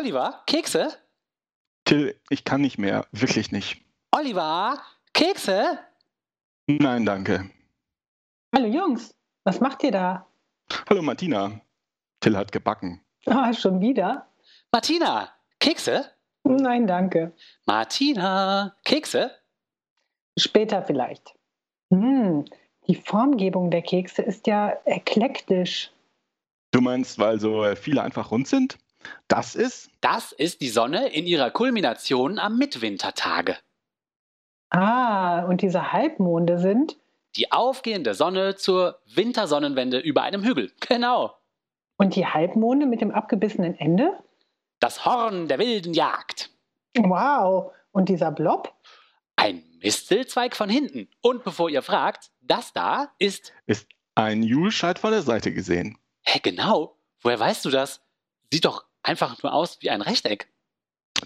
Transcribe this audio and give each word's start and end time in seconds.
Oliver, 0.00 0.42
Kekse? 0.46 0.88
Till, 1.84 2.18
ich 2.30 2.44
kann 2.46 2.62
nicht 2.62 2.78
mehr, 2.78 3.06
wirklich 3.12 3.52
nicht. 3.52 3.84
Oliver, 4.12 4.80
Kekse? 5.12 5.78
Nein, 6.66 7.04
danke. 7.04 7.50
Hallo 8.54 8.66
Jungs, 8.66 9.14
was 9.44 9.60
macht 9.60 9.82
ihr 9.82 9.90
da? 9.90 10.26
Hallo 10.88 11.02
Martina. 11.02 11.60
Till 12.20 12.34
hat 12.34 12.50
gebacken. 12.50 13.02
Ah, 13.26 13.52
schon 13.52 13.82
wieder? 13.82 14.26
Martina, 14.72 15.28
Kekse? 15.58 16.06
Nein, 16.44 16.86
danke. 16.86 17.34
Martina, 17.66 18.74
Kekse? 18.84 19.30
Später 20.38 20.82
vielleicht. 20.82 21.34
Hm, 21.92 22.46
die 22.86 22.94
Formgebung 22.94 23.70
der 23.70 23.82
Kekse 23.82 24.22
ist 24.22 24.46
ja 24.46 24.78
eklektisch. 24.86 25.90
Du 26.70 26.80
meinst, 26.80 27.18
weil 27.18 27.38
so 27.38 27.66
viele 27.76 28.02
einfach 28.02 28.30
rund 28.30 28.48
sind? 28.48 28.78
Das 29.28 29.54
ist? 29.54 29.90
Das 30.00 30.32
ist 30.32 30.60
die 30.60 30.68
Sonne 30.68 31.08
in 31.08 31.26
ihrer 31.26 31.50
Kulmination 31.50 32.38
am 32.38 32.58
Mitwintertage. 32.58 33.56
Ah, 34.70 35.44
und 35.44 35.62
diese 35.62 35.92
Halbmonde 35.92 36.58
sind? 36.58 36.96
Die 37.36 37.52
aufgehende 37.52 38.14
Sonne 38.14 38.56
zur 38.56 39.00
Wintersonnenwende 39.14 39.98
über 39.98 40.22
einem 40.22 40.44
Hügel. 40.44 40.72
Genau. 40.80 41.36
Und 41.96 42.16
die 42.16 42.26
Halbmonde 42.26 42.86
mit 42.86 43.02
dem 43.02 43.10
abgebissenen 43.10 43.74
Ende? 43.78 44.18
Das 44.78 45.04
Horn 45.04 45.48
der 45.48 45.58
wilden 45.58 45.92
Jagd. 45.92 46.50
Wow. 46.96 47.72
Und 47.92 48.08
dieser 48.08 48.32
Blob? 48.32 48.74
Ein 49.36 49.62
Mistelzweig 49.82 50.56
von 50.56 50.70
hinten. 50.70 51.08
Und 51.20 51.44
bevor 51.44 51.68
ihr 51.68 51.82
fragt, 51.82 52.30
das 52.40 52.72
da 52.72 53.12
ist. 53.18 53.52
Ist 53.66 53.86
ein 54.14 54.42
Julscheid 54.42 54.98
von 54.98 55.10
der 55.12 55.22
Seite 55.22 55.52
gesehen. 55.52 55.98
Hä, 56.22 56.40
genau. 56.42 56.96
Woher 57.20 57.38
weißt 57.38 57.64
du 57.66 57.70
das? 57.70 58.00
Sieht 58.50 58.64
doch 58.64 58.86
einfach 59.02 59.42
nur 59.42 59.52
aus 59.52 59.80
wie 59.80 59.90
ein 59.90 60.02
Rechteck. 60.02 60.48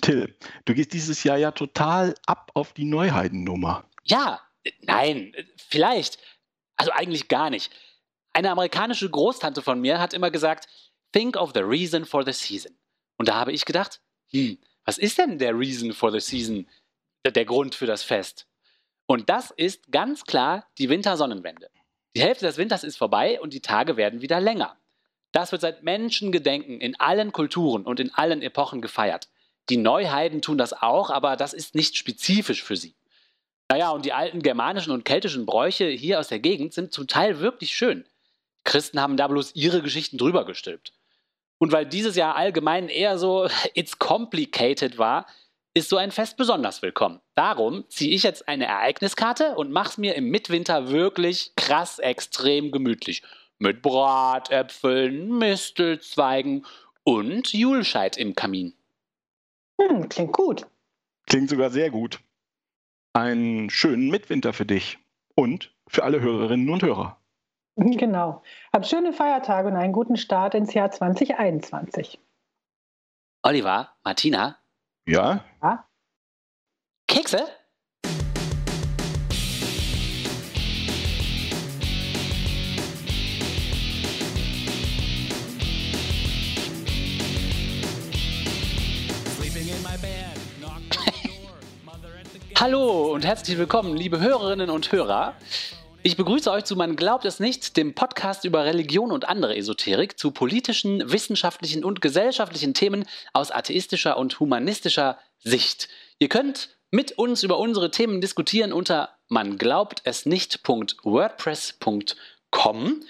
Till, 0.01 0.37
du 0.65 0.75
gehst 0.75 0.93
dieses 0.93 1.23
Jahr 1.25 1.37
ja 1.37 1.53
total 1.53 2.15
ab 2.27 2.51
auf 2.55 2.73
die 2.73 2.85
Neuheidennummer. 2.85 3.85
Ja, 4.05 4.41
nein, 4.83 5.35
vielleicht. 5.57 6.19
Also 6.77 6.91
eigentlich 6.93 7.29
gar 7.29 7.51
nicht. 7.51 7.73
Eine 8.33 8.51
amerikanische 8.51 9.09
Großtante 9.09 9.63
von 9.63 9.81
mir 9.81 10.01
hat 10.01 10.13
immer 10.13 10.31
gesagt, 10.31 10.69
think 11.13 11.37
of 11.37 11.53
the 11.55 11.61
reason 11.61 12.05
for 12.05 12.25
the 12.25 12.33
season. 12.33 12.77
Und 13.17 13.29
da 13.29 13.37
habe 13.37 13.53
ich 13.53 13.65
gedacht, 13.65 14.01
hm, 14.31 14.59
was 14.85 14.99
ist 14.99 15.19
denn 15.19 15.39
der 15.39 15.57
reason 15.57 15.93
for 15.93 16.11
the 16.11 16.21
season, 16.21 16.69
der 17.25 17.45
Grund 17.45 17.75
für 17.75 17.87
das 17.87 18.03
Fest? 18.03 18.49
Und 19.07 19.29
das 19.31 19.51
ist 19.53 19.93
ganz 19.93 20.25
klar 20.25 20.67
die 20.79 20.89
Wintersonnenwende. 20.89 21.71
Die 22.17 22.23
Hälfte 22.23 22.47
des 22.47 22.57
Winters 22.57 22.85
ist 22.85 22.97
vorbei 22.97 23.41
und 23.41 23.53
die 23.53 23.61
Tage 23.61 23.97
werden 23.97 24.21
wieder 24.21 24.41
länger. 24.41 24.77
Das 25.35 25.51
wird 25.51 25.63
seit 25.63 25.83
Menschengedenken 25.83 26.81
in 26.81 26.99
allen 27.01 27.33
Kulturen 27.33 27.85
und 27.85 27.99
in 27.99 28.15
allen 28.15 28.41
Epochen 28.41 28.81
gefeiert. 28.81 29.29
Die 29.69 29.77
Neuheiden 29.77 30.43
tun 30.43 30.59
das 30.59 30.73
auch, 30.73 31.11
aber 31.11 31.37
das 31.37 31.53
ist 31.53 31.75
nicht 31.75 31.97
spezifisch 31.97 32.63
für 32.63 32.77
sie. 32.77 32.95
Naja, 33.69 33.91
und 33.91 34.05
die 34.05 34.13
alten 34.13 34.43
germanischen 34.43 34.93
und 34.93 35.05
keltischen 35.05 35.45
Bräuche 35.45 35.87
hier 35.87 36.21
aus 36.21 36.29
der 36.29 36.39
Gegend 36.39 36.73
sind 36.73 36.93
zum 36.93 37.09
Teil 37.09 37.41
wirklich 37.41 37.75
schön. 37.75 38.05
Christen 38.63 39.01
haben 39.01 39.17
da 39.17 39.27
bloß 39.27 39.57
ihre 39.57 39.83
Geschichten 39.83 40.19
drüber 40.19 40.45
gestülpt. 40.45 40.93
Und 41.59 41.73
weil 41.73 41.87
dieses 41.87 42.15
Jahr 42.15 42.37
allgemein 42.37 42.89
eher 42.89 43.19
so 43.19 43.49
it's 43.75 43.99
complicated 43.99 44.99
war, 44.99 45.27
ist 45.77 45.89
so 45.89 45.97
ein 45.97 46.13
Fest 46.13 46.37
besonders 46.37 46.81
willkommen. 46.83 47.21
Darum 47.35 47.89
ziehe 47.89 48.15
ich 48.15 48.23
jetzt 48.23 48.47
eine 48.47 48.67
Ereigniskarte 48.67 49.57
und 49.57 49.73
mach's 49.73 49.99
mir 49.99 50.15
im 50.15 50.29
Mitwinter 50.29 50.91
wirklich 50.91 51.51
krass 51.57 51.99
extrem 51.99 52.71
gemütlich. 52.71 53.23
Mit 53.65 53.81
Bratäpfeln, 53.81 55.39
Mistelzweigen 55.39 56.67
und 57.03 57.55
Julscheid 57.55 58.19
im 58.19 58.35
Kamin. 58.35 58.75
Hm, 59.81 60.07
klingt 60.11 60.35
gut. 60.35 60.67
Klingt 61.27 61.49
sogar 61.49 61.71
sehr 61.71 61.91
gut. 61.91 62.21
Einen 63.15 63.71
schönen 63.71 64.11
Mitwinter 64.11 64.53
für 64.53 64.67
dich 64.67 64.99
und 65.35 65.75
für 65.89 66.05
alle 66.05 66.21
Hörerinnen 66.21 66.69
und 66.69 66.83
Hörer. 66.83 67.19
Genau. 67.77 68.43
Habt 68.73 68.87
schöne 68.87 69.13
Feiertage 69.15 69.67
und 69.67 69.77
einen 69.77 69.95
guten 69.95 70.17
Start 70.17 70.55
ins 70.55 70.75
Jahr 70.75 70.93
2021. 70.93 72.21
Oliver, 73.43 73.89
Martina? 74.05 74.59
Ja? 75.07 75.43
Ja? 75.61 75.89
Kekse? 77.09 77.49
Hallo 92.57 93.13
und 93.13 93.27
herzlich 93.27 93.59
willkommen, 93.59 93.97
liebe 93.97 94.21
Hörerinnen 94.21 94.71
und 94.71 94.93
Hörer. 94.93 95.35
Ich 96.05 96.17
begrüße 96.17 96.49
euch 96.53 96.63
zu 96.65 96.77
Man 96.77 96.95
glaubt 96.95 97.25
es 97.25 97.41
nicht, 97.41 97.77
dem 97.77 97.97
Podcast 97.97 98.45
über 98.45 98.65
Religion 98.65 99.11
und 99.11 99.29
andere 99.29 99.57
Esoterik, 99.57 100.17
zu 100.19 100.31
politischen, 100.31 101.11
wissenschaftlichen 101.11 101.83
und 101.85 102.01
gesellschaftlichen 102.01 102.73
Themen 102.73 103.07
aus 103.33 103.51
atheistischer 103.51 104.17
und 104.17 104.39
humanistischer 104.39 105.19
Sicht. 105.41 105.89
Ihr 106.21 106.29
könnt 106.29 106.69
mit 106.93 107.19
uns 107.19 107.43
über 107.43 107.59
unsere 107.59 107.91
Themen 107.91 108.21
diskutieren 108.21 108.73
unter 108.73 109.11
man 109.29 109.59
glaubt 109.59 110.03
es 110.05 110.25
nicht.wordpress.com. 110.25 113.01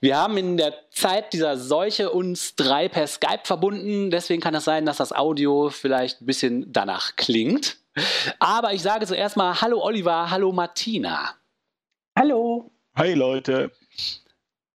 Wir 0.00 0.16
haben 0.16 0.36
in 0.36 0.56
der 0.56 0.74
Zeit 0.90 1.32
dieser 1.32 1.56
Seuche 1.56 2.10
uns 2.10 2.56
drei 2.56 2.88
per 2.88 3.06
Skype 3.06 3.42
verbunden, 3.44 4.10
deswegen 4.10 4.42
kann 4.42 4.56
es 4.56 4.64
sein, 4.64 4.86
dass 4.86 4.96
das 4.96 5.12
Audio 5.12 5.70
vielleicht 5.70 6.20
ein 6.20 6.26
bisschen 6.26 6.72
danach 6.72 7.14
klingt. 7.14 7.76
Aber 8.38 8.72
ich 8.72 8.82
sage 8.82 9.06
zuerst 9.06 9.36
mal 9.36 9.60
Hallo 9.60 9.82
Oliver, 9.82 10.30
hallo 10.30 10.52
Martina. 10.52 11.34
Hallo. 12.16 12.70
Hi 12.96 13.14
Leute. 13.14 13.70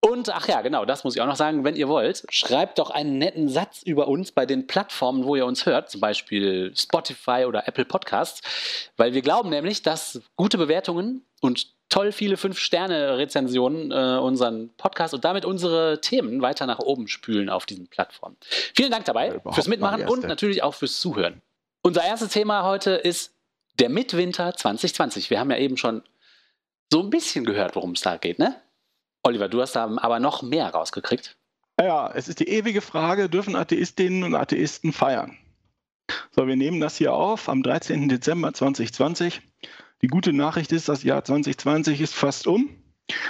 Und 0.06 0.29
ach 0.29 0.50
ja, 0.50 0.61
genau, 0.61 0.84
das 0.84 1.06
muss 1.06 1.16
ich 1.16 1.22
auch 1.22 1.28
noch 1.28 1.38
sagen, 1.38 1.63
wenn 1.63 1.78
ihr 1.78 1.88
wollt, 1.88 2.25
schreibt 2.29 2.78
doch 2.78 2.89
einen 2.89 3.17
netten 3.17 3.47
Satz 3.47 3.83
über 3.83 4.09
uns 4.09 4.33
bei 4.33 4.45
den 4.45 4.67
Plattformen, 4.67 5.23
wo 5.23 5.38
ihr 5.38 5.45
uns 5.45 5.66
hört, 5.66 5.89
zum 5.89 6.01
Beispiel 6.01 6.73
Spotify 6.75 7.45
oder 7.47 7.69
Apple 7.69 7.85
Podcasts, 7.85 8.41
weil 8.97 9.13
wir 9.13 9.22
glauben 9.22 9.50
nämlich, 9.50 9.81
dass 9.81 10.22
gute 10.35 10.57
Bewertungen 10.57 11.25
und 11.39 11.67
toll 11.88 12.12
viele 12.12 12.35
5-Sterne-Rezensionen 12.35 13.91
äh, 13.91 14.19
unseren 14.19 14.75
Podcast 14.75 15.13
und 15.13 15.23
damit 15.23 15.45
unsere 15.45 16.01
Themen 16.01 16.41
weiter 16.41 16.66
nach 16.66 16.79
oben 16.79 17.07
spülen 17.07 17.50
auf 17.50 17.66
diesen 17.66 17.88
Plattformen. 17.88 18.35
Vielen 18.75 18.91
Dank 18.91 19.06
dabei 19.06 19.39
fürs 19.51 19.69
Mitmachen 19.69 20.06
und 20.09 20.28
natürlich 20.28 20.63
auch 20.63 20.73
fürs 20.73 21.00
Zuhören. 21.00 21.41
Unser 21.85 22.05
erstes 22.05 22.29
Thema 22.29 22.63
heute 22.63 22.91
ist 22.91 23.35
der 23.77 23.89
Mitwinter 23.89 24.55
2020. 24.55 25.29
Wir 25.29 25.41
haben 25.41 25.51
ja 25.51 25.57
eben 25.57 25.75
schon 25.75 26.01
so 26.89 27.01
ein 27.01 27.09
bisschen 27.09 27.44
gehört, 27.44 27.75
worum 27.75 27.91
es 27.91 27.99
da 27.99 28.16
geht, 28.16 28.39
ne? 28.39 28.55
Oliver, 29.21 29.49
du 29.49 29.61
hast 29.61 29.73
da 29.73 29.83
aber 29.97 30.21
noch 30.21 30.44
mehr 30.44 30.69
rausgekriegt. 30.69 31.35
Ja, 31.77 32.09
es 32.13 32.29
ist 32.29 32.39
die 32.39 32.47
ewige 32.47 32.79
Frage, 32.79 33.27
dürfen 33.27 33.57
Atheistinnen 33.57 34.23
und 34.23 34.33
Atheisten 34.33 34.94
feiern? 34.94 35.38
So, 36.31 36.47
wir 36.47 36.55
nehmen 36.55 36.79
das 36.79 36.95
hier 36.95 37.13
auf 37.13 37.49
am 37.49 37.63
13. 37.63 38.07
Dezember 38.07 38.53
2020. 38.53 39.41
Die 40.01 40.07
gute 40.07 40.31
Nachricht 40.31 40.71
ist, 40.71 40.88
das 40.88 41.03
Jahr 41.03 41.25
2020 41.25 42.00
ist 42.00 42.13
fast 42.13 42.47
um, 42.47 42.69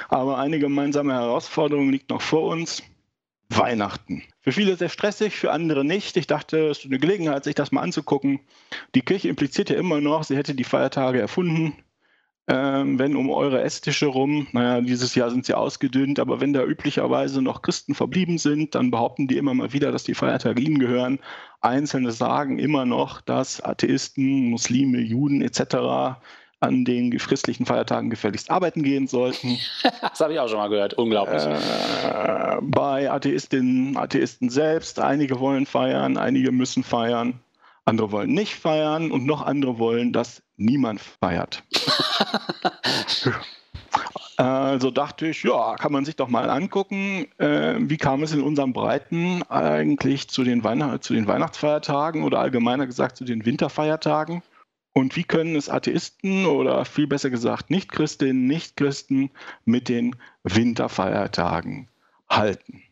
aber 0.09 0.37
eine 0.37 0.59
gemeinsame 0.59 1.13
Herausforderung 1.13 1.89
liegt 1.89 2.11
noch 2.11 2.21
vor 2.21 2.43
uns. 2.49 2.83
Weihnachten. 3.57 4.23
Für 4.41 4.51
viele 4.51 4.75
sehr 4.75 4.89
stressig, 4.89 5.35
für 5.35 5.51
andere 5.51 5.85
nicht. 5.85 6.17
Ich 6.17 6.27
dachte, 6.27 6.69
es 6.69 6.79
ist 6.79 6.85
eine 6.85 6.99
Gelegenheit, 6.99 7.43
sich 7.43 7.55
das 7.55 7.71
mal 7.71 7.81
anzugucken. 7.81 8.39
Die 8.95 9.01
Kirche 9.01 9.29
impliziert 9.29 9.69
ja 9.69 9.77
immer 9.77 10.01
noch, 10.01 10.23
sie 10.23 10.35
hätte 10.35 10.55
die 10.55 10.63
Feiertage 10.63 11.19
erfunden. 11.19 11.73
Ähm, 12.45 12.99
wenn 12.99 13.15
um 13.15 13.29
eure 13.29 13.61
Esstische 13.61 14.07
rum, 14.07 14.47
naja, 14.51 14.81
dieses 14.81 15.15
Jahr 15.15 15.29
sind 15.29 15.45
sie 15.45 15.53
ausgedünnt, 15.53 16.19
aber 16.19 16.41
wenn 16.41 16.51
da 16.51 16.65
üblicherweise 16.65 17.41
noch 17.41 17.61
Christen 17.61 17.95
verblieben 17.95 18.37
sind, 18.37 18.75
dann 18.75 18.91
behaupten 18.91 19.29
die 19.29 19.37
immer 19.37 19.53
mal 19.53 19.71
wieder, 19.71 19.93
dass 19.93 20.03
die 20.03 20.13
Feiertage 20.13 20.61
ihnen 20.61 20.77
gehören. 20.77 21.19
Einzelne 21.61 22.11
sagen 22.11 22.59
immer 22.59 22.85
noch, 22.85 23.21
dass 23.21 23.61
Atheisten, 23.61 24.49
Muslime, 24.49 24.99
Juden 24.99 25.41
etc. 25.41 26.19
an 26.63 26.85
den 26.85 27.15
christlichen 27.17 27.65
Feiertagen 27.65 28.09
gefälligst 28.09 28.49
arbeiten 28.49 28.83
gehen 28.83 29.07
sollten. 29.07 29.59
Das 30.01 30.19
habe 30.19 30.33
ich 30.33 30.39
auch 30.39 30.47
schon 30.47 30.57
mal 30.57 30.69
gehört. 30.69 30.93
Unglaublich. 30.93 31.43
Äh, 31.43 32.57
bei 32.61 33.11
Atheistinnen, 33.11 33.97
Atheisten 33.97 34.49
selbst, 34.49 34.99
einige 34.99 35.39
wollen 35.39 35.65
feiern, 35.65 36.17
einige 36.17 36.51
müssen 36.51 36.83
feiern, 36.83 37.39
andere 37.85 38.11
wollen 38.11 38.31
nicht 38.31 38.55
feiern 38.55 39.11
und 39.11 39.25
noch 39.25 39.41
andere 39.41 39.79
wollen, 39.79 40.13
dass 40.13 40.43
niemand 40.57 41.01
feiert. 41.01 41.63
Also 44.35 44.89
dachte 44.89 45.27
ich, 45.27 45.43
ja, 45.43 45.75
kann 45.75 45.91
man 45.91 46.05
sich 46.05 46.15
doch 46.15 46.27
mal 46.27 46.49
angucken, 46.49 47.27
äh, 47.37 47.75
wie 47.77 47.97
kam 47.97 48.23
es 48.23 48.33
in 48.33 48.41
unseren 48.41 48.73
Breiten 48.73 49.43
eigentlich 49.43 50.27
zu 50.27 50.43
den, 50.43 50.63
Weihn 50.63 50.99
zu 51.01 51.13
den 51.13 51.27
Weihnachtsfeiertagen 51.27 52.23
oder 52.23 52.39
allgemeiner 52.39 52.87
gesagt 52.87 53.15
zu 53.15 53.25
den 53.25 53.45
Winterfeiertagen? 53.45 54.41
Und 54.93 55.15
wie 55.15 55.23
können 55.23 55.55
es 55.55 55.69
Atheisten 55.69 56.45
oder 56.45 56.85
viel 56.85 57.07
besser 57.07 57.31
gesagt 57.31 57.71
Nichtchristinnen, 57.71 58.45
Nichtchristen 58.45 59.31
mit 59.65 59.89
den 59.89 60.15
Winterfeiertagen 60.43 61.87
halten? 62.29 62.83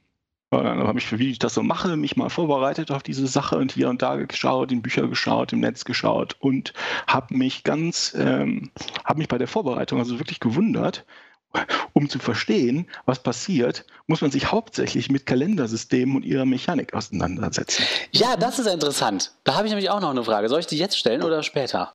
Und 0.54 0.66
dann 0.66 0.86
habe 0.86 1.00
ich, 1.00 1.18
wie 1.18 1.32
ich 1.32 1.40
das 1.40 1.54
so 1.54 1.64
mache, 1.64 1.96
mich 1.96 2.18
mal 2.18 2.30
vorbereitet 2.30 2.92
auf 2.92 3.04
diese 3.04 3.26
Sache 3.26 3.58
und 3.58 3.72
hier 3.72 3.90
und 3.90 4.02
da 4.02 4.18
geschaut, 4.18 4.74
in 4.74 4.82
Bücher 4.82 5.08
geschaut, 5.08 5.54
im 5.54 5.62
Netz 5.62 5.86
geschaut 5.86 6.36
und 6.40 6.74
habe 7.08 7.38
mich 7.38 7.64
ganz, 7.64 8.14
ähm, 8.20 8.70
habe 9.06 9.20
mich 9.20 9.30
bei 9.30 9.38
der 9.38 9.48
Vorbereitung 9.48 10.00
also 10.00 10.20
wirklich 10.20 10.42
gewundert, 10.42 11.06
um 11.94 12.10
zu 12.10 12.20
verstehen, 12.20 12.88
was 13.06 13.22
passiert, 13.22 13.86
muss 14.08 14.22
man 14.22 14.32
sich 14.32 14.52
hauptsächlich 14.52 15.10
mit 15.10 15.26
Kalendersystemen 15.26 16.16
und 16.16 16.24
ihrer 16.24 16.46
Mechanik 16.46 16.94
auseinandersetzen. 16.94 17.84
Ja, 18.12 18.36
das 18.38 18.60
ist 18.60 18.68
interessant. 18.68 19.32
Da 19.44 19.56
habe 19.56 19.68
ich 19.68 19.72
nämlich 19.72 19.90
auch 19.90 20.00
noch 20.00 20.12
eine 20.12 20.24
Frage. 20.24 20.50
Soll 20.50 20.60
ich 20.60 20.68
die 20.68 20.78
jetzt 20.78 20.98
stellen 20.98 21.24
oder 21.24 21.44
später? 21.44 21.94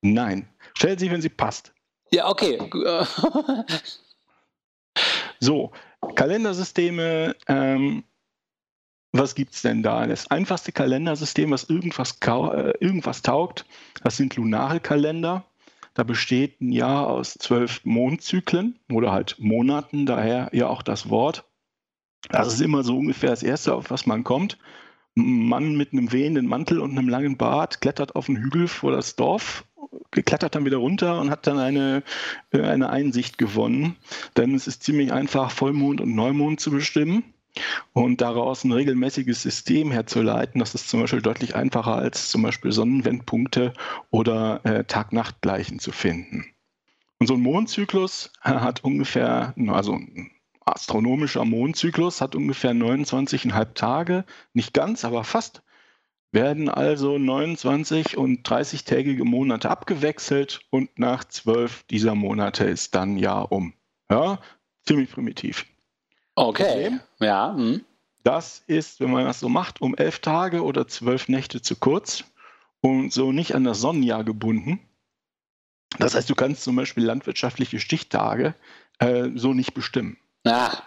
Nein. 0.00 0.48
Stellen 0.74 0.98
Sie, 0.98 1.10
wenn 1.10 1.22
sie 1.22 1.28
passt. 1.28 1.72
Ja, 2.10 2.28
okay. 2.28 2.58
so, 5.40 5.72
Kalendersysteme, 6.14 7.36
ähm, 7.48 8.04
was 9.12 9.34
gibt 9.34 9.54
es 9.54 9.62
denn 9.62 9.82
da? 9.82 10.06
Das 10.06 10.30
einfachste 10.30 10.72
Kalendersystem, 10.72 11.50
was 11.50 11.64
irgendwas, 11.64 12.16
äh, 12.22 12.72
irgendwas 12.80 13.22
taugt, 13.22 13.64
das 14.02 14.16
sind 14.16 14.36
lunare 14.36 14.80
Kalender. 14.80 15.44
Da 15.94 16.04
besteht 16.04 16.60
ein 16.60 16.72
Jahr 16.72 17.08
aus 17.08 17.34
zwölf 17.34 17.84
Mondzyklen 17.84 18.78
oder 18.90 19.12
halt 19.12 19.36
Monaten, 19.38 20.06
daher 20.06 20.50
ja 20.52 20.68
auch 20.68 20.82
das 20.82 21.10
Wort. 21.10 21.44
Das 22.28 22.52
ist 22.52 22.60
immer 22.60 22.82
so 22.82 22.96
ungefähr 22.96 23.30
das 23.30 23.42
Erste, 23.42 23.74
auf 23.74 23.90
was 23.90 24.06
man 24.06 24.24
kommt. 24.24 24.58
Ein 25.16 25.46
Mann 25.48 25.76
mit 25.76 25.92
einem 25.92 26.12
wehenden 26.12 26.46
Mantel 26.46 26.80
und 26.80 26.92
einem 26.92 27.08
langen 27.08 27.36
Bart 27.36 27.80
klettert 27.80 28.16
auf 28.16 28.28
einen 28.28 28.38
Hügel 28.38 28.68
vor 28.68 28.92
das 28.92 29.16
Dorf 29.16 29.64
geklettert 30.10 30.54
dann 30.54 30.64
wieder 30.64 30.76
runter 30.76 31.20
und 31.20 31.30
hat 31.30 31.46
dann 31.46 31.58
eine, 31.58 32.02
äh, 32.52 32.60
eine 32.62 32.90
Einsicht 32.90 33.38
gewonnen. 33.38 33.96
Denn 34.36 34.54
es 34.54 34.66
ist 34.66 34.82
ziemlich 34.82 35.12
einfach, 35.12 35.50
Vollmond 35.50 36.00
und 36.00 36.14
Neumond 36.14 36.60
zu 36.60 36.70
bestimmen 36.70 37.31
und 37.92 38.20
daraus 38.20 38.64
ein 38.64 38.72
regelmäßiges 38.72 39.42
System 39.42 39.90
herzuleiten. 39.90 40.58
Das 40.58 40.74
ist 40.74 40.88
zum 40.88 41.00
Beispiel 41.00 41.22
deutlich 41.22 41.54
einfacher 41.54 41.96
als 41.96 42.30
zum 42.30 42.42
Beispiel 42.42 42.72
Sonnenwendpunkte 42.72 43.74
oder 44.10 44.60
äh, 44.64 44.84
Tag-Nacht-Gleichen 44.84 45.78
zu 45.78 45.92
finden. 45.92 46.46
Und 47.18 47.26
so 47.26 47.34
ein 47.34 47.40
Mondzyklus 47.40 48.32
hat 48.40 48.82
ungefähr, 48.84 49.54
also 49.68 49.92
ein 49.92 50.30
astronomischer 50.64 51.44
Mondzyklus 51.44 52.20
hat 52.20 52.34
ungefähr 52.34 52.72
29,5 52.72 53.74
Tage, 53.74 54.24
nicht 54.54 54.74
ganz, 54.74 55.04
aber 55.04 55.24
fast 55.24 55.62
werden 56.32 56.68
also 56.68 57.18
29 57.18 58.16
und 58.16 58.48
30-tägige 58.48 59.24
Monate 59.24 59.70
abgewechselt 59.70 60.60
und 60.70 60.98
nach 60.98 61.24
zwölf 61.24 61.84
dieser 61.84 62.14
Monate 62.14 62.64
ist 62.64 62.94
dann 62.94 63.18
Jahr 63.18 63.52
um. 63.52 63.74
Ja, 64.10 64.40
ziemlich 64.84 65.10
primitiv. 65.10 65.66
Okay, 66.34 66.98
ja. 67.20 67.54
Hm. 67.54 67.84
Das 68.24 68.62
ist, 68.66 69.00
wenn 69.00 69.10
man 69.10 69.24
das 69.24 69.40
so 69.40 69.48
macht, 69.48 69.80
um 69.80 69.96
elf 69.96 70.20
Tage 70.20 70.62
oder 70.62 70.86
zwölf 70.86 71.28
Nächte 71.28 71.60
zu 71.60 71.76
kurz 71.76 72.24
und 72.80 73.12
so 73.12 73.32
nicht 73.32 73.54
an 73.54 73.64
das 73.64 73.80
Sonnenjahr 73.80 74.24
gebunden. 74.24 74.80
Das 75.98 76.14
heißt, 76.14 76.30
du 76.30 76.34
kannst 76.34 76.62
zum 76.62 76.76
Beispiel 76.76 77.04
landwirtschaftliche 77.04 77.80
Stichtage 77.80 78.54
äh, 78.98 79.30
so 79.34 79.52
nicht 79.52 79.74
bestimmen. 79.74 80.16
Ah. 80.44 80.78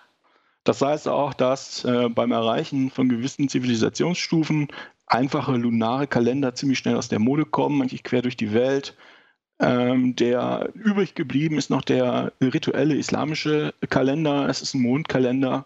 Das 0.63 0.81
heißt 0.81 1.07
auch, 1.07 1.33
dass 1.33 1.85
äh, 1.85 2.09
beim 2.09 2.31
Erreichen 2.31 2.89
von 2.89 3.07
gewissen 3.09 3.49
Zivilisationsstufen 3.49 4.69
einfache 5.05 5.51
lunare 5.51 6.07
Kalender 6.07 6.55
ziemlich 6.55 6.79
schnell 6.79 6.95
aus 6.95 7.07
der 7.07 7.19
Mode 7.19 7.45
kommen, 7.45 7.81
eigentlich 7.81 8.03
quer 8.03 8.23
durch 8.23 8.37
die 8.37 8.53
Welt. 8.53 8.95
Ähm, 9.59 10.15
der 10.15 10.69
übrig 10.73 11.15
geblieben 11.15 11.57
ist 11.57 11.69
noch 11.69 11.81
der 11.81 12.33
rituelle 12.41 12.95
islamische 12.95 13.73
Kalender. 13.89 14.49
Es 14.49 14.61
ist 14.61 14.73
ein 14.73 14.81
Mondkalender. 14.81 15.65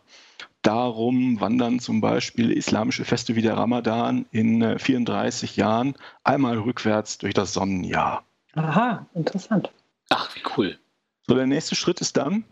Darum 0.61 1.39
wandern 1.39 1.79
zum 1.79 2.01
Beispiel 2.01 2.51
islamische 2.51 3.05
Feste 3.05 3.35
wie 3.35 3.41
der 3.41 3.57
Ramadan 3.57 4.25
in 4.31 4.61
äh, 4.61 4.77
34 4.77 5.55
Jahren 5.55 5.95
einmal 6.23 6.57
rückwärts 6.57 7.17
durch 7.17 7.33
das 7.33 7.53
Sonnenjahr. 7.53 8.23
Aha, 8.55 9.07
interessant. 9.15 9.71
Ach, 10.09 10.35
wie 10.35 10.41
cool. 10.57 10.77
So, 11.27 11.35
der 11.35 11.47
nächste 11.47 11.75
Schritt 11.75 12.01
ist 12.01 12.17
dann 12.17 12.43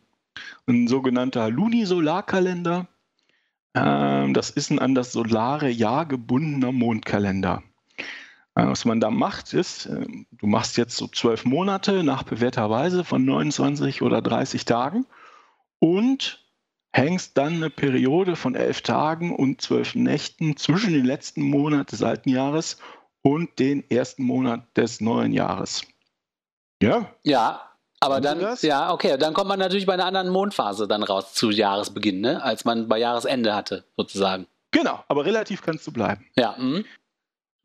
ein 0.67 0.87
sogenannter 0.87 1.49
Lunisolarkalender. 1.49 2.87
Ähm, 3.73 4.33
das 4.33 4.51
ist 4.51 4.71
ein 4.71 4.79
an 4.79 4.95
das 4.95 5.11
solare 5.11 5.69
Jahr 5.69 6.05
gebundener 6.05 6.71
Mondkalender. 6.71 7.63
Was 8.65 8.85
man 8.85 8.99
da 8.99 9.11
macht, 9.11 9.53
ist, 9.53 9.85
äh, 9.85 10.05
du 10.31 10.47
machst 10.47 10.77
jetzt 10.77 10.97
so 10.97 11.07
zwölf 11.07 11.45
Monate 11.45 12.03
nach 12.03 12.23
bewährter 12.23 12.69
Weise 12.69 13.03
von 13.03 13.23
29 13.23 14.01
oder 14.01 14.21
30 14.21 14.65
Tagen 14.65 15.05
und 15.79 16.43
hängst 16.91 17.37
dann 17.37 17.55
eine 17.55 17.69
Periode 17.69 18.35
von 18.35 18.55
elf 18.55 18.81
Tagen 18.81 19.35
und 19.35 19.61
zwölf 19.61 19.93
Nächten 19.93 20.57
zwischen 20.57 20.93
den 20.93 21.05
letzten 21.05 21.41
Monat 21.41 21.91
des 21.91 22.01
alten 22.01 22.29
Jahres 22.29 22.79
und 23.21 23.59
den 23.59 23.87
ersten 23.91 24.23
Monat 24.23 24.65
des 24.75 25.01
neuen 25.01 25.33
Jahres. 25.33 25.83
Ja? 26.81 27.13
Ja, 27.23 27.61
aber 27.99 28.21
dann, 28.21 28.57
ja, 28.61 28.91
okay, 28.91 29.17
dann 29.17 29.35
kommt 29.35 29.49
man 29.49 29.59
natürlich 29.59 29.85
bei 29.85 29.93
einer 29.93 30.05
anderen 30.05 30.29
Mondphase 30.29 30.87
dann 30.87 31.03
raus 31.03 31.33
zu 31.33 31.51
Jahresbeginn, 31.51 32.21
ne? 32.21 32.41
als 32.41 32.65
man 32.65 32.87
bei 32.87 32.97
Jahresende 32.97 33.53
hatte, 33.55 33.85
sozusagen. 33.95 34.47
Genau, 34.71 35.03
aber 35.07 35.25
relativ 35.25 35.61
kannst 35.61 35.85
du 35.85 35.91
bleiben. 35.91 36.25
Ja. 36.35 36.55
Mh. 36.57 36.83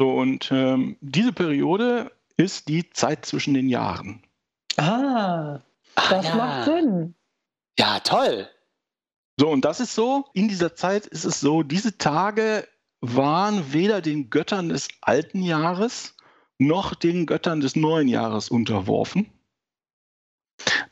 So, 0.02 0.10
und 0.10 0.50
ähm, 0.50 0.96
diese 1.00 1.32
Periode 1.32 2.10
ist 2.36 2.66
die 2.66 2.90
Zeit 2.90 3.24
zwischen 3.24 3.54
den 3.54 3.68
Jahren. 3.68 4.20
Ah, 4.76 5.60
das 5.94 6.26
ja. 6.26 6.34
macht 6.34 6.64
Sinn. 6.64 7.14
Ja, 7.78 8.00
toll. 8.00 8.48
So, 9.38 9.48
und 9.48 9.64
das 9.64 9.78
ist 9.78 9.94
so, 9.94 10.24
in 10.32 10.48
dieser 10.48 10.74
Zeit 10.74 11.06
ist 11.06 11.24
es 11.24 11.38
so, 11.38 11.62
diese 11.62 11.98
Tage 11.98 12.66
waren 13.00 13.72
weder 13.72 14.00
den 14.00 14.28
Göttern 14.28 14.70
des 14.70 14.88
alten 15.02 15.40
Jahres 15.40 16.16
noch 16.58 16.96
den 16.96 17.24
Göttern 17.24 17.60
des 17.60 17.76
neuen 17.76 18.08
Jahres 18.08 18.48
unterworfen. 18.48 19.30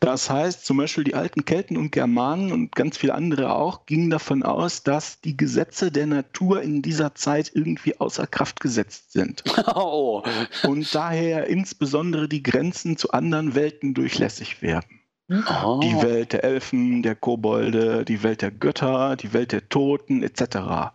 Das 0.00 0.30
heißt, 0.30 0.64
zum 0.64 0.78
Beispiel 0.78 1.04
die 1.04 1.14
alten 1.14 1.44
Kelten 1.44 1.76
und 1.76 1.92
Germanen 1.92 2.52
und 2.52 2.74
ganz 2.74 2.96
viele 2.96 3.14
andere 3.14 3.54
auch 3.54 3.84
gingen 3.84 4.08
davon 4.08 4.42
aus, 4.42 4.82
dass 4.82 5.20
die 5.20 5.36
Gesetze 5.36 5.92
der 5.92 6.06
Natur 6.06 6.62
in 6.62 6.80
dieser 6.80 7.14
Zeit 7.14 7.52
irgendwie 7.54 8.00
außer 8.00 8.26
Kraft 8.26 8.60
gesetzt 8.60 9.12
sind. 9.12 9.44
Oh. 9.72 10.22
Und 10.66 10.94
daher 10.94 11.46
insbesondere 11.46 12.28
die 12.28 12.42
Grenzen 12.42 12.96
zu 12.96 13.12
anderen 13.12 13.54
Welten 13.54 13.94
durchlässig 13.94 14.62
werden. 14.62 15.00
Oh. 15.30 15.80
Die 15.82 16.02
Welt 16.02 16.32
der 16.32 16.44
Elfen, 16.44 17.02
der 17.02 17.14
Kobolde, 17.14 18.04
die 18.04 18.22
Welt 18.22 18.42
der 18.42 18.50
Götter, 18.50 19.16
die 19.16 19.32
Welt 19.32 19.52
der 19.52 19.68
Toten 19.68 20.22
etc. 20.22 20.92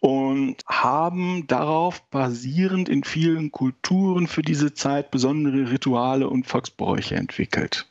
Und 0.00 0.64
haben 0.66 1.46
darauf 1.48 2.02
basierend 2.10 2.88
in 2.88 3.04
vielen 3.04 3.52
Kulturen 3.52 4.26
für 4.26 4.42
diese 4.42 4.72
Zeit 4.72 5.10
besondere 5.10 5.70
Rituale 5.70 6.28
und 6.28 6.46
Volksbräuche 6.46 7.16
entwickelt. 7.16 7.86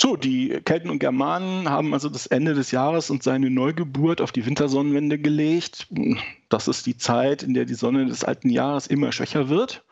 So, 0.00 0.16
die 0.16 0.48
Kelten 0.64 0.90
und 0.90 0.98
Germanen 0.98 1.70
haben 1.70 1.94
also 1.94 2.08
das 2.08 2.26
Ende 2.26 2.54
des 2.54 2.72
Jahres 2.72 3.10
und 3.10 3.22
seine 3.22 3.48
Neugeburt 3.48 4.20
auf 4.20 4.32
die 4.32 4.44
Wintersonnenwende 4.44 5.18
gelegt. 5.18 5.86
Das 6.48 6.68
ist 6.68 6.86
die 6.86 6.96
Zeit, 6.96 7.42
in 7.42 7.54
der 7.54 7.64
die 7.64 7.74
Sonne 7.74 8.06
des 8.06 8.24
alten 8.24 8.50
Jahres 8.50 8.88
immer 8.88 9.12
schwächer 9.12 9.48
wird 9.48 9.84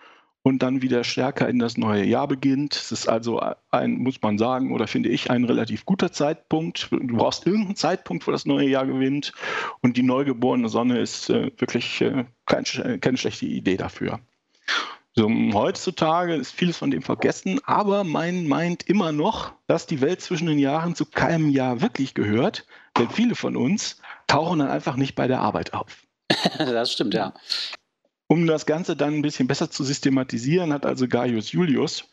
und 0.42 0.62
dann 0.62 0.82
wieder 0.82 1.04
stärker 1.04 1.48
in 1.48 1.58
das 1.58 1.76
neue 1.76 2.04
Jahr 2.04 2.26
beginnt. 2.26 2.74
Es 2.74 2.90
ist 2.90 3.08
also 3.08 3.40
ein, 3.70 3.98
muss 3.98 4.20
man 4.22 4.38
sagen, 4.38 4.72
oder 4.72 4.88
finde 4.88 5.08
ich, 5.08 5.30
ein 5.30 5.44
relativ 5.44 5.86
guter 5.86 6.10
Zeitpunkt. 6.10 6.88
Du 6.90 7.16
brauchst 7.16 7.46
irgendeinen 7.46 7.76
Zeitpunkt, 7.76 8.26
wo 8.26 8.32
das 8.32 8.44
neue 8.44 8.68
Jahr 8.68 8.86
gewinnt. 8.86 9.32
Und 9.80 9.96
die 9.96 10.02
neugeborene 10.02 10.68
Sonne 10.68 10.98
ist 10.98 11.30
äh, 11.30 11.52
wirklich 11.58 12.00
äh, 12.00 12.24
kein, 12.46 12.64
keine 13.00 13.16
schlechte 13.16 13.46
Idee 13.46 13.76
dafür. 13.76 14.18
So, 15.14 15.28
heutzutage 15.52 16.34
ist 16.34 16.52
vieles 16.52 16.78
von 16.78 16.90
dem 16.90 17.02
vergessen, 17.02 17.60
aber 17.64 18.02
man 18.02 18.46
meint 18.46 18.88
immer 18.88 19.12
noch, 19.12 19.52
dass 19.66 19.86
die 19.86 20.00
Welt 20.00 20.22
zwischen 20.22 20.46
den 20.46 20.58
Jahren 20.58 20.94
zu 20.94 21.04
keinem 21.04 21.50
Jahr 21.50 21.82
wirklich 21.82 22.14
gehört, 22.14 22.66
denn 22.96 23.10
viele 23.10 23.34
von 23.34 23.54
uns 23.54 24.00
tauchen 24.26 24.60
dann 24.60 24.70
einfach 24.70 24.96
nicht 24.96 25.14
bei 25.14 25.26
der 25.26 25.40
Arbeit 25.40 25.74
auf. 25.74 26.06
das 26.58 26.92
stimmt, 26.92 27.12
ja. 27.12 27.34
Um 28.26 28.46
das 28.46 28.64
Ganze 28.64 28.96
dann 28.96 29.12
ein 29.12 29.22
bisschen 29.22 29.46
besser 29.46 29.70
zu 29.70 29.84
systematisieren, 29.84 30.72
hat 30.72 30.86
also 30.86 31.06
Gaius 31.06 31.52
Julius 31.52 32.08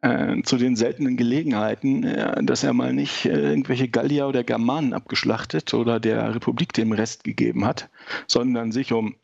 äh, 0.00 0.40
zu 0.42 0.56
den 0.56 0.74
seltenen 0.74 1.18
Gelegenheiten, 1.18 2.04
äh, 2.04 2.42
dass 2.42 2.64
er 2.64 2.72
mal 2.72 2.94
nicht 2.94 3.26
äh, 3.26 3.50
irgendwelche 3.50 3.88
Gallier 3.88 4.26
oder 4.26 4.42
Germanen 4.42 4.94
abgeschlachtet 4.94 5.74
oder 5.74 6.00
der 6.00 6.34
Republik 6.34 6.72
den 6.72 6.94
Rest 6.94 7.24
gegeben 7.24 7.66
hat, 7.66 7.90
sondern 8.26 8.72
sich 8.72 8.94
um 8.94 9.16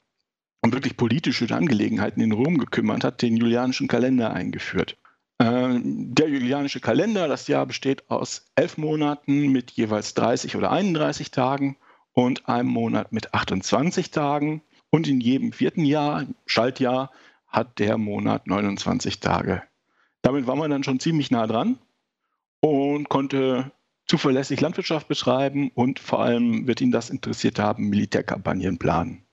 um 0.64 0.72
wirklich 0.72 0.96
politische 0.96 1.54
Angelegenheiten 1.54 2.22
in 2.22 2.32
Rom 2.32 2.56
gekümmert 2.56 3.04
hat, 3.04 3.20
den 3.20 3.36
julianischen 3.36 3.86
Kalender 3.86 4.32
eingeführt. 4.32 4.96
Ähm, 5.38 6.14
der 6.14 6.28
julianische 6.30 6.80
Kalender, 6.80 7.28
das 7.28 7.48
Jahr 7.48 7.66
besteht 7.66 8.10
aus 8.10 8.46
elf 8.54 8.78
Monaten 8.78 9.48
mit 9.48 9.72
jeweils 9.72 10.14
30 10.14 10.56
oder 10.56 10.70
31 10.70 11.30
Tagen 11.30 11.76
und 12.12 12.48
einem 12.48 12.70
Monat 12.70 13.12
mit 13.12 13.34
28 13.34 14.10
Tagen. 14.10 14.62
Und 14.88 15.06
in 15.06 15.20
jedem 15.20 15.52
vierten 15.52 15.84
Jahr, 15.84 16.24
Schaltjahr, 16.46 17.10
hat 17.46 17.78
der 17.78 17.98
Monat 17.98 18.46
29 18.46 19.20
Tage. 19.20 19.62
Damit 20.22 20.46
war 20.46 20.56
man 20.56 20.70
dann 20.70 20.84
schon 20.84 20.98
ziemlich 20.98 21.30
nah 21.30 21.46
dran 21.46 21.78
und 22.60 23.10
konnte 23.10 23.70
zuverlässig 24.06 24.62
Landwirtschaft 24.62 25.08
betreiben 25.08 25.70
und 25.74 25.98
vor 25.98 26.20
allem 26.20 26.66
wird 26.66 26.80
ihn 26.80 26.90
das 26.90 27.10
interessiert 27.10 27.58
haben, 27.58 27.90
Militärkampagnen 27.90 28.78
planen. 28.78 29.24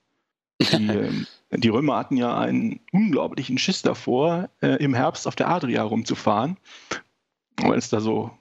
Die, 0.70 0.76
ähm, 0.88 1.28
die 1.52 1.70
Römer 1.70 1.98
hatten 1.98 2.18
ja 2.18 2.38
einen 2.38 2.80
unglaublichen 2.92 3.58
Schiss 3.58 3.82
davor, 3.82 4.50
äh, 4.62 4.84
im 4.84 4.94
Herbst 4.94 5.28
auf 5.28 5.36
der 5.36 5.50
Adria 5.50 5.84
rumzufahren, 5.84 6.58
weil 7.58 7.78
es 7.78 7.90
da 7.90 8.00
so 8.00 8.32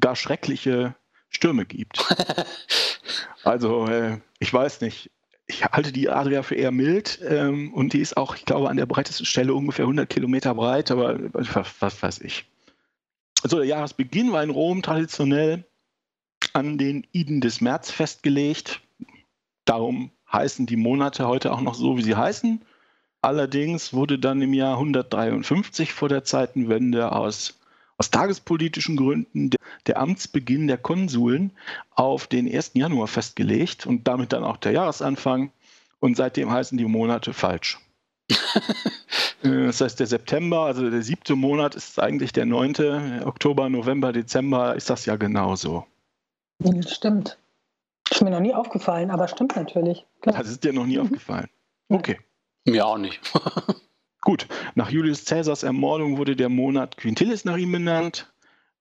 gar 0.00 0.16
schreckliche 0.16 0.94
Stürme 1.28 1.66
gibt. 1.66 2.04
also, 3.44 3.86
äh, 3.86 4.18
ich 4.38 4.52
weiß 4.52 4.80
nicht. 4.80 5.10
Ich 5.46 5.62
halte 5.62 5.92
die 5.92 6.08
Adria 6.08 6.42
für 6.42 6.54
eher 6.54 6.70
mild 6.70 7.20
ähm, 7.28 7.74
und 7.74 7.92
die 7.92 8.00
ist 8.00 8.16
auch, 8.16 8.34
ich 8.34 8.46
glaube, 8.46 8.70
an 8.70 8.78
der 8.78 8.86
breitesten 8.86 9.26
Stelle 9.26 9.52
ungefähr 9.52 9.84
100 9.84 10.08
Kilometer 10.08 10.54
breit, 10.54 10.90
aber 10.90 11.18
was, 11.34 11.70
was 11.80 12.02
weiß 12.02 12.20
ich. 12.22 12.46
Also 13.42 13.58
der 13.58 13.66
Jahresbeginn 13.66 14.32
war 14.32 14.42
in 14.42 14.48
Rom 14.48 14.80
traditionell 14.80 15.66
an 16.54 16.78
den 16.78 17.06
Iden 17.12 17.42
des 17.42 17.60
März 17.60 17.90
festgelegt. 17.90 18.80
Darum 19.66 20.12
heißen 20.34 20.66
die 20.66 20.76
Monate 20.76 21.26
heute 21.26 21.52
auch 21.52 21.60
noch 21.60 21.74
so, 21.74 21.96
wie 21.96 22.02
sie 22.02 22.16
heißen. 22.16 22.60
Allerdings 23.22 23.94
wurde 23.94 24.18
dann 24.18 24.42
im 24.42 24.52
Jahr 24.52 24.74
153 24.74 25.94
vor 25.94 26.10
der 26.10 26.24
Zeitenwende 26.24 27.12
aus, 27.12 27.58
aus 27.96 28.10
tagespolitischen 28.10 28.96
Gründen 28.96 29.48
der, 29.48 29.60
der 29.86 29.98
Amtsbeginn 29.98 30.66
der 30.66 30.76
Konsuln 30.76 31.52
auf 31.94 32.26
den 32.26 32.52
1. 32.52 32.72
Januar 32.74 33.08
festgelegt 33.08 33.86
und 33.86 34.06
damit 34.06 34.34
dann 34.34 34.44
auch 34.44 34.58
der 34.58 34.72
Jahresanfang. 34.72 35.52
Und 36.00 36.18
seitdem 36.18 36.50
heißen 36.50 36.76
die 36.76 36.84
Monate 36.84 37.32
falsch. 37.32 37.78
Äh, 39.42 39.66
das 39.66 39.82
heißt, 39.82 40.00
der 40.00 40.06
September, 40.06 40.60
also 40.60 40.88
der 40.88 41.02
siebte 41.02 41.36
Monat, 41.36 41.74
ist 41.74 42.00
eigentlich 42.00 42.32
der 42.32 42.46
neunte. 42.46 43.20
Oktober, 43.26 43.68
November, 43.68 44.10
Dezember 44.10 44.74
ist 44.74 44.88
das 44.88 45.04
ja 45.04 45.16
genauso. 45.16 45.84
Stimmt. 46.88 47.36
Ist 48.10 48.22
mir 48.22 48.30
noch 48.30 48.40
nie 48.40 48.54
aufgefallen, 48.54 49.10
aber 49.10 49.28
stimmt 49.28 49.56
natürlich. 49.56 50.06
Klar. 50.20 50.36
Das 50.38 50.48
ist 50.48 50.64
dir 50.64 50.72
noch 50.72 50.86
nie 50.86 50.96
mhm. 50.96 51.04
aufgefallen. 51.04 51.48
Okay. 51.88 52.18
Mir 52.64 52.86
auch 52.86 52.98
nicht. 52.98 53.20
Gut, 54.20 54.46
nach 54.74 54.90
Julius 54.90 55.26
Caesars 55.26 55.62
Ermordung 55.62 56.16
wurde 56.16 56.34
der 56.34 56.48
Monat 56.48 56.96
Quintilis 56.96 57.44
nach 57.44 57.58
ihm 57.58 57.72
benannt. 57.72 58.32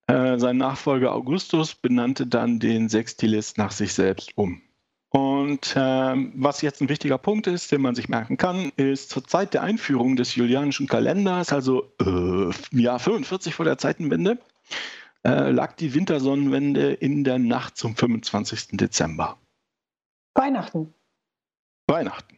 Äh, 0.07 0.37
sein 0.37 0.57
Nachfolger 0.57 1.13
Augustus 1.13 1.75
benannte 1.75 2.27
dann 2.27 2.59
den 2.59 2.89
Sextilis 2.89 3.57
nach 3.57 3.71
sich 3.71 3.93
selbst 3.93 4.37
um. 4.37 4.61
Und 5.09 5.75
äh, 5.75 6.15
was 6.35 6.61
jetzt 6.61 6.81
ein 6.81 6.89
wichtiger 6.89 7.17
Punkt 7.17 7.45
ist, 7.47 7.71
den 7.71 7.81
man 7.81 7.93
sich 7.93 8.09
merken 8.09 8.37
kann, 8.37 8.71
ist 8.77 9.11
zur 9.11 9.23
Zeit 9.23 9.53
der 9.53 9.61
Einführung 9.61 10.15
des 10.15 10.35
julianischen 10.35 10.87
Kalenders, 10.87 11.53
also 11.53 11.91
äh, 12.01 12.51
Jahr 12.75 12.99
45 12.99 13.53
vor 13.53 13.65
der 13.65 13.77
Zeitenwende, 13.77 14.39
äh, 15.23 15.51
lag 15.51 15.73
die 15.73 15.93
Wintersonnenwende 15.93 16.93
in 16.93 17.23
der 17.23 17.39
Nacht 17.39 17.77
zum 17.77 17.95
25. 17.95 18.77
Dezember. 18.77 19.37
Weihnachten. 20.35 20.93
Weihnachten. 21.87 22.37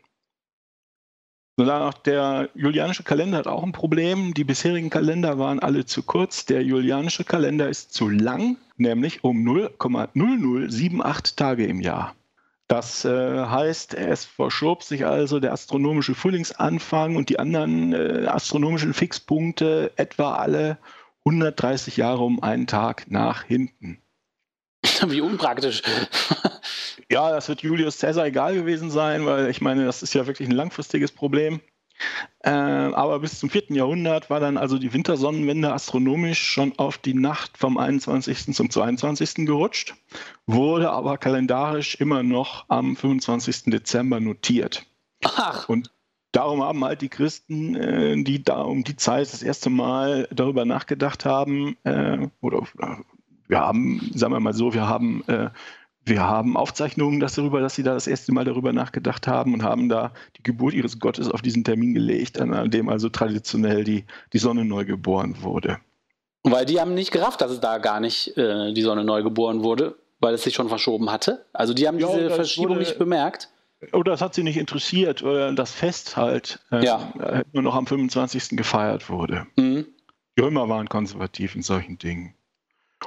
Der 1.58 2.50
julianische 2.54 3.04
Kalender 3.04 3.38
hat 3.38 3.48
auch 3.48 3.63
ein 3.63 3.72
Problem. 3.72 4.34
Die 4.34 4.44
bisherigen 4.44 4.89
Kalender 4.89 5.39
waren 5.39 5.60
alle 5.60 5.86
zu 5.86 6.04
kurz. 6.04 6.46
Der 6.46 6.62
julianische 6.63 7.24
Kalender 7.24 7.70
ist 7.70 7.94
zu 7.94 8.10
lang, 8.10 8.58
nämlich 8.75 9.24
um 9.24 9.38
0,0078 9.48 11.38
Tage 11.38 11.65
im 11.65 11.80
Jahr. 11.80 12.13
Das 12.68 13.06
äh, 13.06 13.46
heißt, 13.46 13.94
es 13.94 14.25
verschob 14.25 14.84
sich 14.84 15.06
also 15.06 15.39
der 15.39 15.54
astronomische 15.54 16.15
Frühlingsanfang 16.15 17.15
und 17.15 17.30
die 17.30 17.39
anderen 17.39 17.94
äh, 17.94 18.25
astronomischen 18.27 18.94
Fixpunkte 18.94 19.92
etwa 19.96 20.36
alle 20.36 20.77
130 21.25 21.98
Jahre 21.98 22.24
um 22.24 22.41
einen 22.41 22.67
Tag 22.67 23.10
nach 23.10 23.44
hinten. 23.44 24.01
Wie 25.08 25.22
unpraktisch. 25.22 25.82
ja, 27.10 27.32
das 27.32 27.50
wird 27.50 27.62
Julius 27.62 28.00
Caesar 28.00 28.25
egal 28.25 28.53
gewesen 28.53 28.91
sein, 28.91 29.25
weil 29.25 29.50
ich 29.50 29.62
meine, 29.62 29.86
das 29.86 30.03
ist 30.03 30.13
ja 30.13 30.27
wirklich 30.27 30.48
ein 30.48 30.55
langfristiges 30.55 31.12
Problem. 31.12 31.60
Äh, 32.39 32.50
aber 32.50 33.20
bis 33.20 33.39
zum 33.39 33.50
4. 33.50 33.63
Jahrhundert 33.70 34.29
war 34.29 34.39
dann 34.39 34.58
also 34.58 34.77
die 34.77 34.94
Wintersonnenwende 34.94 35.72
astronomisch 35.72 36.44
schon 36.44 36.77
auf 36.77 36.98
die 36.98 37.13
Nacht 37.13 37.58
vom 37.58 37.77
21. 37.77 38.53
zum 38.53 38.70
22. 38.70 39.46
gerutscht, 39.46 39.96
wurde 40.46 40.91
aber 40.91 41.17
kalendarisch 41.17 41.96
immer 41.96 42.22
noch 42.22 42.65
am 42.67 42.96
25. 42.96 43.63
Dezember 43.67 44.20
notiert. 44.20 44.86
Ach. 45.24 45.70
Und 45.70 45.91
darum 46.36 46.63
haben 46.63 46.84
halt 46.84 47.01
die 47.01 47.10
Christen, 47.10 47.75
äh, 47.75 48.24
die 48.24 48.44
da 48.44 48.62
um 48.62 48.84
die 48.84 48.96
Zeit 48.96 49.32
das 49.32 49.44
erste 49.44 49.70
Mal 49.70 50.27
darüber 50.32 50.65
nachgedacht 50.65 51.25
haben, 51.25 51.77
äh, 51.84 52.27
oder 52.42 52.63
wir 53.48 53.60
haben, 53.60 54.12
sagen 54.13 54.34
wir 54.34 54.39
mal 54.39 54.54
so, 54.54 54.74
wir 54.74 54.88
haben, 54.88 55.24
äh, 55.27 55.50
wir 56.04 56.22
haben 56.22 56.58
Aufzeichnungen 56.58 57.20
dass 57.20 57.36
darüber, 57.36 57.62
dass 57.62 57.75
sie 57.75 57.84
da 57.84 57.94
das 57.94 58.08
erste 58.08 58.32
Mal 58.32 58.46
darüber 58.46 58.74
nachgedacht 58.74 59.27
haben 59.27 59.54
und 59.54 59.63
haben 59.63 59.89
da 59.89 60.12
die 60.38 60.44
Geburt 60.44 60.74
ihres 60.74 61.00
Gottes 61.00 61.30
auf 61.30 61.42
diesen 61.42 61.63
Termin 61.63 61.94
gelegt, 61.94 62.39
an 62.39 62.70
dem 62.70 62.89
also 62.89 63.10
traditionell 63.10 63.84
die, 63.84 64.06
die 64.34 64.38
Sonne 64.38 64.65
neu 64.65 64.86
geboren 64.86 65.38
wurde. 65.42 65.80
Weil 66.44 66.65
die 66.65 66.80
haben 66.80 66.94
nicht 66.94 67.12
gerafft, 67.12 67.42
dass 67.42 67.50
es 67.50 67.60
da 67.60 67.80
gar 67.80 68.00
nicht 68.00 68.38
äh, 68.38 68.72
die 68.72 68.84
Sonne 68.84 69.04
neu 69.04 69.24
geboren 69.24 69.63
wurde, 69.63 69.96
weil 70.20 70.36
es 70.36 70.44
sich 70.44 70.54
schon 70.54 70.70
verschoben 70.70 71.12
hatte. 71.12 71.46
Also 71.54 71.74
die 71.74 71.88
haben 71.88 71.98
diese 71.98 72.30
Verschiebung 72.30 72.72
wurde, 72.72 72.82
nicht 72.82 73.00
bemerkt. 73.00 73.50
Oder 73.94 74.12
das 74.12 74.22
hat 74.22 74.34
sie 74.34 74.44
nicht 74.44 74.58
interessiert, 74.58 75.24
oder 75.24 75.54
das 75.54 75.72
Fest 75.72 76.18
halt 76.18 76.60
äh, 76.72 76.84
ja. 76.84 77.13
Äh, 77.20 77.44
nur 77.54 77.63
noch 77.63 77.75
am 77.75 77.88
25. 77.88 78.58
gefeiert 78.58 79.10
wurde. 79.10 79.48
Mhm. 79.56 79.86
Die 80.38 80.42
Römer 80.42 80.68
waren 80.68 80.89
konservativ 80.89 81.56
in 81.56 81.62
solchen 81.62 81.98
Dingen. 81.98 82.36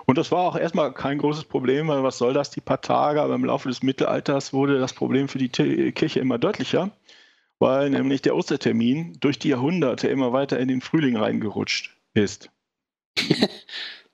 Und 0.07 0.19
das 0.19 0.31
war 0.31 0.41
auch 0.41 0.57
erstmal 0.57 0.93
kein 0.93 1.19
großes 1.19 1.45
Problem, 1.45 1.89
weil 1.89 2.03
was 2.03 2.19
soll 2.19 2.33
das, 2.33 2.51
die 2.51 2.61
paar 2.61 2.81
Tage, 2.81 3.21
aber 3.21 3.35
im 3.35 3.45
Laufe 3.45 3.69
des 3.69 3.83
Mittelalters 3.83 4.53
wurde 4.53 4.79
das 4.79 4.93
Problem 4.93 5.29
für 5.29 5.39
die 5.39 5.49
Kirche 5.49 6.21
immer 6.21 6.39
deutlicher, 6.39 6.91
weil 7.59 7.91
nämlich 7.91 8.23
der 8.23 8.37
Ostertermin 8.37 9.17
durch 9.21 9.39
die 9.39 9.49
Jahrhunderte 9.49 10.09
immer 10.09 10.33
weiter 10.33 10.59
in 10.59 10.69
den 10.69 10.81
Frühling 10.81 11.17
reingerutscht 11.17 11.97
ist. 12.15 12.51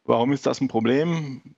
Warum 0.05 0.33
ist 0.33 0.47
das 0.47 0.61
ein 0.61 0.69
Problem? 0.69 1.55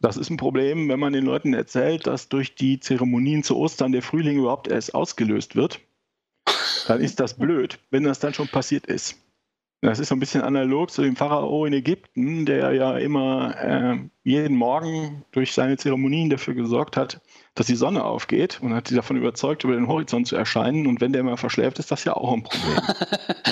Das 0.00 0.16
ist 0.16 0.30
ein 0.30 0.36
Problem, 0.36 0.88
wenn 0.88 1.00
man 1.00 1.12
den 1.12 1.24
Leuten 1.24 1.54
erzählt, 1.54 2.06
dass 2.06 2.28
durch 2.28 2.54
die 2.54 2.78
Zeremonien 2.78 3.42
zu 3.42 3.56
Ostern 3.56 3.92
der 3.92 4.02
Frühling 4.02 4.38
überhaupt 4.38 4.68
erst 4.68 4.94
ausgelöst 4.94 5.56
wird. 5.56 5.80
Dann 6.86 7.00
ist 7.00 7.20
das 7.20 7.34
blöd, 7.34 7.78
wenn 7.90 8.04
das 8.04 8.20
dann 8.20 8.34
schon 8.34 8.48
passiert 8.48 8.86
ist. 8.86 9.16
Das 9.80 10.00
ist 10.00 10.08
so 10.08 10.16
ein 10.16 10.20
bisschen 10.20 10.42
analog 10.42 10.90
zu 10.90 11.02
dem 11.02 11.14
Pharao 11.14 11.64
in 11.64 11.72
Ägypten, 11.72 12.46
der 12.46 12.72
ja 12.72 12.98
immer 12.98 13.54
äh, 13.56 13.98
jeden 14.24 14.56
Morgen 14.56 15.24
durch 15.30 15.52
seine 15.52 15.76
Zeremonien 15.76 16.30
dafür 16.30 16.54
gesorgt 16.54 16.96
hat, 16.96 17.20
dass 17.54 17.68
die 17.68 17.76
Sonne 17.76 18.02
aufgeht 18.02 18.60
und 18.60 18.74
hat 18.74 18.88
sie 18.88 18.96
davon 18.96 19.16
überzeugt, 19.16 19.62
über 19.62 19.74
den 19.74 19.86
Horizont 19.86 20.26
zu 20.26 20.34
erscheinen. 20.34 20.88
Und 20.88 21.00
wenn 21.00 21.12
der 21.12 21.22
mal 21.22 21.36
verschläft, 21.36 21.78
ist 21.78 21.92
das 21.92 22.02
ja 22.02 22.14
auch 22.14 22.32
ein 22.32 22.42
Problem. 22.42 22.80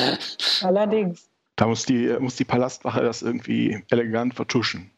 Allerdings. 0.62 1.30
Da 1.54 1.68
muss 1.68 1.86
die, 1.86 2.16
muss 2.18 2.34
die 2.34 2.44
Palastwache 2.44 3.02
das 3.02 3.22
irgendwie 3.22 3.84
elegant 3.90 4.34
vertuschen. 4.34 4.90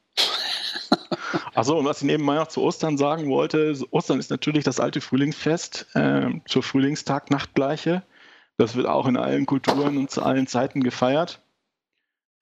Achso, 1.59 1.77
und 1.77 1.87
was 1.87 2.03
ich 2.03 2.05
nebenbei 2.05 2.37
noch 2.37 2.47
zu 2.47 2.63
Ostern 2.63 2.97
sagen 2.97 3.29
wollte, 3.29 3.77
Ostern 3.91 4.21
ist 4.21 4.31
natürlich 4.31 4.63
das 4.63 4.79
alte 4.79 5.01
Frühlingsfest 5.01 5.89
äh, 5.95 6.31
zur 6.47 6.63
Frühlingstag-Nachtgleiche. 6.63 8.05
Das 8.59 8.77
wird 8.77 8.87
auch 8.87 9.07
in 9.07 9.17
allen 9.17 9.45
Kulturen 9.45 9.97
und 9.99 10.09
zu 10.09 10.23
allen 10.23 10.47
Zeiten 10.47 10.85
gefeiert. 10.85 11.41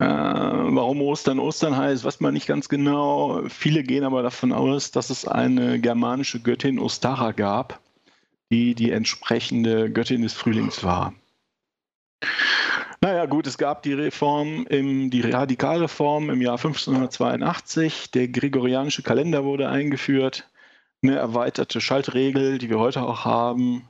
Äh, 0.00 0.04
warum 0.04 1.00
Ostern 1.00 1.38
Ostern 1.38 1.78
heißt, 1.78 2.04
weiß 2.04 2.20
man 2.20 2.34
nicht 2.34 2.46
ganz 2.46 2.68
genau. 2.68 3.40
Viele 3.48 3.84
gehen 3.84 4.04
aber 4.04 4.22
davon 4.22 4.52
aus, 4.52 4.90
dass 4.90 5.08
es 5.08 5.26
eine 5.26 5.80
germanische 5.80 6.40
Göttin 6.40 6.78
Ostara 6.78 7.32
gab, 7.32 7.80
die 8.52 8.74
die 8.74 8.90
entsprechende 8.90 9.90
Göttin 9.90 10.20
des 10.20 10.34
Frühlings 10.34 10.84
war. 10.84 11.14
Naja, 13.06 13.26
gut, 13.26 13.46
es 13.46 13.56
gab 13.56 13.84
die 13.84 13.92
Reform, 13.92 14.66
im, 14.68 15.10
die 15.10 15.20
Radikalreform 15.20 16.28
im 16.28 16.42
Jahr 16.42 16.56
1582. 16.56 18.10
Der 18.10 18.26
gregorianische 18.26 19.04
Kalender 19.04 19.44
wurde 19.44 19.68
eingeführt. 19.68 20.50
Eine 21.04 21.14
erweiterte 21.14 21.80
Schaltregel, 21.80 22.58
die 22.58 22.68
wir 22.68 22.80
heute 22.80 23.02
auch 23.02 23.24
haben. 23.24 23.88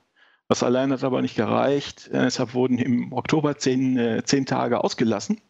Das 0.48 0.62
allein 0.62 0.92
hat 0.92 1.02
aber 1.02 1.22
nicht 1.22 1.34
gereicht. 1.34 2.10
Deshalb 2.12 2.52
wurden 2.52 2.76
im 2.76 3.14
Oktober 3.14 3.56
zehn, 3.56 3.96
äh, 3.96 4.22
zehn 4.22 4.44
Tage 4.44 4.84
ausgelassen. 4.84 5.40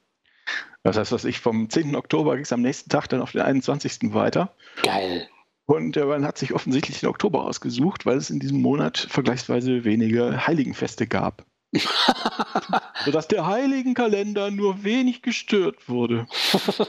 Das 0.84 0.96
heißt, 0.96 1.10
was 1.10 1.24
ich 1.24 1.40
vom 1.40 1.68
10. 1.68 1.96
Oktober 1.96 2.36
ging 2.36 2.44
es 2.44 2.52
am 2.52 2.62
nächsten 2.62 2.88
Tag 2.88 3.08
dann 3.08 3.20
auf 3.20 3.32
den 3.32 3.40
21. 3.40 4.14
weiter. 4.14 4.54
Geil. 4.84 5.28
Und 5.64 5.96
man 5.96 6.24
hat 6.24 6.38
sich 6.38 6.54
offensichtlich 6.54 7.00
den 7.00 7.08
Oktober 7.08 7.42
ausgesucht, 7.42 8.06
weil 8.06 8.16
es 8.16 8.30
in 8.30 8.38
diesem 8.38 8.62
Monat 8.62 9.08
vergleichsweise 9.10 9.82
wenige 9.82 10.46
Heiligenfeste 10.46 11.08
gab. 11.08 11.44
sodass 13.04 13.28
der 13.28 13.46
Heiligenkalender 13.46 14.50
nur 14.50 14.84
wenig 14.84 15.22
gestört 15.22 15.88
wurde. 15.88 16.26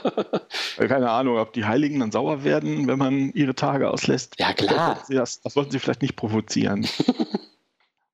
Keine 0.76 1.10
Ahnung, 1.10 1.38
ob 1.38 1.52
die 1.52 1.64
Heiligen 1.64 2.00
dann 2.00 2.12
sauer 2.12 2.44
werden, 2.44 2.86
wenn 2.86 2.98
man 2.98 3.32
ihre 3.32 3.54
Tage 3.54 3.90
auslässt. 3.90 4.34
Ja, 4.38 4.52
klar. 4.52 5.02
Das, 5.08 5.40
das 5.40 5.56
wollten 5.56 5.70
sie 5.70 5.78
vielleicht 5.78 6.02
nicht 6.02 6.16
provozieren. 6.16 6.86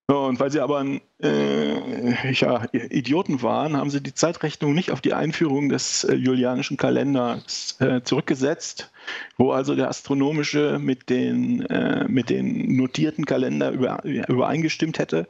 Und 0.07 0.39
weil 0.39 0.51
sie 0.51 0.61
aber 0.61 0.85
äh, 1.23 2.33
ja, 2.33 2.67
Idioten 2.73 3.41
waren, 3.41 3.75
haben 3.75 3.89
sie 3.89 4.03
die 4.03 4.13
Zeitrechnung 4.13 4.75
nicht 4.75 4.91
auf 4.91 5.01
die 5.01 5.15
Einführung 5.15 5.71
des 5.71 6.05
äh, 6.05 6.15
julianischen 6.15 6.77
Kalenders 6.77 7.77
äh, 7.81 8.03
zurückgesetzt, 8.03 8.91
wo 9.39 9.53
also 9.53 9.75
der 9.75 9.89
astronomische 9.89 10.79
mit 10.79 11.09
den, 11.09 11.65
äh, 11.67 12.05
mit 12.07 12.29
den 12.29 12.77
notierten 12.77 13.25
Kalender 13.25 13.71
über, 13.71 14.05
übereingestimmt 14.05 14.99
hätte, 14.99 15.27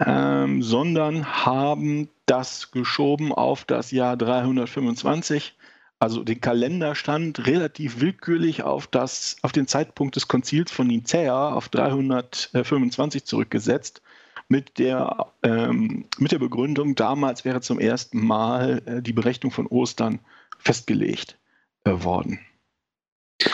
ähm, 0.00 0.62
sondern 0.62 1.44
haben 1.44 2.08
das 2.26 2.70
geschoben 2.70 3.32
auf 3.32 3.64
das 3.64 3.90
Jahr 3.90 4.16
325 4.16 5.56
also 6.04 6.22
den 6.22 6.40
Kalenderstand 6.40 7.46
relativ 7.46 8.00
willkürlich 8.00 8.62
auf, 8.62 8.86
das, 8.86 9.36
auf 9.42 9.52
den 9.52 9.66
Zeitpunkt 9.66 10.16
des 10.16 10.28
Konzils 10.28 10.70
von 10.70 10.86
Nicäa 10.86 11.52
auf 11.52 11.68
325 11.70 13.24
zurückgesetzt, 13.24 14.02
mit 14.48 14.78
der, 14.78 15.32
ähm, 15.42 16.04
mit 16.18 16.32
der 16.32 16.38
Begründung, 16.38 16.94
damals 16.94 17.46
wäre 17.46 17.62
zum 17.62 17.80
ersten 17.80 18.24
Mal 18.24 18.82
äh, 18.84 19.02
die 19.02 19.14
Berechnung 19.14 19.50
von 19.50 19.66
Ostern 19.66 20.20
festgelegt 20.58 21.38
äh, 21.84 21.92
worden. 21.92 22.40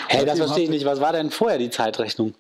Hey, 0.09 0.27
das 0.27 0.39
verstehe 0.39 0.65
ich 0.65 0.71
nicht. 0.71 0.85
Was 0.85 1.01
war 1.01 1.13
denn 1.13 1.31
vorher 1.31 1.59
die 1.59 1.71
Zeitrechnung? 1.71 2.35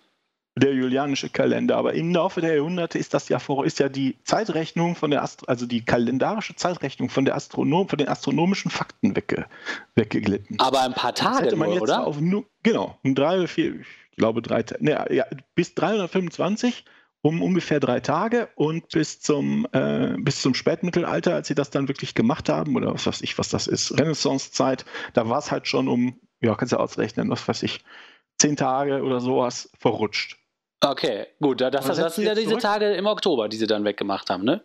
Der 0.61 0.75
julianische 0.75 1.29
Kalender. 1.29 1.77
Aber 1.77 1.95
im 1.95 2.15
Laufe 2.15 2.41
der 2.41 2.55
Jahrhunderte 2.55 2.99
ist 2.99 3.15
das 3.15 3.29
ja 3.29 3.39
vor, 3.39 3.65
ist 3.65 3.79
ja 3.79 3.89
die 3.89 4.17
Zeitrechnung 4.25 4.95
von 4.95 5.11
der 5.11 5.23
Astro 5.23 5.47
also 5.47 5.67
die 5.67 5.85
kalendarische 5.85 6.55
Zeitrechnung 6.55 7.09
von 7.09 7.25
der 7.25 7.35
Astronom 7.35 7.89
von 7.89 7.99
den 7.99 8.09
astronomischen 8.09 8.71
Fakten 8.71 9.17
wegge 9.17 9.47
weggeglitten. 9.95 10.59
Aber 10.61 10.83
ein 10.83 10.95
paar 10.95 11.15
Tage 11.15 11.57
man 11.57 11.71
nur, 11.71 11.83
oder? 11.83 12.07
Auf, 12.07 12.19
genau, 12.63 12.99
drei 13.05 13.39
oder 13.39 13.49
vier, 13.49 13.81
ich 13.81 14.17
glaube 14.17 14.43
drei, 14.43 14.65
ne, 14.81 15.07
ja, 15.11 15.27
bis 15.55 15.75
325 15.75 16.85
um 17.23 17.43
ungefähr 17.43 17.81
drei 17.81 18.01
Tage 18.01 18.49
und 18.55 18.89
bis 18.89 19.21
zum, 19.21 19.67
äh, 19.73 20.15
bis 20.19 20.41
zum 20.41 20.55
Spätmittelalter, 20.55 21.35
als 21.35 21.49
sie 21.49 21.55
das 21.55 21.71
dann 21.71 21.89
wirklich 21.89 22.15
gemacht 22.15 22.49
haben, 22.49 22.77
oder 22.77 22.95
was 22.95 23.07
weiß 23.07 23.21
ich, 23.21 23.37
was 23.37 23.51
das 23.51 23.67
ist, 23.67 23.99
Renaissancezeit, 23.99 24.87
da 25.13 25.29
war 25.29 25.39
es 25.39 25.51
halt 25.51 25.69
schon 25.69 25.89
um, 25.89 26.19
ja, 26.41 26.55
kannst 26.55 26.73
du 26.73 26.79
ausrechnen, 26.79 27.29
was 27.29 27.47
weiß 27.47 27.63
ich, 27.63 27.85
zehn 28.39 28.57
Tage 28.57 29.03
oder 29.03 29.21
sowas 29.21 29.71
verrutscht. 29.79 30.40
Okay, 30.81 31.27
gut. 31.41 31.61
Das, 31.61 31.71
das, 31.87 31.97
das 31.97 32.15
sind 32.15 32.25
ja 32.25 32.35
diese 32.35 32.49
zurück? 32.49 32.63
Tage 32.63 32.95
im 32.95 33.07
Oktober, 33.07 33.49
die 33.49 33.57
sie 33.57 33.67
dann 33.67 33.85
weggemacht 33.85 34.31
haben, 34.31 34.45
ne? 34.45 34.65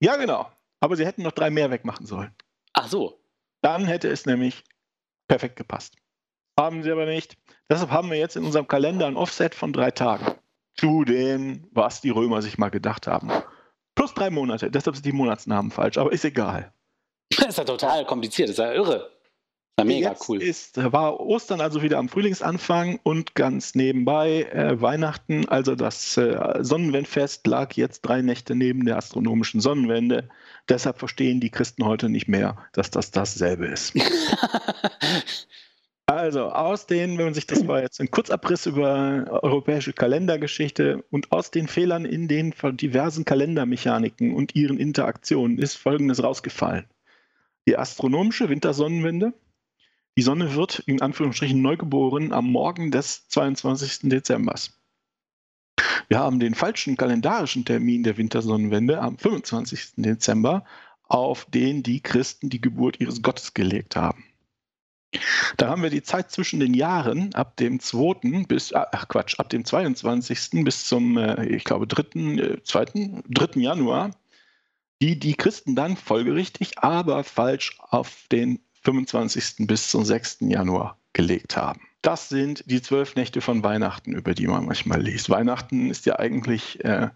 Ja, 0.00 0.16
genau. 0.16 0.50
Aber 0.80 0.96
sie 0.96 1.06
hätten 1.06 1.22
noch 1.22 1.32
drei 1.32 1.50
mehr 1.50 1.70
wegmachen 1.70 2.06
sollen. 2.06 2.34
Ach 2.74 2.88
so. 2.88 3.18
Dann 3.62 3.86
hätte 3.86 4.08
es 4.08 4.26
nämlich 4.26 4.64
perfekt 5.28 5.56
gepasst. 5.56 5.96
Haben 6.58 6.82
sie 6.82 6.90
aber 6.90 7.06
nicht. 7.06 7.36
Deshalb 7.70 7.90
haben 7.90 8.10
wir 8.10 8.18
jetzt 8.18 8.36
in 8.36 8.44
unserem 8.44 8.68
Kalender 8.68 9.06
ein 9.06 9.16
Offset 9.16 9.54
von 9.54 9.72
drei 9.72 9.90
Tagen. 9.90 10.26
Zu 10.74 11.04
dem, 11.04 11.66
was 11.72 12.02
die 12.02 12.10
Römer 12.10 12.42
sich 12.42 12.58
mal 12.58 12.70
gedacht 12.70 13.06
haben. 13.06 13.30
Plus 13.94 14.12
drei 14.12 14.28
Monate. 14.28 14.70
Deshalb 14.70 14.94
sind 14.96 15.06
die 15.06 15.12
Monatsnamen 15.12 15.70
falsch, 15.70 15.96
aber 15.96 16.12
ist 16.12 16.24
egal. 16.24 16.72
Das 17.30 17.46
ist 17.48 17.58
ja 17.58 17.64
total 17.64 18.04
kompliziert. 18.04 18.50
Das 18.50 18.58
ist 18.58 18.64
ja 18.64 18.72
irre. 18.72 19.10
Na, 19.78 19.84
mega 19.84 20.10
Jetzt 20.10 20.26
cool. 20.28 20.42
Ist, 20.42 20.82
war 20.90 21.20
Ostern 21.20 21.60
also 21.60 21.82
wieder 21.82 21.98
am 21.98 22.08
Frühlingsanfang 22.08 22.98
und 23.02 23.34
ganz 23.34 23.74
nebenbei 23.74 24.44
äh, 24.44 24.80
Weihnachten, 24.80 25.46
also 25.50 25.74
das 25.74 26.16
äh, 26.16 26.58
Sonnenwendfest 26.60 27.46
lag 27.46 27.74
jetzt 27.74 28.00
drei 28.00 28.22
Nächte 28.22 28.54
neben 28.54 28.86
der 28.86 28.96
astronomischen 28.96 29.60
Sonnenwende. 29.60 30.30
Deshalb 30.70 30.98
verstehen 30.98 31.40
die 31.40 31.50
Christen 31.50 31.84
heute 31.84 32.08
nicht 32.08 32.26
mehr, 32.26 32.56
dass 32.72 32.90
das 32.90 33.10
dasselbe 33.10 33.66
ist. 33.66 33.94
also 36.06 36.52
aus 36.52 36.86
den, 36.86 37.18
wenn 37.18 37.26
man 37.26 37.34
sich 37.34 37.46
das 37.46 37.68
war 37.68 37.82
jetzt 37.82 38.00
ein 38.00 38.10
Kurzabriss 38.10 38.64
über 38.64 39.26
europäische 39.42 39.92
Kalendergeschichte 39.92 41.04
und 41.10 41.32
aus 41.32 41.50
den 41.50 41.68
Fehlern 41.68 42.06
in 42.06 42.28
den 42.28 42.54
diversen 42.80 43.26
Kalendermechaniken 43.26 44.34
und 44.34 44.56
ihren 44.56 44.78
Interaktionen 44.78 45.58
ist 45.58 45.74
Folgendes 45.74 46.22
rausgefallen. 46.22 46.86
Die 47.68 47.76
astronomische 47.76 48.48
Wintersonnenwende, 48.48 49.34
die 50.16 50.22
Sonne 50.22 50.54
wird 50.54 50.80
in 50.80 51.02
Anführungsstrichen 51.02 51.60
neugeboren 51.60 52.32
am 52.32 52.50
Morgen 52.50 52.90
des 52.90 53.28
22. 53.28 54.08
Dezember. 54.08 54.54
Wir 56.08 56.18
haben 56.18 56.40
den 56.40 56.54
falschen 56.54 56.96
kalendarischen 56.96 57.64
Termin 57.64 58.02
der 58.02 58.16
Wintersonnenwende 58.16 59.00
am 59.00 59.18
25. 59.18 59.94
Dezember, 59.96 60.64
auf 61.04 61.44
den 61.46 61.82
die 61.82 62.00
Christen 62.00 62.48
die 62.48 62.60
Geburt 62.60 63.00
ihres 63.00 63.22
Gottes 63.22 63.54
gelegt 63.54 63.96
haben. 63.96 64.24
Da 65.56 65.68
haben 65.68 65.82
wir 65.82 65.90
die 65.90 66.02
Zeit 66.02 66.30
zwischen 66.30 66.60
den 66.60 66.74
Jahren 66.74 67.34
ab 67.34 67.56
dem 67.56 67.80
2. 67.80 68.44
bis, 68.46 68.72
ah, 68.72 68.86
ach 68.92 69.08
Quatsch, 69.08 69.38
ab 69.38 69.48
dem 69.48 69.64
22. 69.64 70.64
bis 70.64 70.86
zum, 70.86 71.16
äh, 71.16 71.46
ich 71.46 71.64
glaube, 71.64 71.86
3., 71.86 72.58
2., 72.62 73.22
3. 73.28 73.60
Januar, 73.60 74.10
die 75.00 75.18
die 75.18 75.34
Christen 75.34 75.74
dann 75.74 75.96
folgerichtig, 75.96 76.78
aber 76.78 77.22
falsch 77.24 77.78
auf 77.80 78.26
den 78.30 78.60
25. 78.86 79.66
bis 79.66 79.90
zum 79.90 80.04
6. 80.04 80.38
Januar 80.42 80.96
gelegt 81.12 81.56
haben. 81.56 81.80
Das 82.02 82.28
sind 82.28 82.62
die 82.70 82.80
zwölf 82.80 83.16
Nächte 83.16 83.40
von 83.40 83.64
Weihnachten, 83.64 84.12
über 84.12 84.32
die 84.32 84.46
man 84.46 84.64
manchmal 84.64 85.02
liest. 85.02 85.28
Weihnachten 85.28 85.90
ist 85.90 86.06
ja 86.06 86.20
eigentlich 86.20 86.84
äh, 86.84 87.08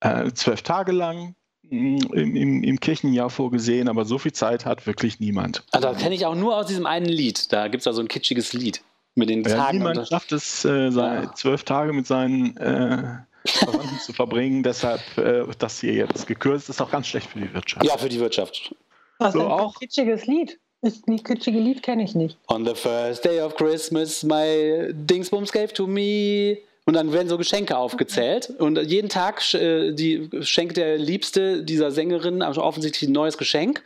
äh, 0.00 0.32
zwölf 0.32 0.62
Tage 0.62 0.90
lang 0.90 1.36
mm, 1.62 1.98
im, 2.12 2.36
im, 2.36 2.62
im, 2.64 2.80
Kirchenjahr 2.80 3.30
vorgesehen, 3.30 3.88
aber 3.88 4.04
so 4.04 4.18
viel 4.18 4.32
Zeit 4.32 4.66
hat 4.66 4.84
wirklich 4.88 5.20
niemand. 5.20 5.62
Also 5.70 5.88
das 5.88 6.02
kenne 6.02 6.16
ich 6.16 6.26
auch 6.26 6.34
nur 6.34 6.56
aus 6.56 6.66
diesem 6.66 6.86
einen 6.86 7.06
Lied. 7.06 7.52
Da 7.52 7.68
gibt 7.68 7.82
es 7.82 7.84
da 7.84 7.92
so 7.92 8.00
ein 8.00 8.08
kitschiges 8.08 8.52
Lied 8.52 8.82
mit 9.14 9.30
den 9.30 9.44
ja, 9.44 9.54
Tagen. 9.54 9.78
Niemand 9.78 10.08
schafft 10.08 10.32
es, 10.32 10.64
äh, 10.64 10.88
ja. 10.88 11.32
zwölf 11.34 11.62
Tage 11.62 11.92
mit 11.92 12.08
seinen 12.08 12.56
äh, 12.56 13.18
Verwandten 13.46 13.98
zu 14.00 14.12
verbringen. 14.12 14.62
Deshalb 14.64 15.02
äh, 15.18 15.44
das 15.56 15.78
hier 15.78 15.94
jetzt 15.94 16.26
gekürzt 16.26 16.68
ist 16.68 16.82
auch 16.82 16.90
ganz 16.90 17.06
schlecht 17.06 17.30
für 17.30 17.38
die 17.38 17.54
Wirtschaft. 17.54 17.86
Ja, 17.86 17.96
für 17.96 18.08
die 18.08 18.18
Wirtschaft. 18.18 18.74
Was 19.18 19.34
so 19.34 19.46
ein 19.46 19.70
kitschiges 19.78 20.26
Lied? 20.26 20.58
Das 20.82 21.00
kitschige 21.22 21.60
Lied 21.60 21.82
kenne 21.82 22.02
ich 22.02 22.16
nicht. 22.16 22.36
On 22.48 22.66
the 22.66 22.74
first 22.74 23.24
day 23.24 23.40
of 23.40 23.54
Christmas, 23.54 24.24
my 24.24 24.92
Dingsbums 24.92 25.52
gave 25.52 25.72
to 25.72 25.86
me. 25.86 26.58
Und 26.84 26.94
dann 26.94 27.12
werden 27.12 27.28
so 27.28 27.38
Geschenke 27.38 27.76
aufgezählt. 27.76 28.50
Und 28.58 28.76
jeden 28.82 29.08
Tag 29.08 29.42
äh, 29.54 29.92
die 29.92 30.28
schenkt 30.40 30.76
der 30.76 30.98
Liebste 30.98 31.62
dieser 31.62 31.92
Sängerin 31.92 32.42
also 32.42 32.62
offensichtlich 32.62 33.08
ein 33.08 33.12
neues 33.12 33.38
Geschenk. 33.38 33.82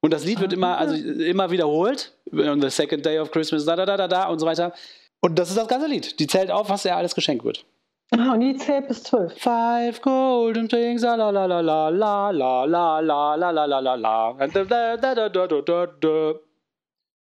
Und 0.00 0.12
das 0.12 0.24
Lied 0.24 0.40
wird 0.40 0.52
immer, 0.52 0.76
also 0.76 0.96
immer 0.96 1.52
wiederholt. 1.52 2.12
On 2.32 2.60
the 2.60 2.70
second 2.70 3.06
day 3.06 3.20
of 3.20 3.30
Christmas, 3.30 3.64
da, 3.64 3.76
da, 3.76 3.86
da, 3.86 3.96
da, 3.96 4.08
da 4.08 4.28
und 4.28 4.40
so 4.40 4.46
weiter. 4.46 4.72
Und 5.20 5.38
das 5.38 5.50
ist 5.50 5.56
das 5.56 5.68
ganze 5.68 5.86
Lied. 5.86 6.18
Die 6.18 6.26
zählt 6.26 6.50
auf, 6.50 6.68
was 6.68 6.84
er 6.84 6.96
alles 6.96 7.14
geschenkt 7.14 7.44
wird. 7.44 7.64
Ah, 8.12 8.32
und 8.32 8.40
die 8.40 8.56
zählt 8.56 8.88
bis 8.88 9.04
zwölf. 9.04 9.32
Five 9.38 10.02
golden 10.02 10.68
things, 10.68 11.02
la 11.02 11.14
la 11.14 11.30
la 11.30 11.46
la 11.46 11.60
la 11.60 11.88
la 11.90 12.30
la 12.30 12.64
la 12.64 13.00
la 13.00 13.34
la 13.36 13.50
la 13.50 13.64
la 13.66 13.78
la 13.80 13.94
la. 13.94 14.32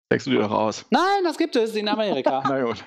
Denkst 0.09 0.25
du 0.25 0.31
dir 0.31 0.39
doch 0.39 0.51
aus? 0.51 0.85
Nein, 0.89 1.23
das 1.25 1.37
gibt 1.37 1.55
es 1.57 1.75
in 1.75 1.89
Amerika. 1.89 2.41
Na 2.47 2.61
gut. 2.63 2.83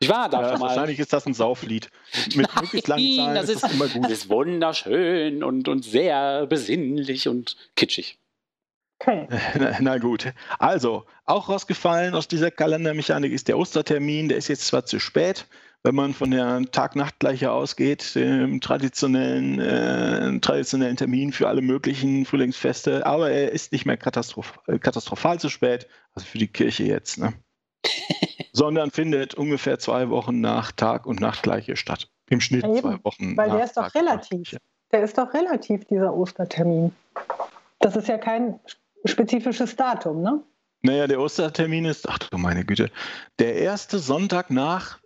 Ich 0.00 0.08
war 0.08 0.28
da 0.28 0.42
ja, 0.42 0.50
schon 0.50 0.60
mal. 0.60 0.68
Wahrscheinlich 0.68 0.98
ist 1.00 1.12
das 1.12 1.26
ein 1.26 1.34
Sauflied. 1.34 1.90
Mit 2.36 2.46
Nein, 2.46 2.62
möglichst 2.62 2.88
langen 2.88 3.16
Zahlen 3.16 3.34
das 3.34 3.48
ist, 3.48 3.64
ist 3.64 3.72
immer 3.72 3.88
gut. 3.88 4.04
Das 4.04 4.12
ist 4.12 4.28
wunderschön 4.28 5.42
und, 5.42 5.66
und 5.68 5.84
sehr 5.84 6.46
besinnlich 6.46 7.28
und 7.28 7.56
kitschig. 7.74 8.18
Okay. 9.00 9.26
Na, 9.58 9.76
na, 9.80 9.98
gut. 9.98 10.32
Also, 10.58 11.04
auch 11.24 11.48
rausgefallen 11.48 12.14
aus 12.14 12.28
dieser 12.28 12.50
Kalendermechanik 12.50 13.32
ist 13.32 13.48
der 13.48 13.58
Ostertermin. 13.58 14.28
Der 14.28 14.38
ist 14.38 14.48
jetzt 14.48 14.66
zwar 14.66 14.84
zu 14.84 15.00
spät, 15.00 15.46
wenn 15.84 15.94
man 15.94 16.12
von 16.12 16.30
der 16.30 16.62
Tag-Nacht-Gleiche 16.70 17.52
ausgeht, 17.52 18.14
dem 18.14 18.60
traditionellen, 18.60 19.60
äh, 19.60 20.40
traditionellen 20.40 20.96
Termin 20.96 21.32
für 21.32 21.48
alle 21.48 21.62
möglichen 21.62 22.24
Frühlingsfeste. 22.24 23.06
Aber 23.06 23.30
er 23.30 23.52
ist 23.52 23.72
nicht 23.72 23.86
mehr 23.86 23.96
katastroph 23.96 24.58
äh, 24.66 24.78
katastrophal 24.78 25.38
zu 25.38 25.48
spät, 25.48 25.86
also 26.14 26.26
für 26.26 26.38
die 26.38 26.48
Kirche 26.48 26.84
jetzt, 26.84 27.18
ne? 27.18 27.32
sondern 28.52 28.90
findet 28.90 29.34
ungefähr 29.34 29.78
zwei 29.78 30.10
Wochen 30.10 30.40
nach 30.40 30.72
Tag- 30.72 31.06
und 31.06 31.20
Nachtgleiche 31.20 31.76
statt. 31.76 32.08
Im 32.28 32.40
Schnitt 32.40 32.64
ja, 32.64 32.74
zwei 32.74 32.98
Wochen. 33.04 33.36
Weil 33.36 33.50
der 33.50 33.64
ist 33.64 33.76
doch 33.76 33.94
relativ. 33.94 34.56
Der 34.90 35.02
ist 35.02 35.16
doch 35.16 35.32
relativ, 35.32 35.84
dieser 35.84 36.14
Ostertermin. 36.14 36.92
Das 37.78 37.94
ist 37.94 38.08
ja 38.08 38.18
kein 38.18 38.58
spezifisches 39.04 39.76
Datum, 39.76 40.22
ne? 40.22 40.42
Naja, 40.82 41.06
der 41.06 41.20
Ostertermin 41.20 41.84
ist, 41.84 42.08
ach 42.08 42.18
du 42.18 42.38
meine 42.38 42.64
Güte, 42.64 42.90
der 43.38 43.56
erste 43.56 43.98
Sonntag 43.98 44.50
nach 44.50 45.00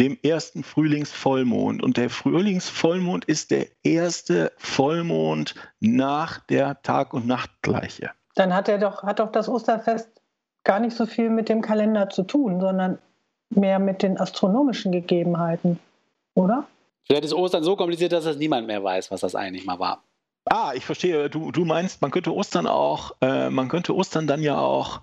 dem 0.00 0.18
ersten 0.22 0.64
Frühlingsvollmond. 0.64 1.82
Und 1.82 1.98
der 1.98 2.08
Frühlingsvollmond 2.08 3.26
ist 3.26 3.50
der 3.50 3.66
erste 3.82 4.50
Vollmond 4.56 5.54
nach 5.78 6.40
der 6.46 6.80
Tag- 6.82 7.12
und 7.12 7.26
Nachtgleiche. 7.26 8.10
Dann 8.34 8.54
hat 8.54 8.68
er 8.68 8.78
doch, 8.78 9.02
hat 9.02 9.18
doch 9.18 9.30
das 9.30 9.48
Osterfest 9.48 10.08
gar 10.64 10.80
nicht 10.80 10.96
so 10.96 11.04
viel 11.04 11.28
mit 11.28 11.48
dem 11.48 11.60
Kalender 11.60 12.08
zu 12.08 12.22
tun, 12.22 12.60
sondern 12.60 12.98
mehr 13.50 13.78
mit 13.78 14.02
den 14.02 14.18
astronomischen 14.18 14.90
Gegebenheiten, 14.92 15.78
oder? 16.34 16.66
Vielleicht 17.06 17.24
ist 17.24 17.34
Ostern 17.34 17.62
so 17.62 17.76
kompliziert, 17.76 18.12
dass 18.12 18.24
das 18.24 18.36
niemand 18.36 18.66
mehr 18.66 18.82
weiß, 18.82 19.10
was 19.10 19.20
das 19.20 19.34
eigentlich 19.34 19.66
mal 19.66 19.78
war. 19.78 20.02
Ah, 20.46 20.72
ich 20.74 20.86
verstehe. 20.86 21.28
Du, 21.28 21.52
du 21.52 21.64
meinst, 21.64 22.00
man 22.00 22.10
könnte 22.10 22.34
Ostern 22.34 22.66
auch, 22.66 23.16
äh, 23.20 23.50
man 23.50 23.68
könnte 23.68 23.94
Ostern 23.94 24.26
dann 24.26 24.42
ja 24.42 24.58
auch 24.58 25.02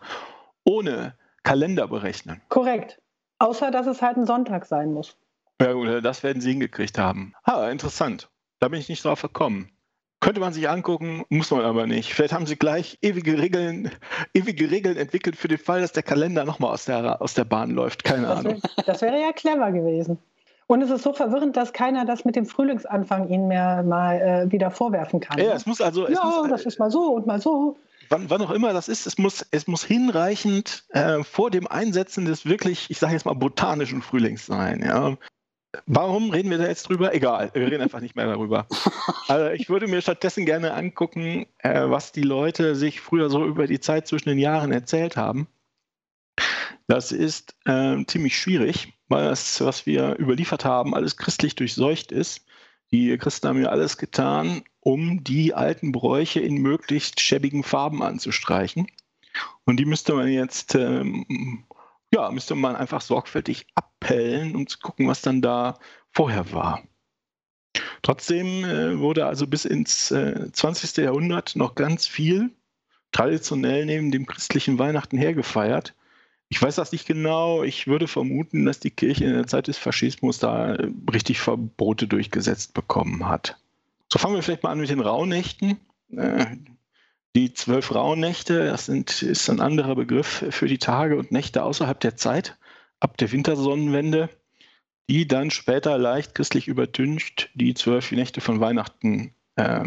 ohne 0.63 1.13
Kalender 1.43 1.87
berechnen. 1.87 2.41
Korrekt. 2.49 2.99
Außer, 3.39 3.71
dass 3.71 3.87
es 3.87 4.01
halt 4.01 4.17
ein 4.17 4.25
Sonntag 4.25 4.65
sein 4.65 4.93
muss. 4.93 5.15
Ja, 5.61 5.73
gut, 5.73 6.03
das 6.03 6.23
werden 6.23 6.41
sie 6.41 6.51
hingekriegt 6.51 6.97
haben. 6.97 7.33
Ah, 7.43 7.69
interessant. 7.69 8.29
Da 8.59 8.67
bin 8.67 8.79
ich 8.79 8.89
nicht 8.89 9.03
drauf 9.03 9.21
gekommen. 9.21 9.71
Könnte 10.19 10.39
man 10.39 10.51
sich 10.51 10.67
angucken, 10.67 11.23
muss 11.29 11.51
man 11.51 11.61
aber 11.61 11.85
nicht. 11.85 12.13
Vielleicht 12.13 12.33
haben 12.33 12.47
sie 12.47 12.55
gleich 12.55 12.97
ewige 13.03 13.37
Regeln, 13.37 13.91
ewige 14.33 14.71
Regeln 14.71 14.97
entwickelt 14.97 15.35
für 15.35 15.47
den 15.47 15.59
Fall, 15.59 15.81
dass 15.81 15.91
der 15.91 16.01
Kalender 16.01 16.43
nochmal 16.43 16.71
aus 16.73 16.85
der, 16.85 17.21
aus 17.21 17.35
der 17.35 17.43
Bahn 17.45 17.69
läuft. 17.71 18.03
Keine 18.03 18.23
Das, 18.27 18.39
Ahnung. 18.39 18.53
wär, 18.63 18.83
das 18.85 19.01
wäre 19.03 19.19
ja 19.21 19.31
clever 19.31 19.71
gewesen. 19.71 20.17
Und 20.65 20.81
es 20.81 20.89
ist 20.89 21.03
so 21.03 21.13
verwirrend, 21.13 21.55
dass 21.55 21.71
keiner 21.71 22.03
das 22.03 22.25
mit 22.25 22.35
dem 22.35 22.45
Frühlingsanfang 22.45 23.29
ihnen 23.29 23.47
mehr 23.47 23.83
mal 23.83 24.19
äh, 24.19 24.51
wieder 24.51 24.71
vorwerfen 24.71 25.19
kann. 25.19 25.37
Ja, 25.39 25.53
es 25.53 25.65
muss 25.65 25.79
also, 25.81 26.07
es 26.07 26.17
ja 26.17 26.25
muss, 26.25 26.49
das 26.49 26.65
ist 26.65 26.79
mal 26.79 26.89
so 26.91 27.13
und 27.13 27.25
mal 27.27 27.39
so. 27.39 27.77
Wann, 28.09 28.29
wann 28.29 28.41
auch 28.41 28.51
immer 28.51 28.73
das 28.73 28.87
ist, 28.87 29.07
es 29.07 29.17
muss, 29.17 29.45
es 29.51 29.67
muss 29.67 29.83
hinreichend 29.83 30.85
äh, 30.89 31.23
vor 31.23 31.51
dem 31.51 31.67
Einsetzen 31.67 32.25
des 32.25 32.45
wirklich, 32.45 32.89
ich 32.89 32.97
sage 32.97 33.13
jetzt 33.13 33.25
mal, 33.25 33.33
botanischen 33.33 34.01
Frühlings 34.01 34.45
sein. 34.45 34.83
Ja. 34.83 35.17
Warum 35.85 36.31
reden 36.31 36.49
wir 36.49 36.57
da 36.57 36.67
jetzt 36.67 36.89
drüber? 36.89 37.13
Egal, 37.13 37.51
wir 37.53 37.67
reden 37.67 37.81
einfach 37.81 37.99
nicht 37.99 38.15
mehr 38.15 38.27
darüber. 38.27 38.67
Also 39.29 39.49
ich 39.49 39.67
würde 39.67 39.87
mir 39.87 40.01
stattdessen 40.01 40.45
gerne 40.45 40.73
angucken, 40.73 41.47
äh, 41.57 41.89
was 41.89 42.13
die 42.13 42.21
Leute 42.21 42.75
sich 42.75 43.01
früher 43.01 43.29
so 43.29 43.45
über 43.45 43.67
die 43.67 43.81
Zeit 43.81 44.07
zwischen 44.07 44.29
den 44.29 44.39
Jahren 44.39 44.71
erzählt 44.71 45.17
haben. 45.17 45.47
Das 46.87 47.11
ist 47.11 47.53
äh, 47.65 48.05
ziemlich 48.05 48.39
schwierig, 48.39 48.93
weil 49.09 49.25
das, 49.25 49.59
was 49.59 49.85
wir 49.85 50.17
überliefert 50.17 50.63
haben, 50.63 50.95
alles 50.95 51.17
christlich 51.17 51.55
durchseucht 51.55 52.13
ist. 52.13 52.46
Die 52.91 53.17
Christen 53.17 53.47
haben 53.47 53.61
ja 53.61 53.69
alles 53.69 53.97
getan, 53.97 54.63
um 54.79 55.23
die 55.23 55.53
alten 55.53 55.91
Bräuche 55.91 56.39
in 56.39 56.57
möglichst 56.57 57.19
schäbigen 57.19 57.63
Farben 57.63 58.01
anzustreichen. 58.01 58.87
Und 59.65 59.77
die 59.77 59.85
müsste 59.85 60.13
man 60.13 60.29
jetzt, 60.29 60.75
ähm, 60.75 61.65
ja, 62.13 62.31
müsste 62.31 62.55
man 62.55 62.75
einfach 62.75 63.01
sorgfältig 63.01 63.67
abpellen, 63.75 64.55
um 64.55 64.67
zu 64.67 64.79
gucken, 64.79 65.07
was 65.07 65.21
dann 65.21 65.41
da 65.41 65.77
vorher 66.11 66.53
war. 66.53 66.83
Trotzdem 68.01 68.63
äh, 68.63 68.99
wurde 68.99 69.25
also 69.25 69.47
bis 69.47 69.65
ins 69.65 70.11
äh, 70.11 70.51
20. 70.51 70.97
Jahrhundert 70.97 71.55
noch 71.55 71.75
ganz 71.75 72.07
viel 72.07 72.51
traditionell 73.11 73.85
neben 73.85 74.11
dem 74.11 74.25
christlichen 74.25 74.79
Weihnachten 74.79 75.17
hergefeiert. 75.17 75.93
Ich 76.49 76.61
weiß 76.61 76.75
das 76.75 76.91
nicht 76.91 77.05
genau. 77.05 77.63
Ich 77.63 77.87
würde 77.87 78.07
vermuten, 78.07 78.65
dass 78.65 78.79
die 78.79 78.91
Kirche 78.91 79.25
in 79.25 79.33
der 79.33 79.47
Zeit 79.47 79.67
des 79.67 79.77
Faschismus 79.77 80.39
da 80.39 80.75
äh, 80.75 80.89
richtig 81.11 81.39
Verbote 81.39 82.07
durchgesetzt 82.07 82.73
bekommen 82.73 83.27
hat. 83.27 83.57
So 84.11 84.19
fangen 84.19 84.35
wir 84.35 84.43
vielleicht 84.43 84.63
mal 84.63 84.71
an 84.71 84.79
mit 84.79 84.89
den 84.89 85.01
Rauhnächten. 85.01 85.79
Äh, 86.15 86.45
Die 87.35 87.53
zwölf 87.53 87.93
Rauhnächte, 87.93 88.65
das 88.65 88.87
sind, 88.87 89.21
ist 89.21 89.47
ein 89.49 89.59
anderer 89.59 89.95
Begriff 89.95 90.45
für 90.49 90.67
die 90.67 90.79
Tage 90.79 91.17
und 91.17 91.31
Nächte 91.31 91.61
außerhalb 91.61 91.99
der 91.99 92.15
Zeit, 92.15 92.57
ab 92.99 93.17
der 93.17 93.31
Wintersonnenwende, 93.31 94.29
die 95.09 95.27
dann 95.27 95.51
später 95.51 95.99
leicht 95.99 96.33
christlich 96.33 96.67
übertüncht 96.67 97.51
die 97.53 97.75
zwölf 97.75 98.11
Nächte 98.11 98.41
von 98.41 98.59
Weihnachten 98.59 99.35
äh, 99.55 99.85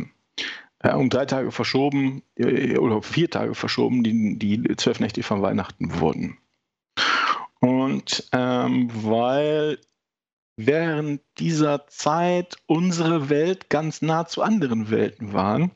äh, 0.79 0.95
um 0.95 1.11
drei 1.11 1.27
Tage 1.27 1.51
verschoben 1.51 2.23
äh, 2.37 2.79
oder 2.79 3.03
vier 3.03 3.29
Tage 3.29 3.55
verschoben, 3.57 4.05
die, 4.05 4.39
die 4.39 4.77
zwölf 4.77 5.01
Nächte 5.01 5.23
von 5.25 5.43
Weihnachten 5.43 5.99
wurden. 5.99 6.39
Und 7.61 8.29
ähm, 8.33 8.91
weil 8.93 9.79
während 10.57 11.23
dieser 11.39 11.87
Zeit 11.87 12.57
unsere 12.67 13.31
Welt 13.31 13.71
ganz 13.71 14.03
nah 14.03 14.27
zu 14.27 14.43
anderen 14.43 14.91
Welten 14.91 15.33
waren, 15.33 15.71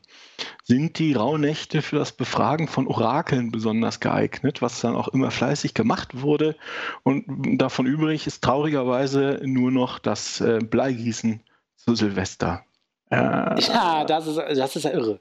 sind 0.63 0.99
die 0.99 1.13
Rauhnächte 1.13 1.81
für 1.81 1.97
das 1.97 2.11
Befragen 2.11 2.67
von 2.67 2.87
Orakeln 2.87 3.51
besonders 3.51 3.99
geeignet, 3.99 4.61
was 4.61 4.81
dann 4.81 4.95
auch 4.95 5.07
immer 5.09 5.31
fleißig 5.31 5.73
gemacht 5.73 6.21
wurde. 6.21 6.55
Und 7.03 7.25
davon 7.59 7.85
übrig 7.85 8.27
ist 8.27 8.43
traurigerweise 8.43 9.41
nur 9.43 9.71
noch 9.71 9.99
das 9.99 10.41
äh, 10.41 10.59
Bleigießen 10.59 11.41
zu 11.75 11.95
Silvester. 11.95 12.63
Äh, 13.09 13.59
Ja, 13.61 14.03
das 14.05 14.27
ist, 14.27 14.37
das 14.37 14.75
ist 14.75 14.83
ja 14.83 14.91
irre. 14.91 15.19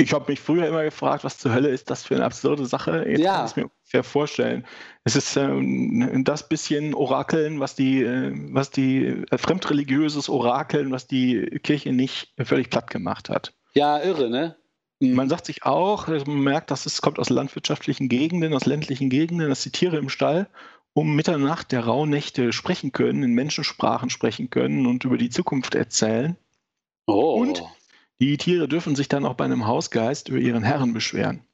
Ich 0.00 0.12
habe 0.12 0.30
mich 0.30 0.40
früher 0.40 0.66
immer 0.66 0.82
gefragt, 0.82 1.24
was 1.24 1.38
zur 1.38 1.52
Hölle 1.52 1.68
ist 1.68 1.90
das 1.90 2.04
für 2.04 2.14
eine 2.16 2.24
absurde 2.24 2.66
Sache. 2.66 3.04
Jetzt 3.08 3.20
Ja. 3.20 3.36
kann 3.36 3.44
ich 3.44 3.50
es 3.50 3.56
mir 3.56 3.64
ungefähr 3.64 4.04
vorstellen. 4.04 4.66
Es 5.04 5.16
ist 5.16 5.36
ähm, 5.36 6.22
das 6.24 6.48
bisschen 6.48 6.94
Orakeln, 6.94 7.60
was 7.60 7.74
die, 7.74 8.02
äh, 8.02 8.32
was 8.52 8.70
die 8.70 9.06
äh, 9.06 9.38
fremdreligiöses 9.38 10.28
Orakeln, 10.28 10.90
was 10.90 11.06
die 11.06 11.60
Kirche 11.62 11.92
nicht 11.92 12.32
völlig 12.42 12.70
platt 12.70 12.90
gemacht 12.90 13.28
hat. 13.28 13.54
Ja, 13.74 13.98
irre, 14.02 14.30
ne? 14.30 14.56
Mhm. 15.00 15.14
Man 15.14 15.28
sagt 15.28 15.46
sich 15.46 15.64
auch, 15.64 16.08
man 16.08 16.40
merkt, 16.40 16.70
dass 16.70 16.86
es 16.86 17.02
kommt 17.02 17.18
aus 17.18 17.30
landwirtschaftlichen 17.30 18.08
Gegenden, 18.08 18.54
aus 18.54 18.66
ländlichen 18.66 19.10
Gegenden, 19.10 19.48
dass 19.48 19.62
die 19.62 19.70
Tiere 19.70 19.98
im 19.98 20.08
Stall 20.08 20.48
um 20.92 21.14
Mitternacht 21.14 21.72
der 21.72 21.84
Rauhnächte 21.84 22.52
sprechen 22.52 22.92
können, 22.92 23.22
in 23.22 23.32
Menschensprachen 23.32 24.10
sprechen 24.10 24.50
können 24.50 24.86
und 24.86 25.04
über 25.04 25.18
die 25.18 25.30
Zukunft 25.30 25.74
erzählen. 25.74 26.36
Oh. 27.06 27.39
Die 28.20 28.36
Tiere 28.36 28.68
dürfen 28.68 28.94
sich 28.94 29.08
dann 29.08 29.24
auch 29.24 29.34
bei 29.34 29.46
einem 29.46 29.66
Hausgeist 29.66 30.28
über 30.28 30.38
ihren 30.38 30.62
Herren 30.62 30.92
beschweren. 30.92 31.44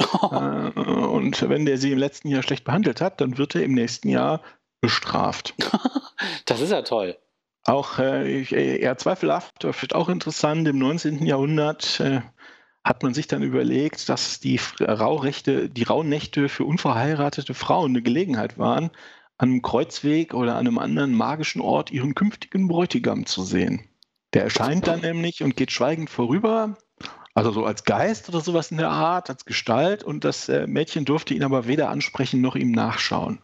Äh, 0.00 0.80
und 0.80 1.48
wenn 1.48 1.66
der 1.66 1.78
sie 1.78 1.92
im 1.92 1.98
letzten 1.98 2.28
Jahr 2.28 2.42
schlecht 2.42 2.64
behandelt 2.64 3.00
hat, 3.00 3.20
dann 3.20 3.38
wird 3.38 3.54
er 3.54 3.62
im 3.62 3.74
nächsten 3.74 4.08
Jahr 4.08 4.42
bestraft. 4.80 5.54
das 6.46 6.60
ist 6.60 6.72
ja 6.72 6.82
toll. 6.82 7.16
Auch 7.64 7.98
äh, 7.98 8.42
eher 8.80 8.96
zweifelhaft, 8.96 9.64
aber 9.64 9.72
vielleicht 9.72 9.94
auch 9.94 10.08
interessant, 10.08 10.66
im 10.66 10.78
19. 10.78 11.24
Jahrhundert 11.26 12.00
äh, 12.00 12.22
hat 12.82 13.02
man 13.02 13.12
sich 13.12 13.26
dann 13.28 13.42
überlegt, 13.42 14.08
dass 14.08 14.40
die 14.40 14.58
Rauhrechte, 14.80 15.68
die 15.68 15.82
Rauhnächte 15.82 16.48
für 16.48 16.64
unverheiratete 16.64 17.54
Frauen 17.54 17.92
eine 17.92 18.02
Gelegenheit 18.02 18.58
waren, 18.58 18.90
an 19.36 19.50
einem 19.50 19.62
Kreuzweg 19.62 20.34
oder 20.34 20.52
an 20.52 20.66
einem 20.66 20.78
anderen 20.78 21.14
magischen 21.14 21.60
Ort 21.60 21.90
ihren 21.90 22.14
künftigen 22.14 22.68
Bräutigam 22.68 23.26
zu 23.26 23.42
sehen. 23.42 23.89
Der 24.32 24.44
erscheint 24.44 24.86
dann 24.86 25.00
nämlich 25.00 25.42
und 25.42 25.56
geht 25.56 25.72
schweigend 25.72 26.08
vorüber, 26.08 26.76
also 27.34 27.52
so 27.52 27.64
als 27.64 27.84
Geist 27.84 28.28
oder 28.28 28.40
sowas 28.40 28.70
in 28.70 28.76
der 28.76 28.90
Art, 28.90 29.30
als 29.30 29.44
Gestalt, 29.44 30.04
und 30.04 30.24
das 30.24 30.48
äh, 30.48 30.66
Mädchen 30.66 31.04
durfte 31.04 31.34
ihn 31.34 31.42
aber 31.42 31.66
weder 31.66 31.88
ansprechen 31.88 32.40
noch 32.40 32.56
ihm 32.56 32.70
nachschauen. 32.70 33.40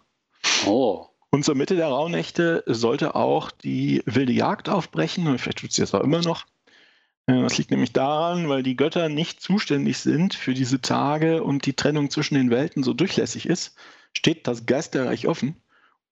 Oh. 0.66 1.07
Und 1.31 1.44
zur 1.44 1.55
Mitte 1.55 1.77
der 1.77 1.88
Rauhnächte 1.88 2.62
sollte 2.66 3.14
auch 3.14 3.51
die 3.51 4.03
wilde 4.07 4.33
Jagd 4.33 4.68
aufbrechen, 4.68 5.27
und 5.27 5.38
vielleicht 5.40 5.59
tut 5.59 5.72
sie 5.72 5.83
das 5.83 5.94
auch 5.94 6.03
immer 6.03 6.22
noch. 6.22 6.46
Äh, 7.27 7.42
Das 7.42 7.59
liegt 7.59 7.70
nämlich 7.70 7.92
daran, 7.92 8.49
weil 8.49 8.62
die 8.62 8.77
Götter 8.77 9.09
nicht 9.09 9.40
zuständig 9.40 9.99
sind 9.99 10.35
für 10.35 10.55
diese 10.55 10.81
Tage 10.81 11.42
und 11.42 11.66
die 11.66 11.75
Trennung 11.75 12.11
zwischen 12.11 12.35
den 12.35 12.51
Welten 12.51 12.83
so 12.83 12.92
durchlässig 12.92 13.46
ist, 13.46 13.77
steht 14.12 14.46
das 14.46 14.66
Geisterreich 14.66 15.27
offen 15.27 15.57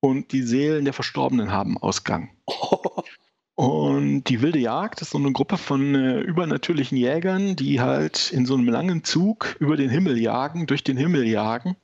und 0.01 0.33
die 0.33 0.43
Seelen 0.43 0.85
der 0.85 0.95
Verstorbenen 0.95 1.53
haben 1.53 1.79
Ausgang. 1.79 2.31
Und 3.57 4.25
die 4.25 4.43
wilde 4.43 4.59
Jagd 4.59 5.01
ist 5.01 5.11
so 5.11 5.19
eine 5.19 5.33
Gruppe 5.33 5.59
von 5.59 5.95
äh, 5.95 6.21
übernatürlichen 6.21 6.99
Jägern, 6.99 7.55
die 7.55 7.81
halt 7.81 8.33
in 8.33 8.47
so 8.47 8.55
einem 8.55 8.69
langen 8.69 9.05
Zug 9.05 9.57
über 9.61 9.77
den 9.77 9.90
Himmel 9.90 10.19
jagen, 10.19 10.67
durch 10.67 10.83
den 10.83 10.97
Himmel 10.97 11.25
jagen. 11.27 11.77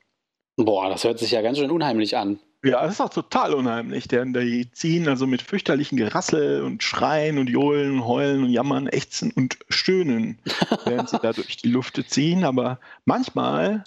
Boah, 0.56 0.88
das 0.88 1.04
hört 1.04 1.20
sich 1.20 1.30
ja 1.30 1.42
ganz 1.42 1.58
schön 1.58 1.70
unheimlich 1.70 2.16
an. 2.16 2.40
Ja, 2.62 2.82
das 2.82 2.94
ist 2.94 3.00
auch 3.00 3.10
total 3.10 3.54
unheimlich. 3.54 4.08
Denn 4.08 4.32
die 4.32 4.70
ziehen 4.72 5.08
also 5.08 5.26
mit 5.26 5.42
fürchterlichen 5.42 5.96
Gerassel 5.96 6.62
und 6.62 6.82
Schreien 6.82 7.38
und 7.38 7.48
Johlen 7.48 7.92
und 7.92 8.06
Heulen 8.06 8.44
und 8.44 8.50
Jammern, 8.50 8.86
Ächzen 8.86 9.30
und 9.30 9.58
Stöhnen, 9.68 10.38
während 10.84 11.08
sie 11.08 11.18
da 11.18 11.32
durch 11.32 11.56
die 11.56 11.68
Luft 11.68 12.02
ziehen. 12.08 12.44
Aber 12.44 12.80
manchmal, 13.04 13.84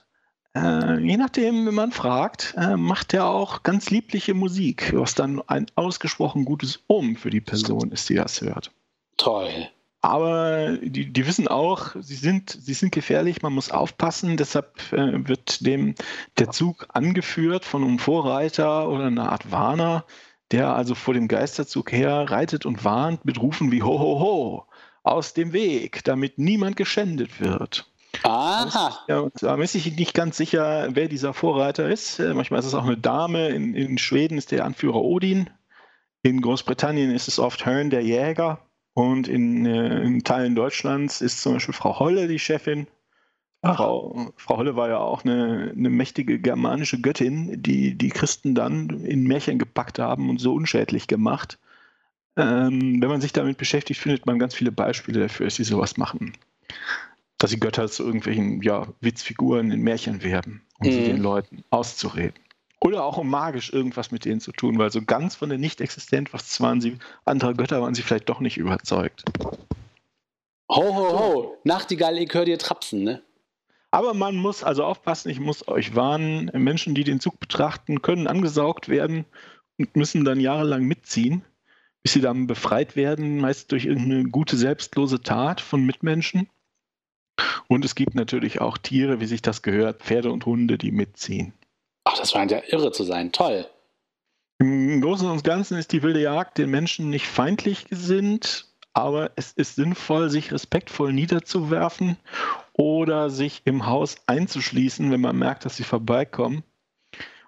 äh, 0.56 1.00
je 1.00 1.18
nachdem, 1.18 1.66
wenn 1.66 1.74
man 1.74 1.92
fragt, 1.92 2.54
äh, 2.58 2.78
macht 2.78 3.13
er 3.13 3.28
auch 3.28 3.63
ganz 3.63 3.89
liebliche 3.89 4.34
Musik, 4.34 4.94
was 4.96 5.16
dann 5.16 5.42
ein 5.48 5.66
ausgesprochen 5.76 6.46
gutes 6.46 6.84
Um 6.88 7.16
für 7.16 7.30
die 7.30 7.42
Person 7.42 7.92
ist, 7.92 8.10
die 8.10 8.16
das 8.16 8.42
hört. 8.42 8.72
Toll. 9.18 9.70
Aber 10.02 10.78
die, 10.82 11.13
die 11.13 11.28
wissen 11.28 11.48
auch, 11.48 11.96
sie 12.02 12.16
sind, 12.16 12.50
sie 12.50 12.74
sind 12.74 12.92
gefährlich, 12.92 13.42
man 13.42 13.54
muss 13.54 13.72
aufpassen. 13.72 14.36
Deshalb 14.36 14.92
äh, 14.92 15.28
wird 15.28 15.66
dem 15.66 15.96
der 16.38 16.52
Zug 16.52 16.88
angeführt 16.89 17.63
von 17.63 17.84
einem 17.84 18.00
Vorreiter 18.00 18.89
oder 18.89 19.06
einer 19.06 19.32
Art 19.32 19.50
Warner, 19.50 20.06
der 20.52 20.76
also 20.76 20.94
vor 20.94 21.13
dem 21.13 21.30
Geisterzug 21.30 21.94
her 21.94 22.30
reitet 22.30 22.66
und 22.66 22.84
warnt 22.84 23.24
mit 23.24 23.42
Rufen 23.42 23.72
wie 23.72 23.82
Ho, 23.82 23.98
ho, 23.98 24.20
ho, 24.20 24.66
aus 25.04 25.34
dem 25.34 25.54
Weg, 25.54 26.04
damit 26.04 26.38
niemand 26.38 26.76
geschändet 26.76 27.39
wird. 27.39 27.89
Aha. 28.23 28.99
Ja, 29.07 29.29
da 29.39 29.55
bin 29.55 29.65
ich 29.65 29.97
nicht 29.97 30.13
ganz 30.13 30.38
sicher, 30.38 30.89
wer 30.91 31.07
dieser 31.07 31.33
Vorreiter 31.33 31.89
ist. 31.89 32.19
Äh, 32.19 32.33
Manchmal 32.33 32.59
ist 32.59 32.65
es 32.65 32.73
auch 32.73 32.86
eine 32.86 32.97
Dame. 32.97 33.49
In, 33.49 33.75
in 33.75 33.97
Schweden 33.97 34.38
ist 34.38 34.51
der 34.51 34.65
Anführer 34.65 35.01
Odin. 35.01 35.49
In 36.21 36.41
Großbritannien 36.41 37.12
ist 37.12 37.27
es 37.27 37.38
oft 37.39 37.65
Hearn, 37.65 37.89
der 37.89 38.01
Jäger. 38.01 38.59
Und 38.93 39.27
in, 39.27 39.65
äh, 39.65 40.01
in 40.03 40.23
Teilen 40.23 40.55
Deutschlands 40.55 41.21
ist 41.21 41.41
zum 41.41 41.53
Beispiel 41.53 41.73
Frau 41.73 41.99
Holle 41.99 42.27
die 42.27 42.39
Chefin. 42.39 42.88
Ach. 43.62 43.77
Frau, 43.77 44.33
Frau 44.38 44.57
Holle 44.57 44.75
war 44.75 44.89
ja 44.89 44.99
auch 44.99 45.23
eine, 45.23 45.73
eine 45.75 45.89
mächtige 45.89 46.39
germanische 46.39 47.01
Göttin, 47.01 47.62
die 47.62 47.97
die 47.97 48.09
Christen 48.09 48.55
dann 48.55 48.89
in 49.03 49.23
Märchen 49.23 49.57
gepackt 49.57 49.99
haben 49.99 50.29
und 50.29 50.39
so 50.39 50.53
unschädlich 50.53 51.07
gemacht. 51.07 51.59
Ähm, 52.36 53.01
wenn 53.01 53.09
man 53.09 53.21
sich 53.21 53.33
damit 53.33 53.57
beschäftigt, 53.57 53.99
findet 53.99 54.25
man 54.25 54.39
ganz 54.39 54.53
viele 54.55 54.71
Beispiele 54.71 55.21
dafür, 55.21 55.45
dass 55.45 55.55
sie 55.55 55.63
sowas 55.63 55.97
machen. 55.97 56.33
Dass 57.43 57.51
die 57.51 57.60
Götter 57.60 57.89
zu 57.89 58.06
irgendwelchen 58.06 58.62
ja, 58.62 58.88
Witzfiguren 59.01 59.69
in 59.69 59.82
Märchen 59.82 60.23
werden, 60.23 60.62
um 60.79 60.89
sie 60.89 60.99
Mhm. 60.99 61.03
den 61.03 61.17
Leuten 61.17 61.65
auszureden. 61.71 62.39
Oder 62.79 63.03
auch 63.03 63.17
um 63.17 63.29
magisch 63.29 63.73
irgendwas 63.73 64.12
mit 64.12 64.23
denen 64.23 64.39
zu 64.39 64.53
tun, 64.53 64.77
weil 64.77 64.93
so 64.93 65.01
ganz 65.01 65.36
von 65.36 65.49
der 65.49 65.58
Nicht-Existenz, 65.58 66.32
was 66.32 66.62
waren 66.62 66.79
sie, 66.79 66.97
andere 67.25 67.53
Götter 67.53 67.82
waren 67.82 67.95
sie 67.95 68.01
vielleicht 68.01 68.29
doch 68.29 68.39
nicht 68.39 68.58
überzeugt. 68.58 69.25
Ho, 70.71 70.95
ho, 70.95 71.19
ho, 71.19 71.58
Nachtigall, 71.65 72.17
ich 72.17 72.34
höre 72.34 72.45
dir 72.45 72.58
trapsen, 72.58 73.03
ne? 73.03 73.21
Aber 73.91 74.13
man 74.13 74.38
muss 74.38 74.63
also 74.63 74.86
aufpassen, 74.86 75.27
ich 75.27 75.41
muss 75.41 75.67
euch 75.67 75.97
warnen, 75.97 76.49
Menschen, 76.53 76.95
die 76.95 77.03
den 77.03 77.19
Zug 77.19 77.41
betrachten, 77.41 78.01
können 78.01 78.27
angesaugt 78.27 78.88
werden 78.88 79.25
und 79.77 79.97
müssen 79.97 80.23
dann 80.23 80.39
jahrelang 80.39 80.86
mitziehen, 80.86 81.43
bis 82.03 82.13
sie 82.13 82.21
dann 82.21 82.47
befreit 82.47 82.95
werden, 82.95 83.41
meist 83.41 83.73
durch 83.73 83.84
irgendeine 83.84 84.23
gute, 84.29 84.56
selbstlose 84.56 85.21
Tat 85.21 85.60
von 85.60 85.86
Mitmenschen. 85.86 86.47
Und 87.67 87.86
es 87.86 87.96
gibt 87.96 88.15
natürlich 88.15 88.62
auch 88.62 88.78
Tiere, 88.78 89.19
wie 89.19 89.26
sich 89.26 89.41
das 89.41 89.62
gehört, 89.62 90.02
Pferde 90.02 90.32
und 90.32 90.46
Hunde, 90.46 90.78
die 90.78 90.91
mitziehen. 90.91 91.54
Ach, 92.06 92.17
das 92.17 92.32
scheint 92.32 92.52
ja 92.52 92.62
irre 92.67 92.91
zu 92.91 93.04
sein. 93.04 93.32
Toll. 93.32 93.67
Im 94.60 95.02
Großen 95.02 95.30
und 95.30 95.43
Ganzen 95.43 95.78
ist 95.78 95.91
die 95.91 96.04
wilde 96.04 96.22
Jagd 96.22 96.58
den 96.58 96.69
Menschen 96.69 97.10
nicht 97.10 97.28
feindlich 97.28 97.86
gesinnt, 97.86 98.67
aber 98.93 99.32
es 99.36 99.52
ist 99.52 99.76
sinnvoll, 99.76 100.30
sich 100.30 100.52
respektvoll 100.52 101.12
niederzuwerfen 101.12 102.17
oder 102.74 103.30
sich 103.30 103.62
im 103.65 103.88
Haus 103.88 104.17
einzuschließen, 104.28 105.12
wenn 105.12 105.22
man 105.22 105.38
merkt, 105.38 105.65
dass 105.65 105.76
sie 105.76 105.84
vorbeikommen. 105.84 106.63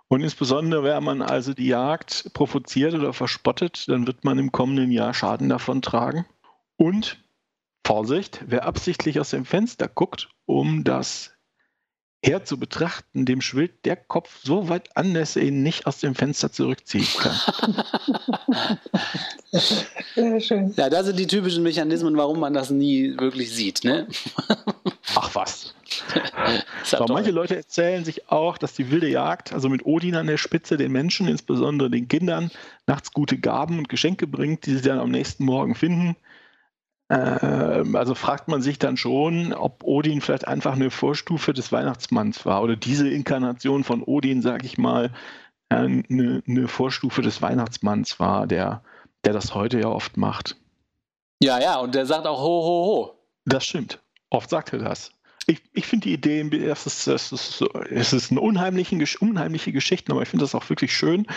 Und 0.08 0.22
insbesondere, 0.22 0.84
wenn 0.84 1.04
man 1.04 1.22
also 1.22 1.54
die 1.54 1.68
Jagd 1.68 2.32
provoziert 2.34 2.94
oder 2.94 3.14
verspottet, 3.14 3.88
dann 3.88 4.08
wird 4.08 4.24
man 4.24 4.38
im 4.38 4.52
kommenden 4.52 4.92
Jahr 4.92 5.14
Schaden 5.14 5.50
davon 5.50 5.82
tragen. 5.82 6.26
Und 6.78 7.24
Vorsicht, 7.86 8.42
wer 8.48 8.66
absichtlich 8.66 9.20
aus 9.20 9.30
dem 9.30 9.46
Fenster 9.46 9.88
guckt, 9.88 10.30
um 10.48 10.84
das 10.84 11.36
Heer 12.24 12.44
zu 12.44 12.58
betrachten, 12.58 13.28
dem 13.28 13.42
schwillt 13.42 13.86
der 13.86 13.96
Kopf 13.96 14.40
so 14.44 14.70
weit 14.70 14.98
an, 14.98 15.14
dass 15.14 15.36
er 15.36 15.44
ihn 15.44 15.62
nicht 15.62 15.86
aus 15.86 16.00
dem 16.00 16.16
Fenster 16.16 16.52
zurückziehen 16.52 17.06
kann. 17.20 17.40
Sehr 20.16 20.42
schön. 20.42 20.74
Ja, 20.76 20.90
das 20.90 21.06
sind 21.06 21.20
die 21.20 21.28
typischen 21.28 21.62
Mechanismen, 21.62 22.18
warum 22.18 22.40
man 22.40 22.56
das 22.56 22.72
nie 22.72 23.16
wirklich 23.20 23.54
sieht. 23.54 23.84
Ne? 23.84 24.08
Ach 25.14 25.36
was. 25.36 25.76
so, 26.84 27.06
manche 27.08 27.30
Leute 27.30 27.56
erzählen 27.56 28.04
sich 28.04 28.32
auch, 28.32 28.58
dass 28.58 28.74
die 28.74 28.90
wilde 28.90 29.08
Jagd, 29.08 29.54
also 29.54 29.70
mit 29.70 29.86
Odin 29.86 30.16
an 30.16 30.26
der 30.26 30.38
Spitze, 30.38 30.78
den 30.78 30.92
Menschen, 30.92 31.28
insbesondere 31.28 31.92
den 31.92 32.08
Kindern, 32.08 32.50
nachts 32.88 33.12
gute 33.14 33.38
Gaben 33.38 33.78
und 33.78 33.90
Geschenke 33.90 34.26
bringt, 34.26 34.66
die 34.66 34.76
sie 34.76 34.82
dann 34.82 34.98
am 34.98 35.12
nächsten 35.12 35.46
Morgen 35.46 35.76
finden. 35.76 36.16
Ähm, 37.10 37.96
also 37.96 38.16
fragt 38.16 38.48
man 38.48 38.62
sich 38.62 38.80
dann 38.80 38.98
schon, 38.98 39.54
ob 39.54 39.84
Odin 39.84 40.22
vielleicht 40.22 40.48
einfach 40.48 40.74
eine 40.74 40.90
Vorstufe 40.90 41.54
des 41.54 41.72
Weihnachtsmanns 41.72 42.46
war 42.46 42.64
oder 42.64 42.76
diese 42.76 43.10
Inkarnation 43.10 43.84
von 43.84 44.02
Odin, 44.04 44.42
sag 44.42 44.64
ich 44.64 44.78
mal, 44.78 45.12
eine, 45.70 46.44
eine 46.48 46.68
Vorstufe 46.68 47.22
des 47.22 47.42
Weihnachtsmanns 47.42 48.20
war, 48.20 48.48
der, 48.48 48.84
der 49.24 49.34
das 49.34 49.54
heute 49.54 49.80
ja 49.80 49.88
oft 49.88 50.18
macht. 50.18 50.56
Ja, 51.42 51.60
ja, 51.60 51.80
und 51.80 51.96
der 51.96 52.06
sagt 52.06 52.28
auch 52.28 52.40
ho, 52.40 52.64
ho, 52.64 52.86
ho. 52.86 53.20
Das 53.46 53.66
stimmt. 53.66 54.00
Oft 54.30 54.50
sagt 54.50 54.74
er 54.74 54.80
das 54.80 55.15
ich, 55.48 55.62
ich 55.74 55.86
finde 55.86 56.08
die 56.08 56.14
Idee, 56.14 56.42
es 56.68 56.86
ist, 56.86 57.08
es 57.08 57.32
ist, 57.32 57.64
es 57.92 58.14
ist 58.14 58.32
eine 58.32 58.42
unheimliche, 58.42 58.98
unheimliche 59.20 59.72
Geschichte, 59.72 60.12
aber 60.12 60.24
ich 60.24 60.30
finde 60.30 60.44
das 60.44 60.56
auch 60.56 60.68
wirklich 60.70 60.96
schön. 60.96 61.28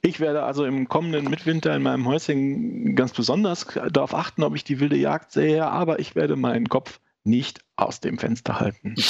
Ich 0.00 0.18
werde 0.18 0.42
also 0.42 0.64
im 0.64 0.88
kommenden 0.88 1.30
Mitwinter 1.30 1.74
in 1.74 1.82
meinem 1.82 2.06
Häuschen 2.06 2.96
ganz 2.96 3.12
besonders 3.12 3.66
darauf 3.90 4.14
achten, 4.14 4.42
ob 4.42 4.56
ich 4.56 4.64
die 4.64 4.80
wilde 4.80 4.96
Jagd 4.96 5.32
sehe, 5.32 5.66
aber 5.66 6.00
ich 6.00 6.16
werde 6.16 6.34
meinen 6.34 6.68
Kopf 6.68 6.98
nicht 7.24 7.60
aus 7.76 8.00
dem 8.00 8.18
Fenster 8.18 8.58
halten. 8.58 8.96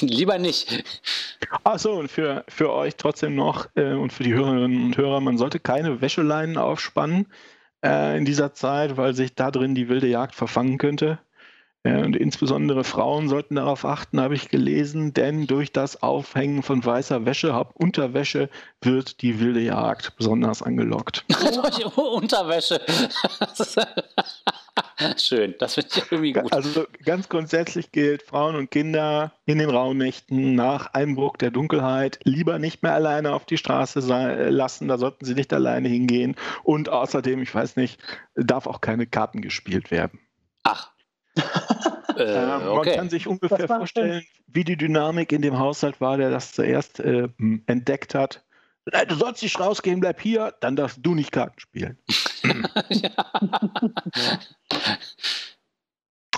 Lieber 0.00 0.38
nicht. 0.38 0.84
Achso, 1.64 1.98
und 1.98 2.10
für, 2.10 2.44
für 2.48 2.72
euch 2.72 2.96
trotzdem 2.96 3.34
noch 3.34 3.68
äh, 3.74 3.92
und 3.92 4.12
für 4.12 4.22
die 4.22 4.34
Hörerinnen 4.34 4.84
und 4.84 4.96
Hörer, 4.96 5.20
man 5.20 5.36
sollte 5.36 5.58
keine 5.58 6.00
Wäscheleinen 6.00 6.58
aufspannen 6.58 7.26
äh, 7.84 8.16
in 8.16 8.24
dieser 8.24 8.54
Zeit, 8.54 8.96
weil 8.96 9.14
sich 9.14 9.34
da 9.34 9.50
drin 9.50 9.74
die 9.74 9.88
wilde 9.88 10.06
Jagd 10.06 10.36
verfangen 10.36 10.78
könnte. 10.78 11.18
Und 11.94 12.16
insbesondere 12.16 12.84
Frauen 12.84 13.28
sollten 13.28 13.56
darauf 13.56 13.84
achten, 13.84 14.20
habe 14.20 14.34
ich 14.34 14.48
gelesen, 14.48 15.14
denn 15.14 15.46
durch 15.46 15.72
das 15.72 16.02
Aufhängen 16.02 16.62
von 16.62 16.84
weißer 16.84 17.26
Wäsche, 17.26 17.66
Unterwäsche, 17.74 18.48
wird 18.80 19.22
die 19.22 19.40
wilde 19.40 19.60
Jagd 19.60 20.16
besonders 20.16 20.62
angelockt. 20.62 21.24
durch 21.28 21.96
Unterwäsche. 21.96 22.80
Schön, 25.18 25.54
das 25.58 25.74
finde 25.74 25.90
ich 25.94 26.02
irgendwie 26.10 26.32
gut. 26.32 26.52
Also 26.52 26.86
ganz 27.04 27.28
grundsätzlich 27.28 27.92
gilt, 27.92 28.22
Frauen 28.22 28.56
und 28.56 28.70
Kinder 28.70 29.32
in 29.44 29.58
den 29.58 29.70
Rauhnächten 29.70 30.54
nach 30.54 30.94
Einbruch 30.94 31.36
der 31.36 31.50
Dunkelheit 31.50 32.18
lieber 32.24 32.58
nicht 32.58 32.82
mehr 32.82 32.94
alleine 32.94 33.32
auf 33.32 33.44
die 33.44 33.58
Straße 33.58 34.00
lassen, 34.50 34.88
da 34.88 34.98
sollten 34.98 35.24
sie 35.24 35.34
nicht 35.34 35.52
alleine 35.52 35.88
hingehen. 35.88 36.36
Und 36.62 36.88
außerdem, 36.88 37.42
ich 37.42 37.54
weiß 37.54 37.76
nicht, 37.76 38.00
darf 38.34 38.66
auch 38.66 38.80
keine 38.80 39.06
Karten 39.06 39.42
gespielt 39.42 39.90
werden. 39.90 40.20
Ach, 40.62 40.90
äh, 42.16 42.66
okay. 42.68 42.90
Man 42.90 42.96
kann 42.96 43.10
sich 43.10 43.26
ungefähr 43.26 43.66
vorstellen, 43.66 44.24
wie 44.46 44.64
die 44.64 44.76
Dynamik 44.76 45.32
in 45.32 45.42
dem 45.42 45.58
Haushalt 45.58 46.00
war, 46.00 46.16
der 46.16 46.30
das 46.30 46.52
zuerst 46.52 47.00
äh, 47.00 47.28
entdeckt 47.66 48.14
hat. 48.14 48.42
Du 49.08 49.16
sollst 49.16 49.42
nicht 49.42 49.58
rausgehen, 49.58 49.98
bleib 49.98 50.20
hier, 50.20 50.54
dann 50.60 50.76
darfst 50.76 51.00
du 51.02 51.14
nicht 51.14 51.32
Karten 51.32 51.58
spielen. 51.58 51.98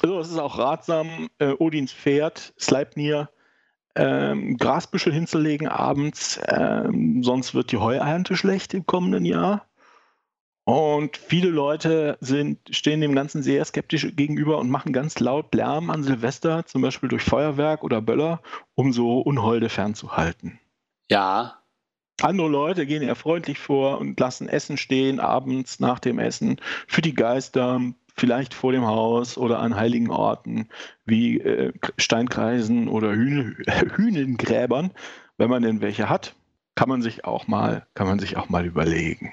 Also 0.02 0.20
es 0.20 0.30
ist 0.30 0.38
auch 0.38 0.58
ratsam, 0.58 1.28
äh, 1.38 1.54
Odins 1.58 1.92
Pferd, 1.92 2.54
Sleipnir, 2.58 3.30
ähm, 3.96 4.56
Grasbüschel 4.56 5.12
hinzulegen 5.12 5.66
abends, 5.66 6.40
ähm, 6.46 7.22
sonst 7.22 7.54
wird 7.54 7.72
die 7.72 7.78
Heuernte 7.78 8.36
schlecht 8.36 8.74
im 8.74 8.86
kommenden 8.86 9.24
Jahr. 9.24 9.66
Und 10.68 11.16
viele 11.16 11.48
Leute 11.48 12.18
sind, 12.20 12.58
stehen 12.68 13.00
dem 13.00 13.14
Ganzen 13.14 13.42
sehr 13.42 13.64
skeptisch 13.64 14.14
gegenüber 14.16 14.58
und 14.58 14.68
machen 14.68 14.92
ganz 14.92 15.18
laut 15.18 15.54
Lärm 15.54 15.88
an 15.88 16.02
Silvester, 16.02 16.66
zum 16.66 16.82
Beispiel 16.82 17.08
durch 17.08 17.22
Feuerwerk 17.22 17.82
oder 17.82 18.02
Böller, 18.02 18.42
um 18.74 18.92
so 18.92 19.18
Unholde 19.22 19.70
fernzuhalten. 19.70 20.60
Ja. 21.10 21.62
Andere 22.20 22.50
Leute 22.50 22.84
gehen 22.84 23.00
eher 23.00 23.14
freundlich 23.14 23.58
vor 23.58 23.98
und 23.98 24.20
lassen 24.20 24.46
Essen 24.46 24.76
stehen, 24.76 25.20
abends 25.20 25.80
nach 25.80 26.00
dem 26.00 26.18
Essen, 26.18 26.60
für 26.86 27.00
die 27.00 27.14
Geister, 27.14 27.80
vielleicht 28.14 28.52
vor 28.52 28.72
dem 28.72 28.84
Haus 28.84 29.38
oder 29.38 29.60
an 29.60 29.74
heiligen 29.74 30.10
Orten 30.10 30.68
wie 31.06 31.40
äh, 31.40 31.72
Steinkreisen 31.96 32.88
oder 32.88 33.14
Hühn 33.14 33.56
Hühnengräbern. 33.96 34.90
Wenn 35.38 35.48
man 35.48 35.62
denn 35.62 35.80
welche 35.80 36.10
hat, 36.10 36.34
kann 36.74 36.90
man 36.90 37.00
sich 37.00 37.24
auch 37.24 37.46
mal, 37.46 37.86
kann 37.94 38.06
man 38.06 38.18
sich 38.18 38.36
auch 38.36 38.50
mal 38.50 38.66
überlegen. 38.66 39.32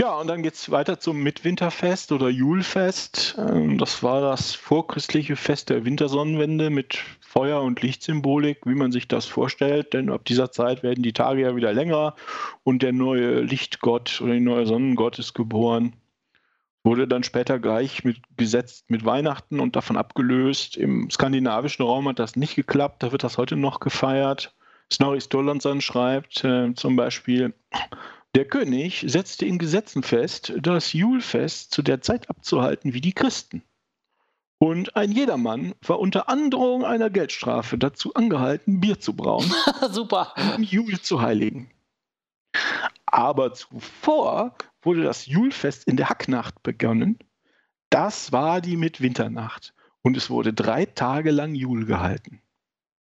Ja, 0.00 0.20
und 0.20 0.28
dann 0.28 0.44
geht 0.44 0.54
es 0.54 0.70
weiter 0.70 1.00
zum 1.00 1.24
Mitwinterfest 1.24 2.12
oder 2.12 2.28
Julfest. 2.28 3.34
Ähm, 3.36 3.78
das 3.78 4.00
war 4.04 4.20
das 4.20 4.54
vorchristliche 4.54 5.34
Fest 5.34 5.70
der 5.70 5.84
Wintersonnenwende 5.84 6.70
mit 6.70 7.00
Feuer- 7.20 7.62
und 7.62 7.82
Lichtsymbolik, 7.82 8.60
wie 8.64 8.76
man 8.76 8.92
sich 8.92 9.08
das 9.08 9.26
vorstellt. 9.26 9.92
Denn 9.94 10.10
ab 10.10 10.24
dieser 10.24 10.52
Zeit 10.52 10.84
werden 10.84 11.02
die 11.02 11.12
Tage 11.12 11.42
ja 11.42 11.56
wieder 11.56 11.72
länger 11.72 12.14
und 12.62 12.84
der 12.84 12.92
neue 12.92 13.40
Lichtgott 13.40 14.20
oder 14.20 14.34
die 14.34 14.40
neue 14.40 14.66
Sonnengott 14.66 15.18
ist 15.18 15.34
geboren. 15.34 15.96
Wurde 16.84 17.08
dann 17.08 17.24
später 17.24 17.58
gleich 17.58 18.04
mit, 18.04 18.18
gesetzt 18.36 18.90
mit 18.90 19.04
Weihnachten 19.04 19.58
und 19.58 19.74
davon 19.74 19.96
abgelöst. 19.96 20.76
Im 20.76 21.10
skandinavischen 21.10 21.84
Raum 21.84 22.06
hat 22.06 22.20
das 22.20 22.36
nicht 22.36 22.54
geklappt, 22.54 23.02
da 23.02 23.10
wird 23.10 23.24
das 23.24 23.36
heute 23.36 23.56
noch 23.56 23.80
gefeiert. 23.80 24.54
Snorri 24.92 25.20
Sturluson 25.20 25.80
schreibt 25.80 26.44
äh, 26.44 26.72
zum 26.74 26.94
Beispiel, 26.94 27.52
der 28.34 28.44
König 28.44 29.04
setzte 29.06 29.46
in 29.46 29.58
Gesetzen 29.58 30.02
fest, 30.02 30.52
das 30.60 30.92
Julfest 30.92 31.72
zu 31.72 31.82
der 31.82 32.00
Zeit 32.00 32.28
abzuhalten 32.30 32.94
wie 32.94 33.00
die 33.00 33.12
Christen. 33.12 33.62
Und 34.58 34.96
ein 34.96 35.12
jedermann 35.12 35.74
war 35.86 36.00
unter 36.00 36.28
Androhung 36.28 36.84
einer 36.84 37.10
Geldstrafe 37.10 37.78
dazu 37.78 38.12
angehalten, 38.14 38.80
Bier 38.80 38.98
zu 38.98 39.14
brauen, 39.14 39.50
Super. 39.90 40.34
um 40.56 40.62
Jul 40.62 41.00
zu 41.00 41.20
heiligen. 41.22 41.70
Aber 43.06 43.54
zuvor 43.54 44.56
wurde 44.82 45.02
das 45.04 45.26
Julfest 45.26 45.86
in 45.86 45.96
der 45.96 46.08
Hacknacht 46.08 46.62
begonnen. 46.62 47.18
Das 47.90 48.32
war 48.32 48.60
die 48.60 48.76
Mitwinternacht. 48.76 49.74
Und 50.02 50.16
es 50.16 50.28
wurde 50.30 50.52
drei 50.52 50.86
Tage 50.86 51.30
lang 51.30 51.54
Jul 51.54 51.86
gehalten. 51.86 52.40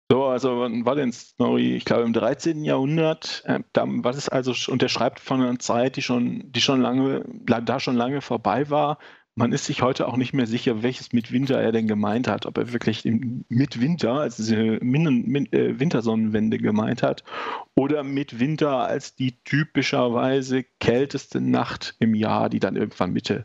So, 0.09 0.27
also 0.27 0.61
wann 0.61 0.85
war 0.85 0.95
denn 0.95 1.13
Snorri? 1.13 1.75
Ich 1.75 1.85
glaube 1.85 2.05
im 2.05 2.13
13. 2.13 2.65
Jahrhundert. 2.65 3.43
Äh, 3.45 3.61
da 3.73 3.85
war 3.87 4.15
es 4.15 4.29
also, 4.29 4.55
und 4.71 4.81
der 4.83 4.89
schreibt 4.89 5.19
von 5.19 5.43
einer 5.43 5.59
Zeit, 5.59 5.97
die 5.97 6.03
schon, 6.03 6.53
die 6.53 6.61
schon 6.61 6.81
lange, 6.81 7.25
da 7.45 7.81
schon 7.81 7.97
lange 7.97 8.21
vorbei 8.21 8.71
war. 8.71 8.99
Man 9.35 9.53
ist 9.53 9.67
sich 9.67 9.83
heute 9.83 10.07
auch 10.09 10.17
nicht 10.17 10.33
mehr 10.33 10.47
sicher, 10.47 10.83
welches 10.83 11.13
Mitwinter 11.13 11.61
er 11.61 11.73
denn 11.73 11.89
gemeint 11.89 12.29
hat. 12.29 12.47
Ob 12.47 12.57
er 12.57 12.73
wirklich 12.73 13.03
Mitwinter, 13.05 14.13
also 14.21 14.43
diese 14.43 14.79
Min 14.83 15.25
Min 15.27 15.53
äh, 15.53 15.79
Wintersonnenwende 15.79 16.59
gemeint 16.59 17.03
hat, 17.03 17.25
oder 17.75 18.03
Mitwinter 18.05 18.87
als 18.87 19.15
die 19.17 19.43
typischerweise 19.43 20.65
kälteste 20.81 21.41
Nacht 21.41 21.97
im 21.99 22.15
Jahr, 22.15 22.49
die 22.49 22.61
dann 22.61 22.77
irgendwann 22.77 23.13
Mitte, 23.13 23.45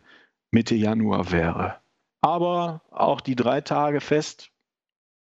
Mitte 0.51 0.75
Januar 0.75 1.31
wäre. 1.31 1.77
Aber 2.21 2.83
auch 2.91 3.19
die 3.19 3.35
drei 3.35 3.61
Tage 3.61 3.99
fest 3.99 4.51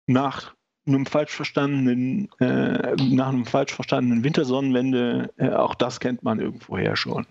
nach 0.06 0.54
einem 0.86 1.06
falsch 1.06 1.32
verstandenen, 1.32 2.28
äh, 2.40 2.96
nach 2.96 3.28
einem 3.28 3.46
falsch 3.46 3.72
verstandenen 3.72 4.24
Wintersonnenwende, 4.24 5.30
äh, 5.36 5.50
auch 5.50 5.74
das 5.74 6.00
kennt 6.00 6.22
man 6.22 6.40
irgendwoher 6.40 6.96
schon. 6.96 7.26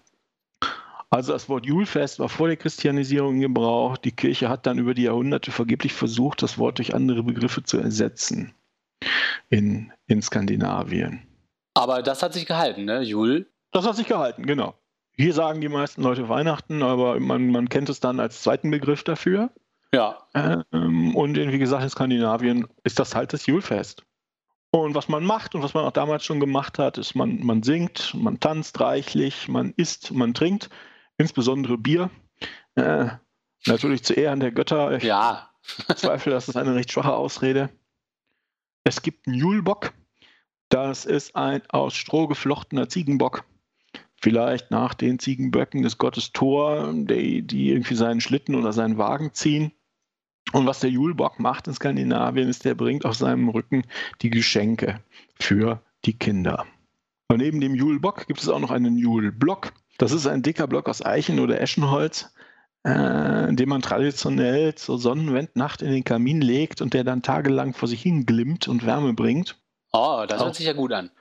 Also 1.10 1.34
das 1.34 1.50
Wort 1.50 1.66
Julfest 1.66 2.20
war 2.20 2.30
vor 2.30 2.48
der 2.48 2.56
Christianisierung 2.56 3.42
gebraucht. 3.42 4.06
Die 4.06 4.14
Kirche 4.14 4.48
hat 4.48 4.66
dann 4.66 4.80
über 4.80 4.94
die 4.94 5.04
Jahrhunderte 5.04 5.52
vergeblich 5.52 5.92
versucht, 5.92 6.42
das 6.42 6.58
Wort 6.58 6.78
durch 6.78 6.96
andere 6.96 7.24
Begriffe 7.24 7.64
zu 7.64 7.78
ersetzen 7.78 8.54
in, 9.50 9.92
in 10.08 10.22
Skandinavien. 10.22 11.28
Aber 11.74 12.02
das 12.02 12.24
hat 12.24 12.34
sich 12.34 12.46
gehalten, 12.46 12.86
ne? 12.86 13.02
Jul? 13.02 13.48
Das 13.72 13.86
hat 13.86 13.98
sich 13.98 14.08
gehalten, 14.08 14.46
genau. 14.46 14.76
Hier 15.16 15.34
sagen 15.34 15.60
die 15.60 15.70
meisten 15.70 16.02
Leute 16.02 16.30
Weihnachten, 16.30 16.82
aber 16.82 17.20
man, 17.20 17.52
man 17.52 17.68
kennt 17.68 17.90
es 17.90 18.00
dann 18.00 18.22
als 18.22 18.42
zweiten 18.42 18.72
Begriff 18.72 19.04
dafür. 19.04 19.52
Ja. 19.94 20.28
Ähm, 20.34 21.16
und 21.16 21.36
wie 21.36 21.58
gesagt, 21.60 21.84
in 21.84 21.90
Skandinavien 21.90 22.68
ist 22.84 23.00
das 23.00 23.16
halt 23.16 23.34
das 23.34 23.46
Julfest. 23.46 24.04
Und 24.72 24.96
was 24.96 25.10
man 25.10 25.26
macht 25.26 25.54
und 25.54 25.64
was 25.64 25.74
man 25.74 25.84
auch 25.84 25.92
damals 25.92 26.24
schon 26.24 26.40
gemacht 26.40 26.80
hat, 26.80 26.98
ist, 26.98 27.14
man, 27.14 27.44
man 27.44 27.62
singt, 27.62 28.14
man 28.14 28.40
tanzt 28.40 28.80
reichlich, 28.80 29.50
man 29.50 29.74
isst, 29.76 30.12
man 30.12 30.34
trinkt, 30.34 30.70
insbesondere 31.18 31.78
Bier. 31.78 32.10
Äh, 32.76 33.08
natürlich 33.66 34.04
zu 34.04 34.14
Ehren 34.14 34.40
der 34.40 34.54
Götter. 34.54 34.94
Ich 34.94 35.04
Ja. 35.04 35.50
zweifle, 35.96 36.32
das 36.32 36.48
ist 36.48 36.56
eine 36.56 36.74
recht 36.74 36.92
schwache 36.92 37.14
Ausrede. 37.14 37.70
Es 38.84 39.02
gibt 39.02 39.28
einen 39.28 39.36
Julbock. 39.36 39.94
Das 40.70 41.06
ist 41.06 41.36
ein 41.36 41.62
aus 41.70 41.94
Stroh 41.94 42.28
geflochtener 42.28 42.88
Ziegenbock. 42.88 43.44
Vielleicht 44.22 44.72
nach 44.72 44.94
den 44.94 45.20
Ziegenböcken 45.20 45.82
des 45.82 45.98
Gottes 45.98 46.32
Thor, 46.32 46.94
die, 46.94 47.42
die 47.42 47.72
irgendwie 47.72 47.96
seinen 47.96 48.22
Schlitten 48.22 48.56
oder 48.56 48.72
seinen 48.72 48.98
Wagen 48.98 49.34
ziehen. 49.34 49.74
Und 50.52 50.66
was 50.66 50.80
der 50.80 50.90
Julbock 50.90 51.40
macht 51.40 51.68
in 51.68 51.74
Skandinavien, 51.74 52.50
ist, 52.50 52.66
der 52.66 52.76
bringt 52.76 53.06
auf 53.06 53.16
seinem 53.16 53.50
Rücken 53.50 53.84
die 54.22 54.30
Geschenke 54.30 55.00
für 55.40 55.82
die 56.06 56.18
Kinder. 56.18 56.66
Und 57.30 57.38
neben 57.38 57.62
dem 57.62 57.76
Julbock 57.76 58.28
gibt 58.28 58.42
es 58.42 58.50
auch 58.50 58.60
noch 58.60 58.72
einen 58.72 58.98
Julblock. 58.98 59.72
Das 59.98 60.12
ist 60.12 60.28
ein 60.28 60.42
dicker 60.42 60.68
Block 60.68 60.90
aus 60.90 61.06
Eichen 61.06 61.40
oder 61.40 61.62
Eschenholz, 61.62 62.34
äh, 62.84 63.54
den 63.54 63.70
man 63.70 63.82
traditionell 63.82 64.76
zur 64.76 64.98
Sonnenwendnacht 64.98 65.82
in 65.82 65.92
den 65.92 66.04
Kamin 66.04 66.42
legt 66.42 66.82
und 66.82 66.94
der 66.94 67.04
dann 67.04 67.22
tagelang 67.22 67.74
vor 67.74 67.88
sich 67.88 68.02
hin 68.02 68.26
glimmt 68.26 68.68
und 68.68 68.86
Wärme 68.86 69.14
bringt. 69.14 69.58
Oh, 69.94 70.26
das 70.28 70.44
hört 70.44 70.56
sich 70.56 70.66
ja 70.66 70.74
gut 70.74 70.92
an. 70.92 71.12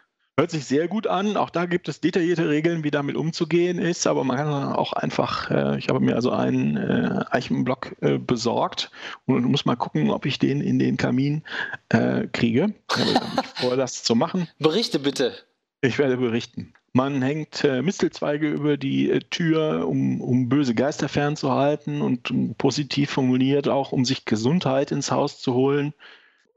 Hört 0.40 0.52
sich 0.52 0.64
sehr 0.64 0.88
gut 0.88 1.06
an. 1.06 1.36
Auch 1.36 1.50
da 1.50 1.66
gibt 1.66 1.86
es 1.86 2.00
detaillierte 2.00 2.48
Regeln, 2.48 2.82
wie 2.82 2.90
damit 2.90 3.14
umzugehen 3.14 3.78
ist. 3.78 4.06
Aber 4.06 4.24
man 4.24 4.38
kann 4.38 4.72
auch 4.72 4.94
einfach, 4.94 5.50
äh, 5.50 5.78
ich 5.78 5.90
habe 5.90 6.00
mir 6.00 6.14
also 6.14 6.30
einen 6.30 6.78
äh, 6.78 7.22
Eichenblock 7.28 7.94
äh, 8.00 8.16
besorgt 8.16 8.90
und 9.26 9.44
muss 9.44 9.66
mal 9.66 9.76
gucken, 9.76 10.10
ob 10.10 10.24
ich 10.24 10.38
den 10.38 10.62
in 10.62 10.78
den 10.78 10.96
Kamin 10.96 11.42
äh, 11.90 12.26
kriege. 12.28 12.72
Ich 12.96 13.14
habe 13.14 13.48
vor, 13.54 13.76
das 13.76 14.02
zu 14.02 14.14
machen. 14.14 14.48
Berichte 14.58 14.98
bitte. 14.98 15.34
Ich 15.82 15.98
werde 15.98 16.16
berichten. 16.16 16.72
Man 16.94 17.20
hängt 17.20 17.62
äh, 17.62 17.82
Mistelzweige 17.82 18.48
über 18.48 18.78
die 18.78 19.10
äh, 19.10 19.20
Tür, 19.20 19.86
um, 19.86 20.22
um 20.22 20.48
böse 20.48 20.74
Geister 20.74 21.10
fernzuhalten 21.10 22.00
und 22.00 22.30
um, 22.30 22.54
positiv 22.54 23.10
formuliert 23.10 23.68
auch, 23.68 23.92
um 23.92 24.06
sich 24.06 24.24
Gesundheit 24.24 24.90
ins 24.90 25.10
Haus 25.10 25.38
zu 25.38 25.52
holen. 25.52 25.92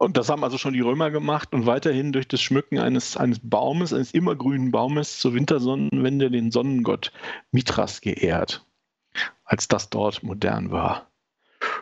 Und 0.03 0.17
das 0.17 0.29
haben 0.29 0.43
also 0.43 0.57
schon 0.57 0.73
die 0.73 0.81
Römer 0.81 1.11
gemacht 1.11 1.53
und 1.53 1.65
weiterhin 1.65 2.11
durch 2.11 2.27
das 2.27 2.41
Schmücken 2.41 2.77
eines, 2.77 3.15
eines 3.15 3.39
Baumes, 3.41 3.93
eines 3.93 4.11
immergrünen 4.11 4.71
Baumes 4.71 5.19
zur 5.19 5.33
Wintersonnenwende 5.33 6.29
den 6.29 6.51
Sonnengott 6.51 7.11
Mithras 7.51 8.01
geehrt, 8.01 8.65
als 9.45 9.67
das 9.67 9.89
dort 9.89 10.21
modern 10.21 10.71
war. 10.71 11.07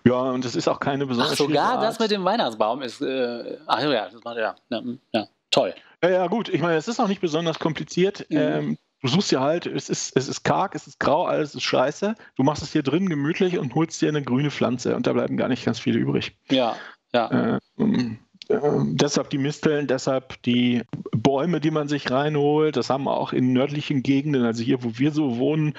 Ja, 0.05 0.19
und 0.31 0.45
es 0.45 0.55
ist 0.55 0.67
auch 0.67 0.79
keine 0.79 1.07
besonders 1.07 1.33
Ach, 1.33 1.37
sogar 1.37 1.81
das 1.81 1.99
mit 1.99 2.11
dem 2.11 2.23
Weihnachtsbaum 2.23 2.83
ist. 2.83 3.01
Äh, 3.01 3.57
ach 3.65 3.81
ja, 3.81 4.09
das 4.09 4.23
macht 4.23 4.37
ja. 4.37 4.55
Ja, 4.69 4.83
ja. 5.13 5.27
Toll. 5.49 5.73
Ja, 6.03 6.09
ja, 6.09 6.27
gut. 6.27 6.49
Ich 6.49 6.61
meine, 6.61 6.75
es 6.75 6.87
ist 6.87 6.99
auch 6.99 7.07
nicht 7.07 7.21
besonders 7.21 7.57
kompliziert. 7.57 8.27
Mhm. 8.29 8.37
Ähm, 8.37 8.77
du 9.01 9.07
suchst 9.07 9.31
dir 9.31 9.41
halt, 9.41 9.65
es 9.65 9.89
ist, 9.89 10.15
es 10.15 10.27
ist 10.27 10.43
karg, 10.43 10.75
es 10.75 10.85
ist 10.85 10.99
grau, 10.99 11.25
alles 11.25 11.55
ist 11.55 11.63
scheiße. 11.63 12.15
Du 12.35 12.43
machst 12.43 12.61
es 12.61 12.71
hier 12.71 12.83
drin 12.83 13.09
gemütlich 13.09 13.57
und 13.57 13.73
holst 13.73 14.01
dir 14.01 14.09
eine 14.09 14.21
grüne 14.21 14.51
Pflanze 14.51 14.95
und 14.95 15.07
da 15.07 15.13
bleiben 15.13 15.37
gar 15.37 15.47
nicht 15.47 15.65
ganz 15.65 15.79
viele 15.79 15.99
übrig. 15.99 16.37
Ja, 16.49 16.75
ja. 17.13 17.59
Ähm, 17.77 18.19
ähm, 18.51 18.97
deshalb 18.97 19.29
die 19.29 19.37
Misteln, 19.37 19.87
deshalb 19.87 20.41
die 20.43 20.83
Bäume, 21.11 21.61
die 21.61 21.71
man 21.71 21.87
sich 21.87 22.11
reinholt. 22.11 22.75
Das 22.75 22.89
haben 22.89 23.05
wir 23.05 23.17
auch 23.17 23.33
in 23.33 23.53
nördlichen 23.53 24.03
Gegenden, 24.03 24.43
also 24.43 24.63
hier, 24.63 24.83
wo 24.83 24.97
wir 24.97 25.11
so 25.11 25.37
wohnen, 25.37 25.73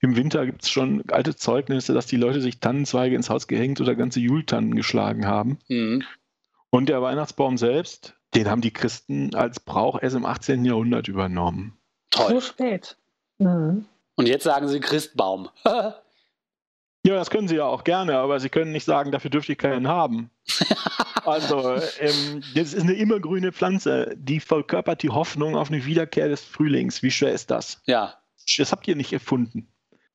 im 0.00 0.16
Winter 0.16 0.44
gibt 0.46 0.62
es 0.62 0.70
schon 0.70 1.04
alte 1.10 1.36
Zeugnisse, 1.36 1.94
dass 1.94 2.06
die 2.06 2.16
Leute 2.16 2.40
sich 2.40 2.60
Tannenzweige 2.60 3.16
ins 3.16 3.30
Haus 3.30 3.46
gehängt 3.48 3.80
oder 3.80 3.94
ganze 3.94 4.20
Jultannen 4.20 4.74
geschlagen 4.74 5.26
haben. 5.26 5.58
Mhm. 5.68 6.04
Und 6.70 6.88
der 6.88 7.00
Weihnachtsbaum 7.00 7.56
selbst, 7.56 8.14
den 8.34 8.50
haben 8.50 8.60
die 8.60 8.72
Christen 8.72 9.34
als 9.34 9.60
Brauch 9.60 10.00
erst 10.00 10.16
im 10.16 10.26
18. 10.26 10.64
Jahrhundert 10.64 11.08
übernommen. 11.08 11.78
So 12.14 12.24
Toll. 12.24 12.40
spät. 12.40 12.96
Mhm. 13.38 13.86
Und 14.16 14.28
jetzt 14.28 14.44
sagen 14.44 14.68
sie 14.68 14.80
Christbaum. 14.80 15.48
Ja, 17.06 17.14
das 17.14 17.30
können 17.30 17.48
sie 17.48 17.56
ja 17.56 17.64
auch 17.64 17.84
gerne, 17.84 18.18
aber 18.18 18.40
sie 18.40 18.48
können 18.48 18.72
nicht 18.72 18.84
sagen, 18.84 19.12
dafür 19.12 19.30
dürfte 19.30 19.52
ich 19.52 19.58
keinen 19.58 19.88
haben. 19.88 20.30
Also, 21.24 21.74
ähm, 22.00 22.42
das 22.54 22.72
ist 22.72 22.82
eine 22.84 22.94
immergrüne 22.94 23.52
Pflanze, 23.52 24.14
die 24.16 24.40
verkörpert 24.40 25.02
die 25.02 25.10
Hoffnung 25.10 25.56
auf 25.56 25.68
eine 25.70 25.84
Wiederkehr 25.84 26.26
des 26.28 26.42
Frühlings. 26.42 27.02
Wie 27.02 27.10
schwer 27.10 27.32
ist 27.32 27.50
das? 27.50 27.82
ja. 27.86 28.14
Das 28.56 28.72
habt 28.72 28.88
ihr 28.88 28.96
nicht 28.96 29.12
erfunden. 29.12 29.68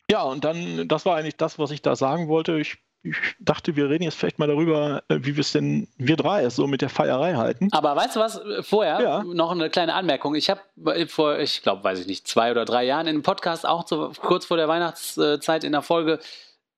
Ja, 0.10 0.24
und 0.24 0.44
dann, 0.44 0.88
das 0.88 1.06
war 1.06 1.16
eigentlich 1.18 1.38
das, 1.38 1.60
was 1.60 1.70
ich 1.70 1.84
da 1.84 1.96
sagen 1.96 2.30
wollte. 2.30 2.58
Ich, 2.58 2.78
ich 3.04 3.16
dachte, 3.40 3.76
wir 3.76 3.92
reden 3.92 4.02
jetzt 4.04 4.16
vielleicht 4.18 4.40
mal 4.40 4.48
darüber, 4.48 5.04
äh, 5.08 5.20
wie 5.22 5.36
wir 5.36 5.42
es 5.42 5.52
denn, 5.52 5.88
wir 5.98 6.16
drei, 6.16 6.50
so 6.50 6.66
mit 6.66 6.82
der 6.82 6.90
Feierei 6.90 7.36
halten. 7.36 7.68
Aber 7.74 7.96
weißt 7.96 8.16
du 8.16 8.20
was? 8.22 8.42
Vorher 8.62 9.00
Ja. 9.02 9.24
noch 9.24 9.52
eine 9.52 9.70
kleine 9.70 9.94
Anmerkung. 9.94 10.34
Ich 10.34 10.50
habe 10.50 10.62
vor, 11.08 11.38
ich 11.38 11.62
glaube, 11.62 11.84
weiß 11.84 12.00
ich 12.00 12.08
nicht, 12.08 12.28
zwei 12.28 12.50
oder 12.50 12.66
drei 12.66 12.86
Jahren 12.86 13.06
in 13.06 13.10
einem 13.18 13.22
Podcast 13.24 13.68
auch 13.68 13.88
so, 13.88 14.12
kurz 14.20 14.46
vor 14.46 14.58
der 14.58 14.68
Weihnachtszeit 14.68 15.64
in 15.64 15.74
der 15.74 15.84
Folge 15.84 16.18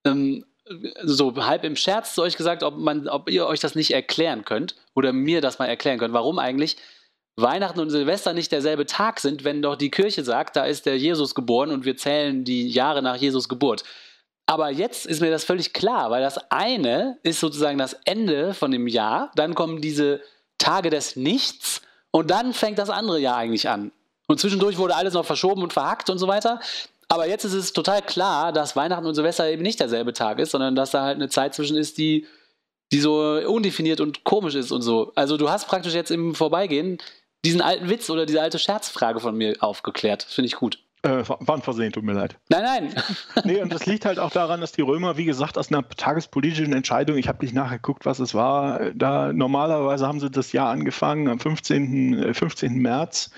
ähm, 0.05 0.45
so 1.03 1.35
halb 1.45 1.63
im 1.63 1.75
Scherz 1.75 2.15
zu 2.15 2.21
euch 2.21 2.37
gesagt, 2.37 2.63
ob, 2.63 2.77
man, 2.77 3.07
ob 3.07 3.29
ihr 3.29 3.45
euch 3.45 3.59
das 3.59 3.75
nicht 3.75 3.91
erklären 3.91 4.45
könnt 4.45 4.75
oder 4.95 5.13
mir 5.13 5.41
das 5.41 5.59
mal 5.59 5.67
erklären 5.67 5.99
könnt, 5.99 6.13
warum 6.13 6.39
eigentlich 6.39 6.77
Weihnachten 7.37 7.79
und 7.79 7.89
Silvester 7.89 8.33
nicht 8.33 8.51
derselbe 8.51 8.85
Tag 8.85 9.19
sind, 9.19 9.43
wenn 9.43 9.61
doch 9.61 9.75
die 9.75 9.91
Kirche 9.91 10.23
sagt, 10.23 10.55
da 10.55 10.65
ist 10.65 10.85
der 10.85 10.97
Jesus 10.97 11.35
geboren 11.35 11.71
und 11.71 11.85
wir 11.85 11.97
zählen 11.97 12.45
die 12.45 12.67
Jahre 12.69 13.01
nach 13.01 13.17
Jesus 13.17 13.49
Geburt. 13.49 13.83
Aber 14.47 14.69
jetzt 14.69 15.05
ist 15.05 15.21
mir 15.21 15.31
das 15.31 15.43
völlig 15.43 15.73
klar, 15.73 16.11
weil 16.11 16.21
das 16.21 16.51
eine 16.51 17.17
ist 17.23 17.39
sozusagen 17.39 17.77
das 17.77 17.93
Ende 18.05 18.53
von 18.53 18.71
dem 18.71 18.87
Jahr, 18.87 19.31
dann 19.35 19.55
kommen 19.55 19.81
diese 19.81 20.21
Tage 20.57 20.89
des 20.89 21.15
Nichts 21.15 21.81
und 22.11 22.31
dann 22.31 22.53
fängt 22.53 22.79
das 22.79 22.89
andere 22.89 23.19
Jahr 23.19 23.37
eigentlich 23.37 23.67
an. 23.67 23.91
Und 24.27 24.39
zwischendurch 24.39 24.77
wurde 24.77 24.95
alles 24.95 25.13
noch 25.13 25.25
verschoben 25.25 25.61
und 25.61 25.73
verhackt 25.73 26.09
und 26.09 26.17
so 26.17 26.27
weiter. 26.27 26.59
Aber 27.07 27.27
jetzt 27.27 27.45
ist 27.45 27.53
es 27.53 27.73
total 27.73 28.01
klar, 28.01 28.51
dass 28.51 28.75
Weihnachten 28.75 29.05
und 29.05 29.15
Silvester 29.15 29.49
eben 29.49 29.61
nicht 29.61 29.79
derselbe 29.79 30.13
Tag 30.13 30.39
ist, 30.39 30.51
sondern 30.51 30.75
dass 30.75 30.91
da 30.91 31.03
halt 31.03 31.15
eine 31.15 31.29
Zeit 31.29 31.53
zwischen 31.53 31.77
ist, 31.77 31.97
die, 31.97 32.25
die 32.91 32.99
so 32.99 33.19
undefiniert 33.47 34.01
und 34.01 34.23
komisch 34.23 34.55
ist 34.55 34.71
und 34.71 34.81
so. 34.81 35.11
Also 35.15 35.37
du 35.37 35.49
hast 35.49 35.67
praktisch 35.67 35.93
jetzt 35.93 36.11
im 36.11 36.35
Vorbeigehen 36.35 36.97
diesen 37.45 37.61
alten 37.61 37.89
Witz 37.89 38.09
oder 38.09 38.25
diese 38.25 38.41
alte 38.41 38.57
Scherzfrage 38.57 39.19
von 39.19 39.35
mir 39.35 39.55
aufgeklärt. 39.59 40.23
Finde 40.23 40.47
ich 40.47 40.55
gut. 40.55 40.79
Äh, 41.05 41.23
war 41.27 41.55
ein 41.55 41.61
Versehen, 41.61 41.91
tut 41.91 42.03
mir 42.03 42.13
leid. 42.13 42.35
Nein, 42.49 42.63
nein. 42.63 43.03
Nee, 43.43 43.61
und 43.61 43.71
das 43.71 43.85
liegt 43.85 44.05
halt 44.05 44.17
auch 44.17 44.31
daran, 44.31 44.59
dass 44.59 44.71
die 44.71 44.81
Römer, 44.81 45.17
wie 45.17 45.25
gesagt, 45.25 45.55
aus 45.59 45.71
einer 45.71 45.87
tagespolitischen 45.87 46.73
Entscheidung, 46.73 47.17
ich 47.17 47.27
habe 47.27 47.45
nicht 47.45 47.53
nachgeguckt, 47.53 48.07
was 48.07 48.17
es 48.17 48.33
war, 48.33 48.81
äh, 48.81 48.91
da 48.95 49.31
normalerweise 49.31 50.07
haben 50.07 50.19
sie 50.19 50.31
das 50.31 50.51
Jahr 50.51 50.69
angefangen 50.69 51.27
am 51.27 51.39
15. 51.39 52.13
äh, 52.23 52.33
15. 52.33 52.73
März. 52.79 53.29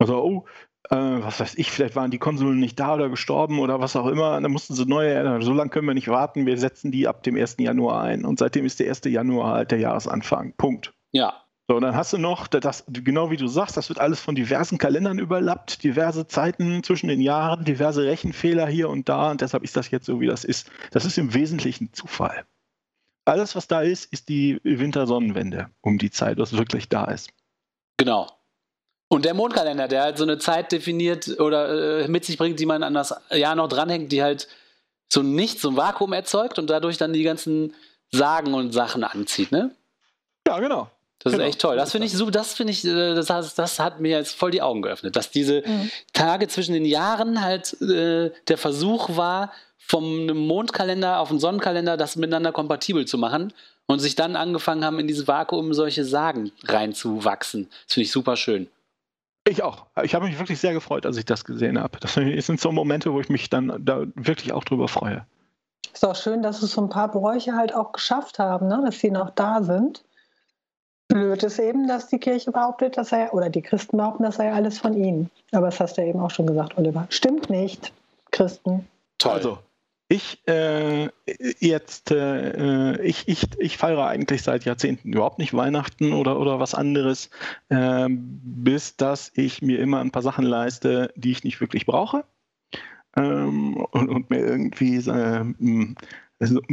Also, 0.00 0.16
oh, 0.16 0.46
äh, 0.92 1.24
was 1.24 1.40
weiß 1.40 1.54
ich, 1.56 1.70
vielleicht 1.70 1.96
waren 1.96 2.10
die 2.10 2.18
Konsuln 2.18 2.60
nicht 2.60 2.78
da 2.78 2.94
oder 2.94 3.08
gestorben 3.08 3.58
oder 3.60 3.80
was 3.80 3.96
auch 3.96 4.06
immer. 4.06 4.38
Dann 4.38 4.52
mussten 4.52 4.74
sie 4.74 4.84
neue, 4.84 5.40
so 5.42 5.54
lange 5.54 5.70
können 5.70 5.86
wir 5.86 5.94
nicht 5.94 6.08
warten, 6.08 6.44
wir 6.44 6.58
setzen 6.58 6.92
die 6.92 7.08
ab 7.08 7.22
dem 7.22 7.36
1. 7.36 7.56
Januar 7.58 8.02
ein. 8.02 8.24
Und 8.26 8.38
seitdem 8.38 8.66
ist 8.66 8.78
der 8.78 8.88
1. 8.88 9.00
Januar 9.06 9.54
halt 9.54 9.70
der 9.70 9.78
Jahresanfang. 9.78 10.52
Punkt. 10.56 10.92
Ja, 11.12 11.42
So, 11.68 11.76
und 11.76 11.82
dann 11.82 11.96
hast 11.96 12.12
du 12.12 12.18
noch, 12.18 12.46
das, 12.46 12.84
genau 12.88 13.30
wie 13.30 13.36
du 13.38 13.46
sagst, 13.46 13.76
das 13.78 13.88
wird 13.88 14.00
alles 14.00 14.20
von 14.20 14.34
diversen 14.34 14.76
Kalendern 14.76 15.18
überlappt, 15.18 15.82
diverse 15.82 16.26
Zeiten 16.26 16.82
zwischen 16.82 17.08
den 17.08 17.20
Jahren, 17.20 17.64
diverse 17.64 18.04
Rechenfehler 18.04 18.66
hier 18.66 18.90
und 18.90 19.08
da 19.08 19.30
und 19.30 19.40
deshalb 19.40 19.62
ist 19.62 19.76
das 19.76 19.90
jetzt 19.90 20.06
so, 20.06 20.20
wie 20.20 20.26
das 20.26 20.44
ist. 20.44 20.70
Das 20.90 21.04
ist 21.06 21.16
im 21.16 21.32
Wesentlichen 21.32 21.92
Zufall. 21.92 22.44
Alles, 23.24 23.56
was 23.56 23.68
da 23.68 23.80
ist, 23.80 24.12
ist 24.12 24.28
die 24.28 24.60
Wintersonnenwende 24.64 25.70
um 25.80 25.96
die 25.96 26.10
Zeit, 26.10 26.38
was 26.38 26.56
wirklich 26.56 26.88
da 26.90 27.04
ist. 27.04 27.30
genau. 27.96 28.26
Und 29.12 29.26
der 29.26 29.34
Mondkalender, 29.34 29.88
der 29.88 30.02
halt 30.04 30.16
so 30.16 30.24
eine 30.24 30.38
Zeit 30.38 30.72
definiert 30.72 31.38
oder 31.38 32.00
äh, 32.04 32.08
mit 32.08 32.24
sich 32.24 32.38
bringt, 32.38 32.58
die 32.58 32.64
man 32.66 32.82
an 32.82 32.94
das 32.94 33.14
Jahr 33.30 33.54
noch 33.54 33.68
dranhängt, 33.68 34.10
die 34.10 34.22
halt 34.22 34.48
so 35.12 35.20
ein 35.20 35.34
Nichts, 35.34 35.60
so 35.60 35.68
ein 35.68 35.76
Vakuum 35.76 36.14
erzeugt 36.14 36.58
und 36.58 36.70
dadurch 36.70 36.96
dann 36.96 37.12
die 37.12 37.22
ganzen 37.22 37.74
Sagen 38.10 38.54
und 38.54 38.72
Sachen 38.72 39.04
anzieht, 39.04 39.52
ne? 39.52 39.70
Ja, 40.48 40.58
genau. 40.60 40.88
Das 41.18 41.32
Genau. 41.34 41.44
ist 41.44 41.50
echt 41.50 41.60
toll. 41.60 41.76
Das 41.76 41.92
finde 41.92 42.06
ich 42.06 42.14
super, 42.14 42.30
das 42.30 42.54
finde 42.54 42.72
ich, 42.72 42.84
äh, 42.86 43.14
das, 43.14 43.28
hat- 43.28 43.58
das 43.58 43.78
hat 43.78 44.00
mir 44.00 44.16
jetzt 44.16 44.34
voll 44.34 44.50
die 44.50 44.62
Augen 44.62 44.80
geöffnet, 44.80 45.14
dass 45.14 45.30
diese 45.30 45.62
Mhm. 45.66 45.90
Tage 46.14 46.48
zwischen 46.48 46.72
den 46.72 46.86
Jahren 46.86 47.42
halt 47.42 47.78
äh, 47.82 48.30
der 48.48 48.56
Versuch 48.58 49.14
war, 49.16 49.52
vom 49.76 50.26
Mondkalender 50.26 51.18
auf 51.20 51.28
den 51.28 51.38
Sonnenkalender 51.38 51.98
das 51.98 52.16
miteinander 52.16 52.50
kompatibel 52.52 53.04
zu 53.06 53.18
machen 53.18 53.52
und 53.86 53.98
sich 53.98 54.14
dann 54.14 54.36
angefangen 54.36 54.84
haben, 54.86 54.98
in 54.98 55.06
dieses 55.06 55.28
Vakuum 55.28 55.74
solche 55.74 56.04
Sagen 56.06 56.50
reinzuwachsen. 56.64 57.68
Das 57.86 57.94
finde 57.94 58.04
ich 58.06 58.12
super 58.12 58.36
schön. 58.36 58.68
Ich 59.44 59.62
auch. 59.62 59.86
Ich 60.02 60.14
habe 60.14 60.26
mich 60.26 60.38
wirklich 60.38 60.60
sehr 60.60 60.72
gefreut, 60.72 61.04
als 61.04 61.16
ich 61.16 61.24
das 61.24 61.44
gesehen 61.44 61.80
habe. 61.80 61.98
Das 62.00 62.14
sind 62.14 62.60
so 62.60 62.70
Momente, 62.70 63.12
wo 63.12 63.20
ich 63.20 63.28
mich 63.28 63.50
dann 63.50 63.74
da 63.84 64.04
wirklich 64.14 64.52
auch 64.52 64.64
drüber 64.64 64.86
freue. 64.88 65.26
Ist 65.92 66.04
auch 66.04 66.16
schön, 66.16 66.42
dass 66.42 66.62
es 66.62 66.72
so 66.72 66.80
ein 66.80 66.88
paar 66.88 67.10
Bräuche 67.10 67.54
halt 67.54 67.74
auch 67.74 67.92
geschafft 67.92 68.38
haben, 68.38 68.68
ne? 68.68 68.82
dass 68.84 69.00
sie 69.00 69.10
noch 69.10 69.30
da 69.30 69.62
sind. 69.62 70.04
Blöd 71.08 71.42
ist 71.42 71.58
eben, 71.58 71.88
dass 71.88 72.08
die 72.08 72.18
Kirche 72.18 72.52
behauptet, 72.52 72.96
dass 72.96 73.12
er, 73.12 73.34
oder 73.34 73.50
die 73.50 73.60
Christen 73.60 73.98
behaupten, 73.98 74.22
das 74.22 74.36
sei 74.36 74.50
alles 74.50 74.78
von 74.78 74.94
ihnen. 74.94 75.30
Aber 75.50 75.66
das 75.66 75.80
hast 75.80 75.98
du 75.98 76.02
ja 76.02 76.08
eben 76.08 76.20
auch 76.20 76.30
schon 76.30 76.46
gesagt, 76.46 76.78
Oliver. 76.78 77.06
Stimmt 77.10 77.50
nicht, 77.50 77.92
Christen. 78.30 78.88
Toll. 79.18 79.32
Also, 79.32 79.58
ich 80.12 80.46
äh, 80.46 81.08
jetzt, 81.58 82.10
äh, 82.10 83.02
ich, 83.02 83.28
ich, 83.28 83.46
ich 83.58 83.78
feiere 83.78 84.06
eigentlich 84.06 84.42
seit 84.42 84.66
Jahrzehnten 84.66 85.12
überhaupt 85.12 85.38
nicht 85.38 85.54
Weihnachten 85.54 86.12
oder, 86.12 86.38
oder 86.38 86.60
was 86.60 86.74
anderes, 86.74 87.30
äh, 87.70 88.08
bis 88.10 88.96
dass 88.96 89.32
ich 89.34 89.62
mir 89.62 89.78
immer 89.78 90.00
ein 90.00 90.10
paar 90.10 90.22
Sachen 90.22 90.44
leiste, 90.44 91.12
die 91.16 91.32
ich 91.32 91.44
nicht 91.44 91.60
wirklich 91.60 91.86
brauche. 91.86 92.24
Ähm, 93.16 93.76
und, 93.90 94.08
und, 94.10 94.30
mir 94.30 94.40
irgendwie 94.40 94.96
äh, 94.96 95.44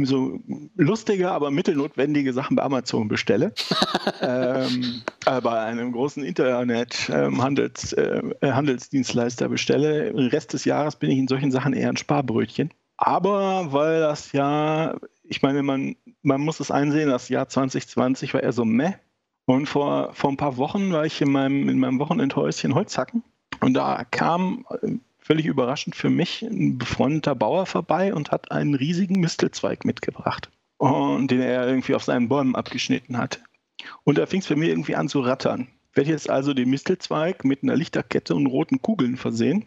so 0.04 0.40
lustige, 0.76 1.30
aber 1.30 1.50
mittelnotwendige 1.50 2.32
Sachen 2.34 2.56
bei 2.56 2.62
Amazon 2.62 3.08
bestelle. 3.08 3.54
ähm, 4.20 5.02
äh, 5.24 5.40
bei 5.40 5.60
einem 5.60 5.92
großen 5.92 6.24
Internet-Handelsdienstleister 6.24 8.22
ähm, 8.22 8.34
äh, 8.40 8.52
Handelsdienstleister 8.52 9.48
bestelle. 9.48 10.12
Den 10.12 10.28
Rest 10.28 10.52
des 10.52 10.66
Jahres 10.66 10.96
bin 10.96 11.10
ich 11.10 11.18
in 11.18 11.28
solchen 11.28 11.52
Sachen 11.52 11.72
eher 11.72 11.88
ein 11.88 11.96
Sparbrötchen. 11.96 12.70
Aber 13.02 13.72
weil 13.72 14.00
das 14.00 14.32
Jahr, 14.32 15.00
ich 15.24 15.40
meine, 15.40 15.62
man, 15.62 15.96
man 16.20 16.42
muss 16.42 16.60
es 16.60 16.70
einsehen, 16.70 17.08
das 17.08 17.30
Jahr 17.30 17.48
2020 17.48 18.34
war 18.34 18.42
eher 18.42 18.52
so 18.52 18.66
meh. 18.66 18.92
Und 19.46 19.66
vor, 19.70 20.12
vor 20.12 20.30
ein 20.30 20.36
paar 20.36 20.58
Wochen 20.58 20.92
war 20.92 21.06
ich 21.06 21.18
in 21.22 21.32
meinem, 21.32 21.70
in 21.70 21.78
meinem 21.78 21.98
Wochenendhäuschen 21.98 22.74
Holzhacken. 22.74 23.24
Und 23.60 23.72
da 23.72 24.04
kam 24.04 24.66
äh, 24.82 24.96
völlig 25.18 25.46
überraschend 25.46 25.96
für 25.96 26.10
mich 26.10 26.42
ein 26.42 26.76
befreundeter 26.76 27.34
Bauer 27.34 27.64
vorbei 27.64 28.12
und 28.12 28.32
hat 28.32 28.52
einen 28.52 28.74
riesigen 28.74 29.18
Mistelzweig 29.18 29.86
mitgebracht. 29.86 30.50
Und 30.76 31.30
den 31.30 31.40
er 31.40 31.66
irgendwie 31.66 31.94
auf 31.94 32.04
seinen 32.04 32.28
Bäumen 32.28 32.54
abgeschnitten 32.54 33.16
hat. 33.16 33.40
Und 34.04 34.18
da 34.18 34.26
fing 34.26 34.40
es 34.40 34.46
für 34.46 34.56
mich 34.56 34.68
irgendwie 34.68 34.96
an 34.96 35.08
zu 35.08 35.20
rattern. 35.20 35.68
Ich 35.90 35.96
werde 35.96 36.10
jetzt 36.10 36.28
also 36.28 36.52
den 36.52 36.68
Mistelzweig 36.68 37.46
mit 37.46 37.62
einer 37.62 37.76
Lichterkette 37.76 38.34
und 38.34 38.46
roten 38.46 38.82
Kugeln 38.82 39.16
versehen 39.16 39.64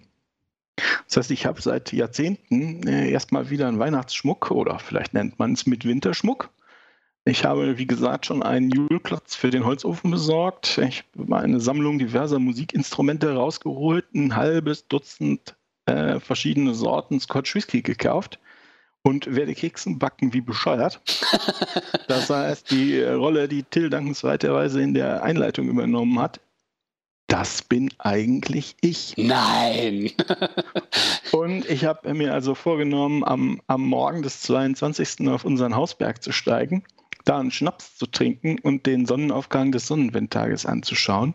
das 1.07 1.17
heißt, 1.17 1.32
ich 1.32 1.45
habe 1.45 1.61
seit 1.61 1.93
Jahrzehnten 1.93 2.88
äh, 2.88 3.09
erstmal 3.09 3.49
wieder 3.49 3.67
einen 3.67 3.80
Weihnachtsschmuck 3.80 4.51
oder 4.51 4.80
vielleicht 4.80 5.13
nennt 5.13 5.39
man 5.39 5.53
es 5.53 5.65
mit 5.65 5.86
Winterschmuck. 5.86 6.49
Ich 7.26 7.45
habe, 7.45 7.78
wie 7.78 7.88
gesagt, 7.88 8.26
schon 8.26 8.43
einen 8.43 8.69
Julklotz 8.69 9.36
für 9.36 9.49
den 9.49 9.65
Holzofen 9.65 10.11
besorgt. 10.11 10.78
Ich 10.80 11.05
habe 11.17 11.38
eine 11.38 11.61
Sammlung 11.61 11.97
diverser 11.97 12.38
Musikinstrumente 12.38 13.34
rausgeholt, 13.34 14.13
ein 14.13 14.36
halbes 14.36 14.88
Dutzend 14.88 15.55
äh, 15.86 16.19
verschiedene 16.19 16.74
Sorten 16.74 17.19
Scotch 17.19 17.55
Whisky 17.55 17.82
gekauft 17.82 18.39
und 19.03 19.34
werde 19.36 19.53
Keksen 19.53 19.99
backen 19.99 20.34
wie 20.34 20.41
bescheuert. 20.41 21.01
das 22.07 22.30
heißt, 22.30 22.71
die 22.71 23.01
Rolle, 23.01 23.47
die 23.47 23.63
Till 23.63 23.89
dankenswerterweise 23.89 24.82
in 24.82 24.93
der 24.93 25.24
Einleitung 25.24 25.67
übernommen 25.69 26.19
hat, 26.19 26.41
das 27.34 27.64
bin 27.64 27.90
eigentlich 27.98 28.76
ich. 28.82 29.16
Nein! 29.18 30.12
und 31.32 31.68
ich 31.68 31.84
habe 31.84 32.14
mir 32.14 32.32
also 32.32 32.54
vorgenommen, 32.54 33.24
am, 33.24 33.60
am 33.66 33.82
Morgen 33.82 34.22
des 34.22 34.42
22. 34.44 35.28
auf 35.30 35.44
unseren 35.44 35.76
Hausberg 35.76 36.22
zu 36.22 36.32
steigen, 36.32 36.84
da 37.26 37.40
einen 37.40 37.50
Schnaps 37.50 37.98
zu 37.98 38.06
trinken 38.06 38.60
und 38.60 38.86
den 38.86 39.08
Sonnenaufgang 39.08 39.72
des 39.72 39.88
Sonnenwendtages 39.88 40.68
anzuschauen. 40.68 41.34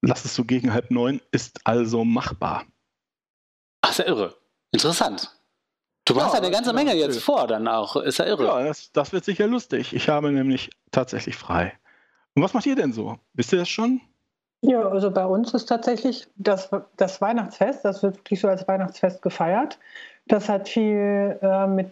Lass 0.00 0.24
es 0.24 0.34
so 0.34 0.46
gegen 0.46 0.72
halb 0.72 0.90
neun, 0.90 1.20
ist 1.32 1.60
also 1.64 2.06
machbar. 2.06 2.64
Ach, 3.82 3.90
ist 3.90 3.98
ja 3.98 4.06
irre. 4.06 4.38
Interessant. 4.72 5.36
Du 6.06 6.14
ja, 6.14 6.24
hast 6.24 6.32
ja 6.32 6.38
eine 6.38 6.50
ganze 6.50 6.72
Menge 6.72 6.94
jetzt 6.94 7.22
vor, 7.22 7.46
dann 7.46 7.68
auch. 7.68 7.96
Ist 7.96 8.20
ja 8.20 8.24
irre. 8.24 8.44
Ja, 8.44 8.64
das, 8.64 8.90
das 8.92 9.12
wird 9.12 9.26
sicher 9.26 9.46
lustig. 9.46 9.92
Ich 9.92 10.08
habe 10.08 10.32
nämlich 10.32 10.70
tatsächlich 10.92 11.36
frei. 11.36 11.78
Und 12.34 12.42
was 12.42 12.54
macht 12.54 12.64
ihr 12.64 12.76
denn 12.76 12.94
so? 12.94 13.18
Wisst 13.34 13.52
ihr 13.52 13.58
das 13.58 13.68
schon? 13.68 14.00
Ja, 14.62 14.88
also 14.88 15.10
bei 15.10 15.26
uns 15.26 15.54
ist 15.54 15.66
tatsächlich 15.66 16.26
das, 16.36 16.70
das 16.96 17.20
Weihnachtsfest, 17.20 17.84
das 17.84 18.02
wird 18.02 18.16
wirklich 18.16 18.40
so 18.40 18.48
als 18.48 18.66
Weihnachtsfest 18.66 19.22
gefeiert. 19.22 19.78
Das 20.26 20.48
hat 20.48 20.68
viel 20.68 21.38
äh, 21.40 21.66
mit, 21.66 21.90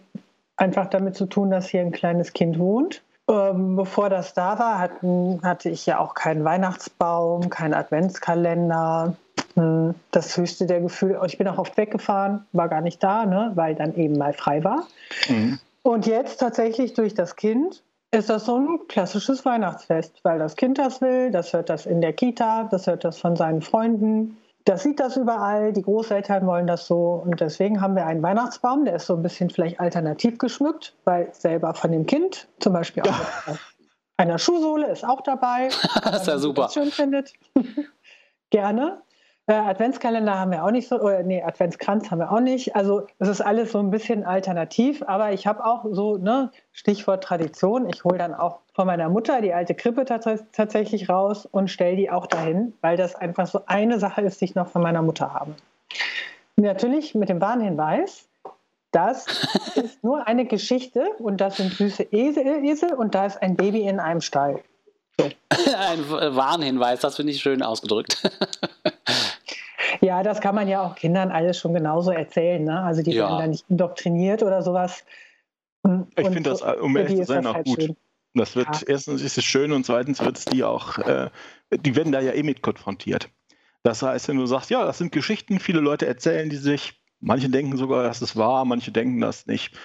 einfach 0.57 0.89
damit 0.89 1.15
zu 1.15 1.25
tun, 1.25 1.51
dass 1.51 1.69
hier 1.69 1.81
ein 1.81 1.91
kleines 1.91 2.33
Kind 2.33 2.59
wohnt. 2.59 3.01
Ähm, 3.29 3.75
bevor 3.75 4.09
das 4.09 4.33
da 4.33 4.59
war, 4.59 4.79
hatten, 4.79 5.39
hatte 5.43 5.69
ich 5.69 5.85
ja 5.85 5.99
auch 5.99 6.13
keinen 6.13 6.43
Weihnachtsbaum, 6.43 7.49
keinen 7.49 7.73
Adventskalender. 7.73 9.15
Hm, 9.55 9.95
das 10.11 10.35
höchste 10.37 10.65
der 10.65 10.81
Gefühle. 10.81 11.21
Ich 11.25 11.37
bin 11.37 11.47
auch 11.47 11.57
oft 11.57 11.77
weggefahren, 11.77 12.45
war 12.51 12.67
gar 12.67 12.81
nicht 12.81 13.01
da, 13.01 13.25
ne, 13.25 13.51
weil 13.55 13.75
dann 13.75 13.95
eben 13.95 14.17
mal 14.17 14.33
frei 14.33 14.63
war. 14.63 14.85
Mhm. 15.29 15.59
Und 15.81 16.07
jetzt 16.07 16.39
tatsächlich 16.39 16.93
durch 16.93 17.13
das 17.13 17.35
Kind 17.35 17.81
ist 18.15 18.29
das 18.29 18.45
so 18.45 18.57
ein 18.57 18.79
klassisches 18.87 19.45
Weihnachtsfest, 19.45 20.19
weil 20.23 20.39
das 20.39 20.55
Kind 20.55 20.77
das 20.77 21.01
will, 21.01 21.31
das 21.31 21.53
hört 21.53 21.69
das 21.69 21.85
in 21.85 22.01
der 22.01 22.13
Kita, 22.13 22.63
das 22.65 22.87
hört 22.87 23.03
das 23.03 23.19
von 23.19 23.35
seinen 23.35 23.61
Freunden, 23.61 24.37
das 24.65 24.81
sieht 24.81 24.99
das 24.99 25.15
überall, 25.15 25.73
die 25.73 25.83
Großeltern 25.83 26.47
wollen 26.47 26.65
das 26.65 26.87
so 26.87 27.21
und 27.23 27.39
deswegen 27.39 27.81
haben 27.81 27.95
wir 27.95 28.07
einen 28.07 28.23
Weihnachtsbaum, 28.23 28.85
der 28.85 28.95
ist 28.95 29.05
so 29.05 29.15
ein 29.15 29.21
bisschen 29.21 29.51
vielleicht 29.51 29.79
alternativ 29.79 30.39
geschmückt, 30.39 30.95
weil 31.03 31.29
selber 31.33 31.75
von 31.75 31.91
dem 31.91 32.07
Kind, 32.07 32.47
zum 32.59 32.73
Beispiel 32.73 33.03
auch 33.03 33.07
ja. 33.47 33.55
einer 34.17 34.39
Schuhsohle 34.39 34.87
ist 34.87 35.05
auch 35.05 35.21
dabei. 35.21 35.69
das 36.03 36.21
ist 36.21 36.27
ja 36.27 36.37
super. 36.39 36.63
Das 36.63 36.73
schön 36.73 36.91
findet. 36.91 37.33
Gerne. 38.49 39.01
Äh, 39.47 39.53
Adventskalender 39.53 40.39
haben 40.39 40.51
wir 40.51 40.63
auch 40.63 40.71
nicht 40.71 40.87
so, 40.87 40.99
oder 40.99 41.21
nee, 41.21 41.43
Adventskranz 41.43 42.09
haben 42.09 42.17
wir 42.17 42.31
auch 42.31 42.39
nicht. 42.39 42.75
Also 42.75 43.05
es 43.19 43.27
ist 43.27 43.41
alles 43.41 43.71
so 43.71 43.79
ein 43.79 43.91
bisschen 43.91 44.23
alternativ, 44.23 45.03
aber 45.05 45.33
ich 45.33 45.45
habe 45.45 45.63
auch 45.63 45.85
so, 45.91 46.17
ne, 46.17 46.51
Stichwort 46.71 47.23
Tradition, 47.23 47.87
ich 47.87 48.03
hole 48.03 48.17
dann 48.17 48.33
auch 48.33 48.59
von 48.73 48.87
meiner 48.87 49.07
Mutter 49.07 49.41
die 49.41 49.53
alte 49.53 49.75
Krippe 49.75 50.05
tatsächlich 50.05 51.09
raus 51.09 51.45
und 51.45 51.69
stelle 51.69 51.95
die 51.95 52.09
auch 52.09 52.25
dahin, 52.25 52.73
weil 52.81 52.97
das 52.97 53.13
einfach 53.13 53.45
so 53.45 53.61
eine 53.67 53.99
Sache 53.99 54.21
ist, 54.21 54.41
die 54.41 54.45
ich 54.45 54.55
noch 54.55 54.67
von 54.67 54.81
meiner 54.81 55.03
Mutter 55.03 55.31
habe. 55.31 55.53
Natürlich 56.55 57.13
mit 57.13 57.29
dem 57.29 57.39
Warnhinweis, 57.39 58.27
das 58.91 59.27
ist 59.75 60.03
nur 60.03 60.27
eine 60.27 60.45
Geschichte 60.45 61.05
und 61.19 61.39
das 61.39 61.57
sind 61.57 61.71
süße 61.71 62.07
Esel, 62.11 62.65
Esel 62.65 62.93
und 62.93 63.13
da 63.13 63.27
ist 63.27 63.39
ein 63.43 63.55
Baby 63.55 63.81
in 63.81 63.99
einem 63.99 64.21
Stall. 64.21 64.63
So. 65.19 65.29
Ein 65.77 66.09
Warnhinweis, 66.09 66.99
das 66.99 67.15
finde 67.15 67.31
ich 67.31 67.41
schön 67.41 67.61
ausgedrückt. 67.61 68.21
Ja, 70.01 70.23
das 70.23 70.41
kann 70.41 70.55
man 70.55 70.67
ja 70.67 70.81
auch 70.81 70.95
Kindern 70.95 71.31
alles 71.31 71.59
schon 71.59 71.73
genauso 71.73 72.11
erzählen. 72.11 72.63
Ne? 72.63 72.81
Also 72.81 73.01
die 73.01 73.11
ja. 73.11 73.27
werden 73.27 73.39
da 73.39 73.47
nicht 73.47 73.65
indoktriniert 73.69 74.43
oder 74.43 74.61
sowas. 74.61 75.03
Und 75.83 76.07
ich 76.17 76.27
finde 76.27 76.49
das, 76.49 76.61
um 76.61 76.95
ehrlich 76.97 77.17
zu 77.17 77.25
sein, 77.25 77.45
auch 77.45 77.55
halt 77.55 77.65
gut. 77.67 77.83
Schön. 77.83 77.95
Das 78.33 78.55
wird, 78.55 78.67
ja. 78.67 78.87
erstens 78.87 79.21
ist 79.21 79.37
es 79.37 79.45
schön 79.45 79.71
und 79.71 79.85
zweitens 79.85 80.23
wird 80.23 80.37
es 80.37 80.45
die 80.45 80.63
auch, 80.63 80.97
äh, 80.97 81.29
die 81.71 81.95
werden 81.95 82.11
da 82.11 82.19
ja 82.19 82.33
eh 82.33 82.43
mit 82.43 82.61
konfrontiert. 82.61 83.29
Das 83.83 84.01
heißt, 84.01 84.27
wenn 84.27 84.37
du 84.37 84.45
sagst, 84.45 84.69
ja, 84.69 84.83
das 84.83 84.97
sind 84.97 85.11
Geschichten, 85.11 85.59
viele 85.59 85.79
Leute 85.79 86.05
erzählen 86.05 86.49
die 86.49 86.57
sich, 86.57 86.99
manche 87.21 87.49
denken 87.49 87.77
sogar, 87.77 88.03
dass 88.03 88.21
es 88.21 88.35
wahr, 88.35 88.65
manche 88.65 88.91
denken 88.91 89.21
das 89.21 89.45
nicht. 89.45 89.77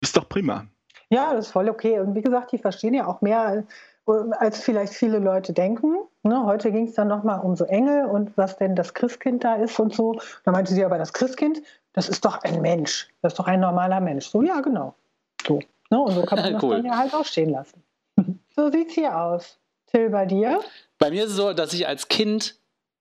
Ist 0.00 0.16
doch 0.16 0.28
prima. 0.28 0.66
Ja, 1.08 1.32
das 1.32 1.46
ist 1.46 1.52
voll 1.52 1.68
okay. 1.68 2.00
Und 2.00 2.14
wie 2.14 2.22
gesagt, 2.22 2.52
die 2.52 2.58
verstehen 2.58 2.94
ja 2.94 3.06
auch 3.06 3.22
mehr 3.22 3.64
als 4.06 4.62
vielleicht 4.62 4.94
viele 4.94 5.18
Leute 5.18 5.52
denken. 5.52 5.96
Ne, 6.24 6.44
heute 6.44 6.72
ging 6.72 6.86
es 6.88 6.94
dann 6.94 7.08
nochmal 7.08 7.40
um 7.40 7.56
so 7.56 7.64
Engel 7.64 8.06
und 8.06 8.36
was 8.36 8.56
denn 8.56 8.76
das 8.76 8.94
Christkind 8.94 9.44
da 9.44 9.56
ist 9.56 9.78
und 9.78 9.94
so. 9.94 10.20
Da 10.44 10.52
meinte 10.52 10.72
sie 10.72 10.84
aber, 10.84 10.98
das 10.98 11.12
Christkind, 11.12 11.62
das 11.92 12.08
ist 12.08 12.24
doch 12.24 12.42
ein 12.42 12.60
Mensch. 12.62 13.08
Das 13.22 13.32
ist 13.32 13.38
doch 13.38 13.46
ein 13.46 13.60
normaler 13.60 14.00
Mensch. 14.00 14.26
So, 14.26 14.42
ja, 14.42 14.60
genau. 14.60 14.94
So. 15.46 15.60
Ne, 15.90 16.00
und 16.00 16.12
so 16.12 16.22
kann 16.22 16.38
man 16.40 16.52
das 16.52 16.62
dann 16.62 16.84
ja 16.84 16.96
halt 16.96 17.14
auch 17.14 17.24
stehen 17.24 17.50
lassen. 17.50 17.82
so 18.56 18.70
sieht 18.70 18.88
es 18.88 18.94
hier 18.94 19.16
aus. 19.16 19.58
Till, 19.86 20.10
bei 20.10 20.26
dir? 20.26 20.60
Bei 20.98 21.10
mir 21.10 21.24
ist 21.24 21.30
es 21.30 21.36
so, 21.36 21.52
dass 21.52 21.72
ich 21.72 21.86
als 21.86 22.08
Kind 22.08 22.56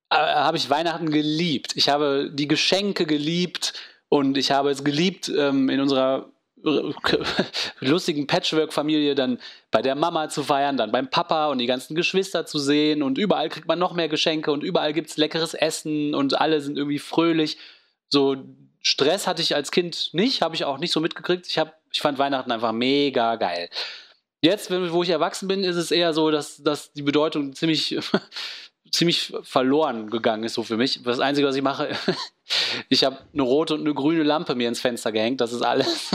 äh, 0.10 0.16
habe 0.16 0.58
ich 0.58 0.70
Weihnachten 0.70 1.10
geliebt. 1.10 1.76
Ich 1.76 1.89
habe 1.89 2.30
die 2.34 2.47
Geschenke 2.47 3.06
geliebt 3.06 3.74
und 4.10 4.38
ich 4.38 4.52
habe 4.52 4.70
es 4.72 4.84
geliebt, 4.84 5.30
ähm, 5.30 5.70
in 5.70 5.80
unserer 5.80 6.30
lustigen 7.80 8.28
Patchwork-Familie 8.28 9.16
dann 9.16 9.39
bei 9.72 9.82
der 9.82 9.95
Mama 9.95 10.30
zu 10.30 10.43
feiern, 10.43 10.78
dann 10.78 10.91
beim 10.91 11.09
Papa 11.09 11.47
und 11.47 11.57
die 11.57 11.66
ganzen 11.66 11.95
Geschwister 11.95 12.45
zu 12.45 12.59
sehen 12.59 13.03
und 13.03 13.18
überall 13.18 13.49
kriegt 13.49 13.68
man 13.68 13.80
noch 13.80 13.93
mehr 13.93 14.09
Geschenke 14.09 14.51
und 14.51 14.64
überall 14.64 14.93
gibt 14.93 15.09
es 15.09 15.18
leckeres 15.18 15.53
Essen 15.53 16.14
und 16.14 16.39
alle 16.39 16.62
sind 16.62 16.78
irgendwie 16.78 16.99
fröhlich. 16.99 17.57
So 18.09 18.38
Stress 18.82 19.28
hatte 19.28 19.41
ich 19.41 19.55
als 19.55 19.72
Kind 19.72 20.09
nicht, 20.14 20.41
habe 20.41 20.55
ich 20.55 20.66
auch 20.66 20.78
nicht 20.78 20.91
so 20.91 20.99
mitgekriegt. 20.99 21.47
Ich, 21.47 21.57
hab, 21.57 21.80
ich 21.91 22.01
fand 22.01 22.18
Weihnachten 22.18 22.51
einfach 22.51 22.72
mega 22.72 23.36
geil. 23.36 23.70
Jetzt, 24.41 24.72
wo 24.72 25.03
ich 25.03 25.09
erwachsen 25.09 25.47
bin, 25.47 25.64
ist 25.64 25.76
es 25.76 25.91
eher 25.91 26.14
so, 26.14 26.32
dass, 26.32 26.57
dass 26.64 26.93
die 26.93 27.03
Bedeutung 27.03 27.53
ziemlich 27.53 27.99
ziemlich 28.91 29.34
verloren 29.43 30.09
gegangen 30.09 30.43
ist 30.43 30.53
so 30.55 30.64
für 30.64 30.78
mich. 30.78 31.01
Das 31.03 31.20
Einzige, 31.20 31.47
was 31.47 31.55
ich 31.55 31.62
mache, 31.62 31.89
ich 32.89 33.03
habe 33.03 33.18
eine 33.34 33.41
rote 33.41 33.74
und 33.74 33.82
eine 33.82 33.93
grüne 33.93 34.24
Lampe 34.24 34.55
mir 34.55 34.68
ins 34.68 34.82
Fenster 34.82 35.12
gehängt. 35.12 35.41
Das 35.41 35.53
ist 35.53 35.62
alles. 35.62 36.12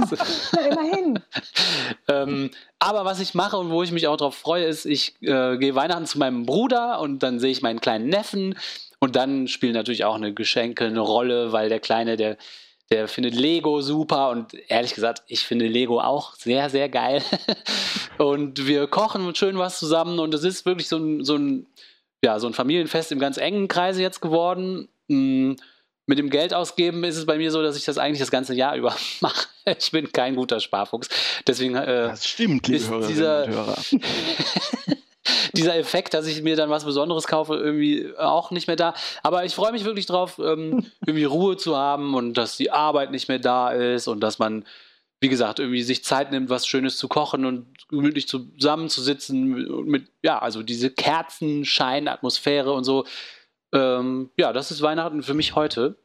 Na, 0.00 0.66
immerhin. 0.70 1.20
ähm, 2.08 2.50
aber 2.78 3.04
was 3.04 3.20
ich 3.20 3.34
mache 3.34 3.56
und 3.56 3.70
wo 3.70 3.82
ich 3.82 3.92
mich 3.92 4.06
auch 4.06 4.16
darauf 4.16 4.36
freue, 4.36 4.64
ist, 4.64 4.84
ich 4.84 5.14
äh, 5.22 5.56
gehe 5.58 5.74
Weihnachten 5.74 6.06
zu 6.06 6.18
meinem 6.18 6.46
Bruder 6.46 7.00
und 7.00 7.22
dann 7.22 7.38
sehe 7.38 7.50
ich 7.50 7.62
meinen 7.62 7.80
kleinen 7.80 8.08
Neffen 8.08 8.56
und 8.98 9.16
dann 9.16 9.48
spielen 9.48 9.74
natürlich 9.74 10.04
auch 10.04 10.14
eine 10.14 10.32
Geschenke 10.32 10.84
eine 10.84 11.00
Rolle, 11.00 11.52
weil 11.52 11.68
der 11.68 11.80
Kleine, 11.80 12.16
der 12.16 12.36
der 12.92 13.08
findet 13.08 13.34
Lego 13.34 13.80
super 13.80 14.28
und 14.28 14.54
ehrlich 14.68 14.94
gesagt, 14.94 15.22
ich 15.26 15.40
finde 15.40 15.66
Lego 15.66 15.98
auch 16.00 16.34
sehr, 16.34 16.68
sehr 16.68 16.90
geil. 16.90 17.22
und 18.18 18.66
wir 18.66 18.86
kochen 18.86 19.34
schön 19.34 19.56
was 19.56 19.78
zusammen 19.78 20.18
und 20.18 20.34
es 20.34 20.44
ist 20.44 20.66
wirklich 20.66 20.88
so 20.88 20.98
ein, 20.98 21.24
so 21.24 21.36
ein, 21.36 21.66
ja, 22.22 22.38
so 22.38 22.46
ein 22.46 22.52
Familienfest 22.52 23.10
im 23.10 23.18
ganz 23.18 23.38
engen 23.38 23.66
Kreise 23.66 24.02
jetzt 24.02 24.20
geworden. 24.20 24.88
Mm, 25.08 25.54
mit 26.06 26.18
dem 26.18 26.30
Geld 26.30 26.52
ausgeben 26.52 27.04
ist 27.04 27.16
es 27.16 27.26
bei 27.26 27.38
mir 27.38 27.50
so, 27.50 27.62
dass 27.62 27.76
ich 27.76 27.84
das 27.84 27.98
eigentlich 27.98 28.18
das 28.18 28.30
ganze 28.30 28.54
Jahr 28.54 28.76
über 28.76 28.94
mache. 29.20 29.48
Ich 29.78 29.90
bin 29.92 30.10
kein 30.12 30.34
guter 30.34 30.60
Sparfuchs. 30.60 31.08
Deswegen 31.46 31.76
äh, 31.76 32.08
das 32.08 32.26
stimmt, 32.26 32.66
liebe 32.66 32.78
ist 32.78 32.90
Hörerinnen 32.90 33.08
dieser, 33.08 33.44
und 33.44 33.50
Hörer. 33.50 33.78
dieser 35.52 35.76
Effekt, 35.76 36.14
dass 36.14 36.26
ich 36.26 36.42
mir 36.42 36.56
dann 36.56 36.70
was 36.70 36.84
Besonderes 36.84 37.26
kaufe, 37.26 37.54
irgendwie 37.54 38.12
auch 38.18 38.50
nicht 38.50 38.66
mehr 38.66 38.76
da. 38.76 38.94
Aber 39.22 39.44
ich 39.44 39.54
freue 39.54 39.72
mich 39.72 39.84
wirklich 39.84 40.06
drauf, 40.06 40.40
ähm, 40.42 40.86
irgendwie 41.06 41.24
Ruhe 41.24 41.56
zu 41.56 41.76
haben 41.76 42.14
und 42.14 42.34
dass 42.34 42.56
die 42.56 42.70
Arbeit 42.70 43.10
nicht 43.12 43.28
mehr 43.28 43.38
da 43.38 43.70
ist 43.70 44.08
und 44.08 44.20
dass 44.20 44.40
man, 44.40 44.64
wie 45.20 45.28
gesagt, 45.28 45.60
irgendwie 45.60 45.82
sich 45.82 46.02
Zeit 46.02 46.32
nimmt, 46.32 46.50
was 46.50 46.66
Schönes 46.66 46.96
zu 46.96 47.06
kochen 47.06 47.44
und 47.44 47.66
gemütlich 47.88 48.26
zusammenzusitzen 48.26 49.84
mit, 49.84 50.08
ja, 50.22 50.40
also 50.40 50.64
diese 50.64 50.90
Kerzenschein-Atmosphäre 50.90 52.72
und 52.72 52.82
so. 52.84 53.04
Ähm, 53.72 54.30
ja, 54.36 54.52
das 54.52 54.70
ist 54.70 54.82
Weihnachten 54.82 55.22
für 55.22 55.34
mich 55.34 55.54
heute. 55.54 55.96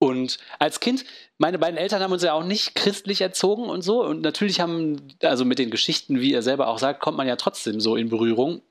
Und 0.00 0.38
als 0.60 0.78
Kind, 0.78 1.04
meine 1.38 1.58
beiden 1.58 1.76
Eltern 1.76 2.02
haben 2.02 2.12
uns 2.12 2.22
ja 2.22 2.32
auch 2.32 2.44
nicht 2.44 2.76
christlich 2.76 3.20
erzogen 3.20 3.64
und 3.64 3.82
so. 3.82 4.04
Und 4.04 4.22
natürlich 4.22 4.60
haben, 4.60 5.08
also 5.22 5.44
mit 5.44 5.58
den 5.58 5.70
Geschichten, 5.70 6.20
wie 6.20 6.32
er 6.32 6.42
selber 6.42 6.68
auch 6.68 6.78
sagt, 6.78 7.00
kommt 7.00 7.16
man 7.16 7.26
ja 7.26 7.36
trotzdem 7.36 7.80
so 7.80 7.96
in 7.96 8.08
Berührung. 8.08 8.62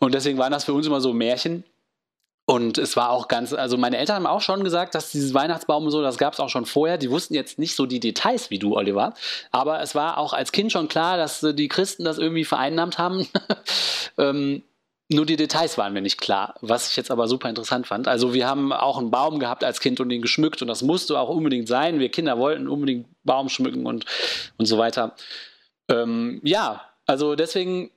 Und 0.00 0.12
deswegen 0.12 0.38
waren 0.38 0.52
das 0.52 0.64
für 0.64 0.72
uns 0.72 0.86
immer 0.86 1.00
so 1.00 1.12
Märchen. 1.12 1.64
Und 2.44 2.76
es 2.78 2.96
war 2.96 3.10
auch 3.10 3.28
ganz, 3.28 3.52
also 3.52 3.76
meine 3.76 3.98
Eltern 3.98 4.16
haben 4.16 4.26
auch 4.26 4.40
schon 4.40 4.64
gesagt, 4.64 4.96
dass 4.96 5.12
dieses 5.12 5.32
Weihnachtsbaum 5.32 5.84
und 5.84 5.92
so, 5.92 6.02
das 6.02 6.18
gab 6.18 6.32
es 6.32 6.40
auch 6.40 6.48
schon 6.48 6.66
vorher. 6.66 6.98
Die 6.98 7.10
wussten 7.10 7.34
jetzt 7.34 7.60
nicht 7.60 7.76
so 7.76 7.86
die 7.86 8.00
Details 8.00 8.50
wie 8.50 8.58
du, 8.58 8.74
Oliver. 8.74 9.14
Aber 9.52 9.80
es 9.80 9.94
war 9.94 10.18
auch 10.18 10.32
als 10.32 10.50
Kind 10.50 10.72
schon 10.72 10.88
klar, 10.88 11.16
dass 11.16 11.40
die 11.40 11.68
Christen 11.68 12.02
das 12.02 12.18
irgendwie 12.18 12.44
vereinnahmt 12.44 12.98
haben. 12.98 13.28
ähm, 14.18 14.62
nur 15.12 15.26
die 15.26 15.36
Details 15.36 15.78
waren 15.78 15.92
mir 15.92 16.02
nicht 16.02 16.20
klar, 16.20 16.54
was 16.60 16.90
ich 16.90 16.96
jetzt 16.96 17.10
aber 17.10 17.26
super 17.28 17.48
interessant 17.48 17.86
fand. 17.86 18.08
Also 18.08 18.34
wir 18.34 18.46
haben 18.46 18.72
auch 18.72 18.98
einen 18.98 19.10
Baum 19.10 19.38
gehabt 19.38 19.64
als 19.64 19.80
Kind 19.80 20.00
und 20.00 20.10
ihn 20.10 20.22
geschmückt 20.22 20.62
und 20.62 20.68
das 20.68 20.82
musste 20.82 21.18
auch 21.18 21.28
unbedingt 21.28 21.68
sein. 21.68 21.98
Wir 21.98 22.10
Kinder 22.10 22.38
wollten 22.38 22.68
unbedingt 22.68 23.06
Baum 23.24 23.48
schmücken 23.48 23.86
und, 23.86 24.04
und 24.58 24.66
so 24.66 24.78
weiter. 24.78 25.14
Ähm, 25.88 26.40
ja, 26.44 26.82
also 27.06 27.34
deswegen, 27.34 27.90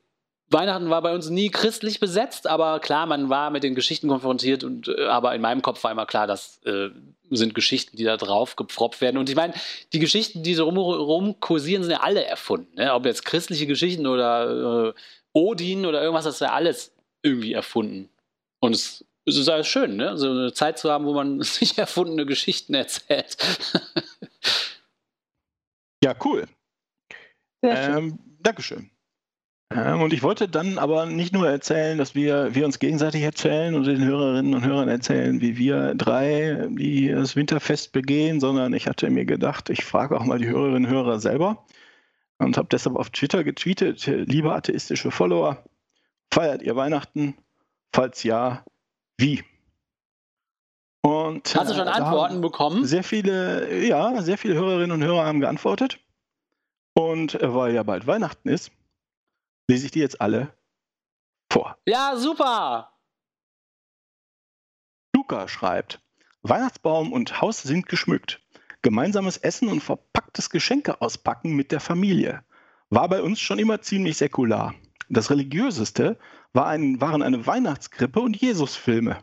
Weihnachten 0.49 0.89
war 0.89 1.01
bei 1.01 1.13
uns 1.13 1.29
nie 1.29 1.49
christlich 1.49 1.99
besetzt, 1.99 2.47
aber 2.47 2.79
klar, 2.79 3.07
man 3.07 3.29
war 3.29 3.49
mit 3.49 3.63
den 3.63 3.75
Geschichten 3.75 4.07
konfrontiert 4.07 4.63
und 4.63 4.87
äh, 4.87 5.05
aber 5.05 5.33
in 5.33 5.41
meinem 5.41 5.61
Kopf 5.61 5.83
war 5.83 5.91
immer 5.91 6.05
klar, 6.05 6.27
das 6.27 6.61
äh, 6.65 6.89
sind 7.31 7.55
Geschichten, 7.55 7.97
die 7.97 8.03
da 8.03 8.17
drauf 8.17 8.55
gepfropft 8.55 9.01
werden. 9.01 9.17
Und 9.17 9.29
ich 9.29 9.35
meine, 9.35 9.53
die 9.93 9.99
Geschichten, 9.99 10.43
die 10.43 10.53
so 10.53 10.65
rum, 10.65 10.77
rum 10.77 11.39
kursieren, 11.39 11.83
sind 11.83 11.91
ja 11.91 12.01
alle 12.01 12.23
erfunden. 12.23 12.75
Ne? 12.75 12.93
Ob 12.93 13.05
jetzt 13.05 13.25
christliche 13.25 13.65
Geschichten 13.65 14.05
oder 14.05 14.89
äh, 14.89 14.93
Odin 15.33 15.85
oder 15.85 16.01
irgendwas, 16.01 16.25
das 16.25 16.35
ist 16.35 16.41
ja 16.41 16.53
alles 16.53 16.94
irgendwie 17.25 17.53
erfunden. 17.53 18.09
Und 18.59 18.73
es, 18.73 19.03
es 19.25 19.37
ist 19.37 19.49
alles 19.49 19.67
schön, 19.67 19.95
ne? 19.97 20.17
so 20.17 20.29
eine 20.29 20.53
Zeit 20.53 20.77
zu 20.77 20.91
haben, 20.91 21.05
wo 21.05 21.13
man 21.13 21.41
sich 21.41 21.77
erfundene 21.77 22.25
Geschichten 22.25 22.73
erzählt. 22.73 23.37
Ja, 26.03 26.13
cool. 26.23 26.45
Ähm, 27.63 28.19
Dankeschön. 28.39 28.91
Ähm, 29.73 30.01
und 30.01 30.13
ich 30.13 30.21
wollte 30.21 30.47
dann 30.47 30.77
aber 30.77 31.07
nicht 31.07 31.33
nur 31.33 31.49
erzählen, 31.49 31.97
dass 31.97 32.13
wir, 32.13 32.53
wir 32.53 32.65
uns 32.65 32.77
gegenseitig 32.77 33.23
erzählen 33.23 33.73
und 33.73 33.85
den 33.85 34.03
Hörerinnen 34.03 34.53
und 34.53 34.63
Hörern 34.63 34.87
erzählen, 34.87 35.41
wie 35.41 35.57
wir 35.57 35.95
drei 35.95 36.67
die 36.69 37.09
das 37.09 37.35
Winterfest 37.35 37.91
begehen, 37.91 38.39
sondern 38.39 38.73
ich 38.73 38.87
hatte 38.87 39.09
mir 39.09 39.25
gedacht, 39.25 39.69
ich 39.71 39.83
frage 39.83 40.15
auch 40.15 40.25
mal 40.25 40.37
die 40.37 40.47
Hörerinnen 40.47 40.85
und 40.85 40.91
Hörer 40.91 41.19
selber 41.19 41.65
und 42.37 42.57
habe 42.57 42.67
deshalb 42.71 42.95
auf 42.95 43.09
Twitter 43.09 43.43
getweetet, 43.43 44.05
liebe 44.05 44.53
atheistische 44.53 45.09
Follower, 45.09 45.63
feiert 46.31 46.61
ihr 46.61 46.75
Weihnachten? 46.75 47.37
Falls 47.93 48.23
ja, 48.23 48.65
wie? 49.17 49.43
Und, 51.01 51.55
Hast 51.55 51.69
du 51.69 51.75
schon 51.75 51.87
äh, 51.87 51.91
da 51.91 51.91
Antworten 51.91 52.41
bekommen? 52.41 52.85
Sehr 52.85 53.03
viele, 53.03 53.85
ja, 53.85 54.21
sehr 54.21 54.37
viele 54.37 54.55
Hörerinnen 54.55 54.91
und 54.91 55.03
Hörer 55.03 55.25
haben 55.25 55.39
geantwortet. 55.39 55.99
Und 56.93 57.35
äh, 57.35 57.53
weil 57.53 57.73
ja 57.73 57.83
bald 57.83 58.07
Weihnachten 58.07 58.49
ist, 58.49 58.71
lese 59.69 59.85
ich 59.85 59.91
die 59.91 59.99
jetzt 59.99 60.19
alle 60.19 60.53
vor. 61.51 61.77
Ja, 61.85 62.15
super! 62.17 62.91
Luca 65.15 65.47
schreibt, 65.47 66.01
Weihnachtsbaum 66.41 67.13
und 67.13 67.41
Haus 67.41 67.61
sind 67.61 67.87
geschmückt. 67.87 68.41
Gemeinsames 68.81 69.37
Essen 69.37 69.69
und 69.69 69.81
verpacktes 69.81 70.49
Geschenke 70.49 71.01
auspacken 71.01 71.55
mit 71.55 71.71
der 71.71 71.79
Familie. 71.79 72.43
War 72.89 73.09
bei 73.09 73.21
uns 73.21 73.39
schon 73.39 73.57
immer 73.57 73.81
ziemlich 73.81 74.17
säkular. 74.17 74.75
Das 75.09 75.29
religiöseste 75.29 76.17
war 76.53 76.67
ein, 76.67 76.99
waren 77.01 77.21
eine 77.21 77.45
Weihnachtskrippe 77.45 78.19
und 78.19 78.37
Jesusfilme. 78.37 79.19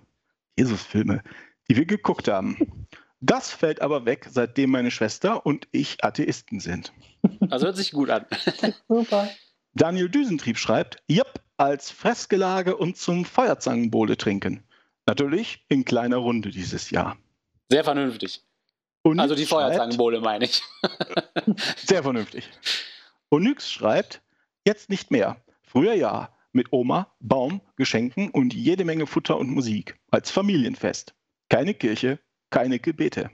Jesusfilme, 0.59 1.22
die 1.68 1.76
wir 1.76 1.87
geguckt 1.87 2.28
haben. 2.28 2.87
Das 3.20 3.51
fällt 3.51 3.80
aber 3.80 4.05
weg, 4.05 4.26
seitdem 4.30 4.70
meine 4.70 4.91
Schwester 4.91 5.47
und 5.47 5.68
ich 5.70 6.05
Atheisten 6.05 6.61
sind. 6.61 6.93
Das 7.41 7.62
hört 7.62 7.76
sich 7.76 7.93
gut 7.93 8.11
an. 8.11 8.26
Super. 8.89 9.30
Daniel 9.74 10.09
Düsentrieb 10.09 10.59
schreibt, 10.59 11.03
Jep, 11.07 11.41
als 11.57 11.91
Fressgelage 11.91 12.76
und 12.76 12.97
zum 12.97 13.24
Feuerzangenbowle 13.24 14.16
trinken. 14.16 14.64
Natürlich 15.07 15.64
in 15.68 15.85
kleiner 15.85 16.16
Runde 16.16 16.51
dieses 16.51 16.91
Jahr. 16.91 17.16
Sehr 17.68 17.85
vernünftig. 17.85 18.43
Onyx 19.05 19.22
Also 19.22 19.35
die 19.35 19.47
Feuerzangenbowle 19.47 20.20
meine 20.20 20.45
ich. 20.45 20.62
Sehr 21.76 22.03
vernünftig. 22.03 22.49
Onyx 23.30 23.70
schreibt, 23.70 24.20
jetzt 24.66 24.91
nicht 24.91 25.11
mehr. 25.11 25.37
Früher 25.73 25.95
ja, 25.95 26.29
mit 26.53 26.70
Oma, 26.70 27.14
Baum, 27.18 27.62
Geschenken 27.77 28.29
und 28.29 28.53
jede 28.53 28.85
Menge 28.85 29.07
Futter 29.07 29.39
und 29.39 29.49
Musik. 29.49 29.99
Als 30.11 30.31
Familienfest. 30.31 31.14
Keine 31.49 31.73
Kirche, 31.73 32.18
keine 32.51 32.79
Gebete. 32.79 33.31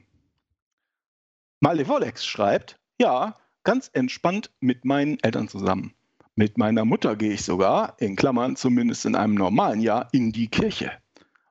Malevolex 1.58 2.24
schreibt, 2.24 2.78
ja, 3.00 3.34
ganz 3.64 3.90
entspannt 3.92 4.52
mit 4.60 4.84
meinen 4.84 5.18
Eltern 5.18 5.48
zusammen. 5.48 5.94
Mit 6.36 6.58
meiner 6.58 6.84
Mutter 6.84 7.16
gehe 7.16 7.32
ich 7.32 7.42
sogar, 7.42 7.96
in 7.98 8.14
Klammern 8.14 8.54
zumindest 8.54 9.04
in 9.04 9.16
einem 9.16 9.34
normalen 9.34 9.80
Jahr, 9.80 10.08
in 10.12 10.30
die 10.30 10.46
Kirche. 10.46 10.92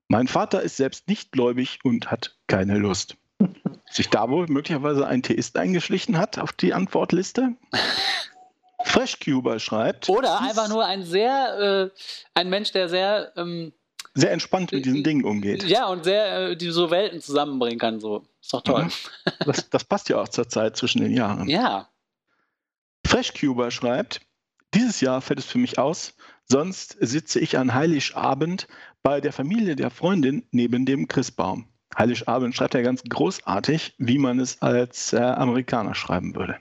Mein 0.08 0.30
Vater 0.30 0.62
ist 0.62 0.78
selbst 0.78 1.10
nicht 1.10 1.34
gläubig 1.34 1.80
und 1.84 2.12
hat 2.12 2.38
keine 2.48 2.78
Lust. 2.78 3.18
Sich 3.92 4.10
da 4.10 4.30
wohl 4.30 4.48
möglicherweise 4.48 5.06
ein 5.06 5.22
Theist 5.22 5.58
eingeschlichen 5.58 6.18
hat 6.18 6.40
auf 6.40 6.54
die 6.54 6.74
Antwortliste? 6.74 7.58
Freshcuber 8.84 9.60
schreibt, 9.60 10.10
Oder 10.10 10.40
einfach 10.42 10.70
nur 10.70 10.86
ein 10.86 11.04
sehr, 11.04 11.92
äh, 11.94 12.00
ein 12.34 12.50
Mensch, 12.50 12.72
der 12.72 12.90
sehr, 12.90 13.32
ähm, 13.36 13.74
sehr 14.14 14.32
entspannt 14.32 14.72
mit 14.72 14.86
diesen 14.86 15.04
Dingen 15.04 15.26
umgeht. 15.26 15.64
ja, 15.64 15.88
und 15.88 16.04
sehr, 16.04 16.50
äh, 16.50 16.58
die 16.58 16.70
so 16.70 16.90
Welten 16.90 17.22
zusammenbringen 17.22 17.80
kann. 17.80 18.00
So. 18.00 18.26
Ist 18.42 18.54
doch 18.54 18.62
toll. 18.62 18.86
Mhm. 18.86 18.92
Das, 19.46 19.70
das 19.70 19.84
passt 19.84 20.10
ja 20.10 20.22
auch 20.22 20.28
zur 20.28 20.48
Zeit 20.48 20.78
zwischen 20.78 21.02
den 21.02 21.12
Jahren. 21.12 21.48
Ja. 21.50 21.90
Freshcuber 23.06 23.72
schreibt, 23.72 24.22
dieses 24.74 25.02
Jahr 25.02 25.22
fällt 25.22 25.40
es 25.40 25.46
für 25.46 25.60
mich 25.60 25.80
aus, 25.80 26.14
sonst 26.46 26.98
sitze 27.00 27.40
ich 27.40 27.58
an 27.58 27.74
Heiligabend 27.74 28.68
bei 29.04 29.22
der 29.22 29.34
Familie 29.34 29.76
der 29.76 29.90
Freundin 29.90 30.48
neben 30.52 30.86
dem 30.86 31.08
Christbaum. 31.08 31.68
Heiligabend 31.98 32.56
schreibt 32.56 32.76
er 32.76 32.84
ganz 32.84 33.04
großartig, 33.04 33.96
wie 33.98 34.18
man 34.18 34.40
es 34.40 34.62
als 34.62 35.14
äh, 35.14 35.18
Amerikaner 35.18 35.96
schreiben 35.96 36.36
würde. 36.36 36.58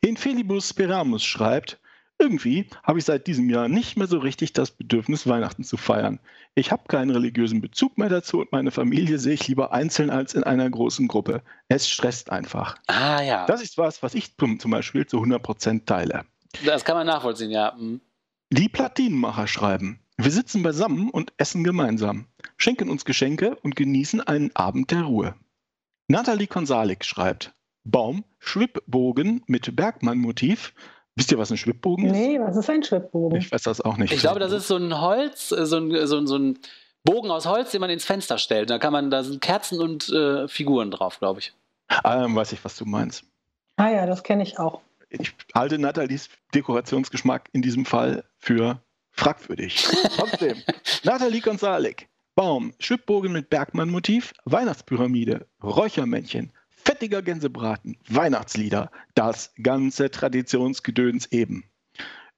Infelibus 0.00 0.68
Speramus 0.68 1.24
schreibt, 1.24 1.78
irgendwie 2.18 2.68
habe 2.84 2.98
ich 2.98 3.04
seit 3.04 3.26
diesem 3.26 3.50
Jahr 3.50 3.68
nicht 3.68 3.96
mehr 3.96 4.06
so 4.06 4.18
richtig 4.18 4.52
das 4.52 4.70
Bedürfnis, 4.70 5.26
Weihnachten 5.26 5.64
zu 5.64 5.76
feiern. 5.76 6.20
Ich 6.54 6.70
habe 6.70 6.84
keinen 6.86 7.10
religiösen 7.10 7.60
Bezug 7.60 7.98
mehr 7.98 8.08
dazu 8.08 8.40
und 8.40 8.52
meine 8.52 8.70
Familie 8.70 9.18
sehe 9.18 9.34
ich 9.34 9.48
lieber 9.48 9.72
einzeln 9.72 10.10
als 10.10 10.34
in 10.34 10.44
einer 10.44 10.68
großen 10.70 11.08
Gruppe. 11.08 11.42
Es 11.68 11.88
stresst 11.88 12.30
einfach. 12.30 12.76
Ah 12.86 13.22
ja. 13.22 13.46
Das 13.46 13.62
ist 13.62 13.78
was, 13.78 14.02
was 14.02 14.14
ich 14.14 14.36
zum 14.36 14.70
Beispiel 14.70 15.06
zu 15.06 15.18
100% 15.18 15.84
teile. 15.84 16.24
Das 16.64 16.84
kann 16.84 16.96
man 16.96 17.06
nachvollziehen, 17.06 17.50
ja. 17.50 17.74
Mhm. 17.76 18.00
Die 18.50 18.68
Platinenmacher 18.68 19.46
schreiben, 19.46 19.98
wir 20.18 20.30
sitzen 20.30 20.62
beisammen 20.62 21.08
und 21.10 21.32
essen 21.38 21.64
gemeinsam, 21.64 22.26
schenken 22.58 22.90
uns 22.90 23.04
Geschenke 23.04 23.56
und 23.62 23.74
genießen 23.74 24.20
einen 24.20 24.54
Abend 24.54 24.90
der 24.90 25.02
Ruhe. 25.02 25.34
Nathalie 26.06 26.46
Konsalik 26.46 27.04
schreibt, 27.04 27.54
Baum, 27.84 28.24
Schwibbogen 28.38 29.42
mit 29.46 29.74
Bergmann-Motiv, 29.74 30.72
Wisst 31.14 31.30
ihr, 31.30 31.38
was 31.38 31.50
ein 31.50 31.58
Schwibbogen 31.58 32.06
ist? 32.06 32.12
Nee, 32.12 32.40
was 32.40 32.56
ist 32.56 32.70
ein 32.70 32.82
Schwibbogen? 32.82 33.38
Ich 33.38 33.52
weiß 33.52 33.62
das 33.64 33.82
auch 33.82 33.98
nicht. 33.98 34.12
Ich 34.12 34.20
glaube, 34.20 34.40
das 34.40 34.52
ist 34.52 34.66
so 34.66 34.76
ein 34.76 34.98
Holz, 34.98 35.52
äh, 35.52 35.66
so 35.66 35.76
ein, 35.76 36.06
so 36.06 36.16
ein, 36.16 36.26
so 36.26 36.38
ein 36.38 36.58
Bogen 37.04 37.30
aus 37.30 37.46
Holz, 37.46 37.70
den 37.72 37.80
man 37.80 37.90
ins 37.90 38.04
Fenster 38.04 38.38
stellt. 38.38 38.70
Da 38.70 38.78
kann 38.78 38.92
man, 38.92 39.10
da 39.10 39.22
sind 39.22 39.40
Kerzen 39.40 39.80
und 39.80 40.08
äh, 40.08 40.48
Figuren 40.48 40.90
drauf, 40.90 41.18
glaube 41.18 41.40
ich. 41.40 41.52
Ähm, 42.04 42.34
weiß 42.34 42.52
ich, 42.52 42.64
was 42.64 42.76
du 42.76 42.86
meinst. 42.86 43.24
Ah 43.76 43.90
ja, 43.90 44.06
das 44.06 44.22
kenne 44.22 44.42
ich 44.42 44.58
auch. 44.58 44.80
Ich 45.10 45.34
halte 45.54 45.78
Nathalies 45.78 46.30
Dekorationsgeschmack 46.54 47.50
in 47.52 47.60
diesem 47.60 47.84
Fall 47.84 48.24
für 48.38 48.80
fragwürdig. 49.10 49.86
Trotzdem, 50.16 50.56
Nathalie 51.02 51.42
Gonzalek. 51.42 52.08
Baum, 52.34 52.72
Schwibbogen 52.78 53.32
mit 53.32 53.50
Bergmann-Motiv, 53.50 54.32
Weihnachtspyramide, 54.46 55.46
Räuchermännchen, 55.62 56.50
fettiger 56.84 57.22
Gänsebraten, 57.22 57.96
Weihnachtslieder, 58.08 58.90
das 59.14 59.52
ganze 59.62 60.10
Traditionsgedöns 60.10 61.26
eben. 61.32 61.64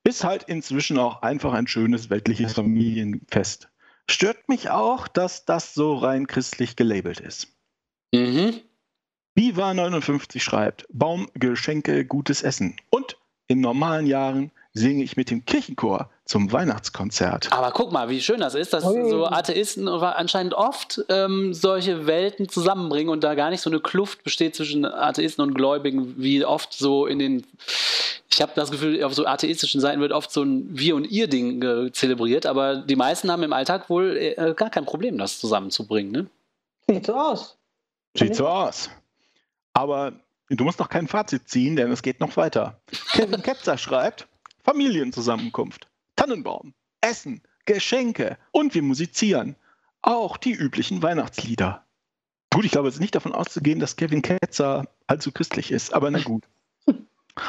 Ist 0.04 0.24
halt 0.24 0.44
inzwischen 0.44 0.98
auch 0.98 1.22
einfach 1.22 1.54
ein 1.54 1.66
schönes 1.66 2.10
weltliches 2.10 2.52
Familienfest. 2.52 3.68
Stört 4.10 4.48
mich 4.48 4.68
auch, 4.68 5.08
dass 5.08 5.46
das 5.46 5.72
so 5.72 5.94
rein 5.94 6.26
christlich 6.26 6.76
gelabelt 6.76 7.20
ist. 7.20 7.48
Mhm. 8.12 8.60
Viva 9.34 9.72
59 9.72 10.42
schreibt, 10.42 10.86
Baum, 10.92 11.28
Geschenke, 11.34 12.04
gutes 12.04 12.42
Essen. 12.42 12.76
Und 12.90 13.16
in 13.48 13.60
normalen 13.60 14.06
Jahren 14.06 14.52
singe 14.74 15.04
ich 15.04 15.16
mit 15.16 15.30
dem 15.30 15.44
Kirchenchor 15.44 16.10
zum 16.24 16.50
Weihnachtskonzert. 16.50 17.52
Aber 17.52 17.70
guck 17.70 17.92
mal, 17.92 18.08
wie 18.08 18.20
schön 18.20 18.40
das 18.40 18.56
ist, 18.56 18.72
dass 18.72 18.84
Ui. 18.84 19.08
so 19.08 19.26
Atheisten 19.26 19.86
anscheinend 19.88 20.52
oft 20.52 21.00
ähm, 21.08 21.54
solche 21.54 22.06
Welten 22.06 22.48
zusammenbringen 22.48 23.08
und 23.08 23.22
da 23.22 23.36
gar 23.36 23.50
nicht 23.50 23.60
so 23.60 23.70
eine 23.70 23.78
Kluft 23.78 24.24
besteht 24.24 24.56
zwischen 24.56 24.84
Atheisten 24.84 25.42
und 25.44 25.54
Gläubigen, 25.54 26.14
wie 26.18 26.44
oft 26.44 26.72
so 26.72 27.06
in 27.06 27.20
den. 27.20 27.46
Ich 28.32 28.42
habe 28.42 28.50
das 28.56 28.72
Gefühl, 28.72 29.02
auf 29.04 29.14
so 29.14 29.26
atheistischen 29.26 29.80
Seiten 29.80 30.00
wird 30.00 30.10
oft 30.10 30.32
so 30.32 30.42
ein 30.42 30.66
Wir- 30.76 30.96
und 30.96 31.04
Ihr-Ding 31.04 31.62
äh, 31.62 31.92
zelebriert, 31.92 32.46
aber 32.46 32.76
die 32.76 32.96
meisten 32.96 33.30
haben 33.30 33.44
im 33.44 33.52
Alltag 33.52 33.88
wohl 33.88 34.16
äh, 34.16 34.54
gar 34.56 34.70
kein 34.70 34.84
Problem, 34.84 35.18
das 35.18 35.38
zusammenzubringen. 35.38 36.10
Ne? 36.10 36.26
Sieht 36.88 37.06
so 37.06 37.14
aus. 37.14 37.56
Sieht 38.16 38.34
so 38.34 38.48
aus. 38.48 38.90
Aber 39.72 40.14
du 40.48 40.64
musst 40.64 40.80
noch 40.80 40.88
kein 40.88 41.06
Fazit 41.06 41.48
ziehen, 41.48 41.76
denn 41.76 41.92
es 41.92 42.02
geht 42.02 42.18
noch 42.18 42.36
weiter. 42.36 42.80
Kevin 43.12 43.42
Ketzer 43.42 43.78
schreibt, 43.78 44.26
Familienzusammenkunft, 44.64 45.88
Tannenbaum, 46.16 46.74
Essen, 47.02 47.42
Geschenke 47.66 48.38
und 48.50 48.74
wir 48.74 48.82
musizieren. 48.82 49.56
Auch 50.00 50.36
die 50.38 50.52
üblichen 50.52 51.02
Weihnachtslieder. 51.02 51.84
Gut, 52.50 52.64
ich 52.64 52.72
glaube, 52.72 52.88
es 52.88 52.94
ist 52.94 53.00
nicht 53.00 53.14
davon 53.14 53.32
auszugehen, 53.32 53.78
dass 53.78 53.96
Kevin 53.96 54.22
Ketzer 54.22 54.88
allzu 55.06 55.32
christlich 55.32 55.70
ist, 55.70 55.92
aber 55.92 56.10
na 56.10 56.22
gut. 56.22 56.44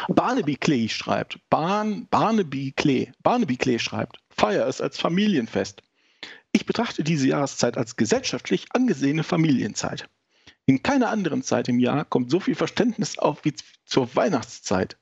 Barnaby 0.08 0.56
Klee 0.56 0.90
schreibt, 0.90 1.40
Barn, 1.50 2.08
Barnaby 2.08 2.74
Klee, 2.76 3.12
Barnaby 3.24 3.56
Klee 3.56 3.80
schreibt, 3.80 4.20
feier 4.30 4.68
es 4.68 4.82
als 4.82 5.00
Familienfest. 5.00 5.84
Ich 6.52 6.66
betrachte 6.66 7.04
diese 7.04 7.28
Jahreszeit 7.28 7.78
als 7.78 7.96
gesellschaftlich 7.96 8.68
angesehene 8.74 9.24
Familienzeit. 9.24 10.10
In 10.66 10.82
keiner 10.82 11.10
anderen 11.10 11.44
Zeit 11.44 11.70
im 11.70 11.80
Jahr 11.80 12.04
kommt 12.04 12.32
so 12.32 12.40
viel 12.40 12.56
Verständnis 12.56 13.20
auf 13.20 13.46
wie 13.46 13.54
zur 13.86 14.16
Weihnachtszeit. 14.16 14.98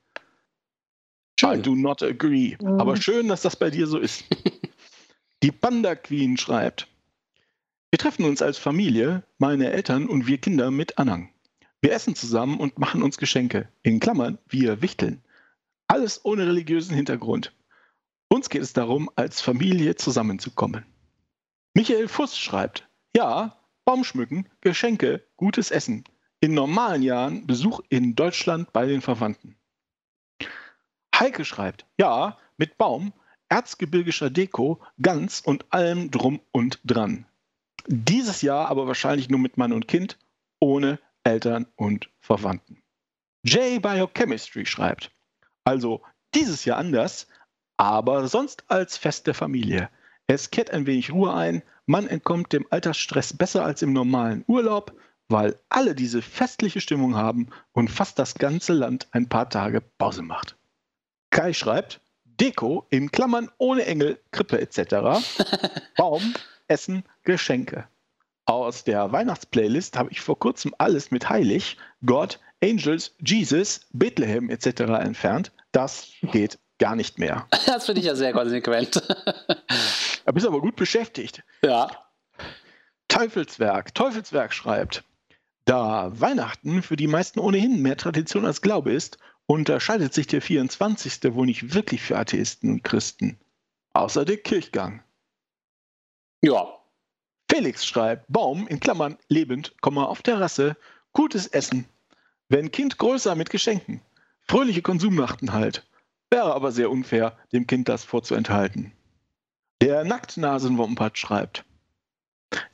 I 1.42 1.60
do 1.60 1.74
not 1.74 2.02
agree. 2.02 2.56
Mhm. 2.60 2.80
Aber 2.80 2.96
schön, 2.96 3.28
dass 3.28 3.42
das 3.42 3.56
bei 3.56 3.70
dir 3.70 3.86
so 3.86 3.98
ist. 3.98 4.24
Die 5.42 5.52
Panda 5.52 5.94
Queen 5.94 6.36
schreibt, 6.36 6.88
wir 7.90 7.98
treffen 7.98 8.24
uns 8.24 8.42
als 8.42 8.58
Familie, 8.58 9.22
meine 9.38 9.70
Eltern 9.70 10.08
und 10.08 10.26
wir 10.26 10.38
Kinder 10.38 10.70
mit 10.70 10.98
Anhang. 10.98 11.30
Wir 11.80 11.92
essen 11.92 12.14
zusammen 12.14 12.58
und 12.58 12.78
machen 12.78 13.02
uns 13.02 13.18
Geschenke. 13.18 13.68
In 13.82 14.00
Klammern, 14.00 14.38
wir 14.48 14.80
wichteln. 14.80 15.22
Alles 15.86 16.24
ohne 16.24 16.46
religiösen 16.46 16.94
Hintergrund. 16.94 17.52
Uns 18.28 18.48
geht 18.48 18.62
es 18.62 18.72
darum, 18.72 19.10
als 19.16 19.40
Familie 19.40 19.94
zusammenzukommen. 19.94 20.84
Michael 21.74 22.08
Fuss 22.08 22.38
schreibt, 22.38 22.88
ja, 23.14 23.56
Baumschmücken, 23.84 24.48
Geschenke, 24.60 25.24
gutes 25.36 25.70
Essen. 25.70 26.04
In 26.40 26.54
normalen 26.54 27.02
Jahren 27.02 27.46
Besuch 27.46 27.80
in 27.90 28.16
Deutschland 28.16 28.72
bei 28.72 28.86
den 28.86 29.02
Verwandten. 29.02 29.56
Heike 31.20 31.44
schreibt, 31.44 31.86
ja, 31.98 32.36
mit 32.56 32.76
Baum, 32.76 33.12
erzgebirgischer 33.48 34.30
Deko, 34.30 34.80
Gans 35.00 35.40
und 35.40 35.72
allem 35.72 36.10
drum 36.10 36.40
und 36.50 36.80
dran. 36.84 37.26
Dieses 37.86 38.42
Jahr 38.42 38.68
aber 38.68 38.86
wahrscheinlich 38.86 39.28
nur 39.28 39.38
mit 39.38 39.56
Mann 39.56 39.72
und 39.72 39.86
Kind, 39.86 40.18
ohne 40.58 40.98
Eltern 41.22 41.66
und 41.76 42.10
Verwandten. 42.20 42.82
J 43.44 43.80
Biochemistry 43.80 44.66
schreibt, 44.66 45.12
also 45.64 46.02
dieses 46.34 46.64
Jahr 46.64 46.78
anders, 46.78 47.28
aber 47.76 48.26
sonst 48.26 48.64
als 48.68 48.96
Fest 48.96 49.26
der 49.26 49.34
Familie. 49.34 49.90
Es 50.26 50.50
kehrt 50.50 50.70
ein 50.70 50.86
wenig 50.86 51.12
Ruhe 51.12 51.32
ein, 51.32 51.62
man 51.86 52.08
entkommt 52.08 52.52
dem 52.52 52.66
Alltagsstress 52.70 53.36
besser 53.36 53.64
als 53.64 53.82
im 53.82 53.92
normalen 53.92 54.44
Urlaub, 54.46 54.98
weil 55.28 55.58
alle 55.68 55.94
diese 55.94 56.22
festliche 56.22 56.80
Stimmung 56.80 57.14
haben 57.14 57.50
und 57.72 57.90
fast 57.90 58.18
das 58.18 58.34
ganze 58.34 58.72
Land 58.72 59.06
ein 59.12 59.28
paar 59.28 59.48
Tage 59.48 59.80
Pause 59.80 60.22
macht. 60.22 60.56
Kai 61.34 61.52
schreibt, 61.52 62.00
Deko 62.24 62.86
in 62.90 63.10
Klammern 63.10 63.50
ohne 63.58 63.84
Engel, 63.86 64.20
Krippe 64.30 64.60
etc. 64.60 65.20
Baum, 65.96 66.32
Essen, 66.68 67.02
Geschenke. 67.24 67.88
Aus 68.46 68.84
der 68.84 69.10
Weihnachtsplaylist 69.10 69.98
habe 69.98 70.12
ich 70.12 70.20
vor 70.20 70.38
kurzem 70.38 70.72
alles 70.78 71.10
mit 71.10 71.28
Heilig, 71.28 71.76
Gott, 72.06 72.38
Angels, 72.62 73.16
Jesus, 73.18 73.80
Bethlehem 73.92 74.48
etc. 74.48 74.82
entfernt. 75.00 75.50
Das 75.72 76.06
geht 76.22 76.60
gar 76.78 76.94
nicht 76.94 77.18
mehr. 77.18 77.48
Das 77.66 77.86
finde 77.86 78.00
ich 78.00 78.06
ja 78.06 78.14
sehr 78.14 78.32
konsequent. 78.32 79.02
Da 80.24 80.32
bist 80.32 80.46
aber 80.46 80.60
gut 80.60 80.76
beschäftigt. 80.76 81.42
ja. 81.62 81.90
Teufelswerk. 83.08 83.92
Teufelswerk 83.94 84.52
schreibt, 84.52 85.04
da 85.64 86.12
Weihnachten 86.14 86.82
für 86.82 86.96
die 86.96 87.06
meisten 87.06 87.40
ohnehin 87.40 87.82
mehr 87.82 87.96
Tradition 87.96 88.44
als 88.44 88.62
Glaube 88.62 88.92
ist, 88.92 89.18
unterscheidet 89.46 90.14
sich 90.14 90.26
der 90.26 90.42
24. 90.42 91.34
wohl 91.34 91.46
nicht 91.46 91.74
wirklich 91.74 92.02
für 92.02 92.18
Atheisten 92.18 92.70
und 92.70 92.84
Christen. 92.84 93.38
Außer 93.92 94.24
der 94.24 94.38
Kirchgang. 94.38 95.02
Ja. 96.42 96.78
Felix 97.50 97.86
schreibt, 97.86 98.26
Baum 98.28 98.66
in 98.66 98.80
Klammern 98.80 99.16
lebend, 99.28 99.74
Komma, 99.80 100.04
auf 100.04 100.22
Terrasse, 100.22 100.76
gutes 101.12 101.46
Essen. 101.46 101.86
Wenn 102.48 102.70
Kind 102.70 102.98
größer 102.98 103.34
mit 103.34 103.50
Geschenken. 103.50 104.00
Fröhliche 104.40 104.82
Konsumnachten 104.82 105.52
halt. 105.52 105.86
Wäre 106.30 106.54
aber 106.54 106.72
sehr 106.72 106.90
unfair, 106.90 107.38
dem 107.52 107.66
Kind 107.66 107.88
das 107.88 108.04
vorzuenthalten. 108.04 108.92
Der 109.80 110.04
Nacktnasenwompert 110.04 111.18
schreibt, 111.18 111.64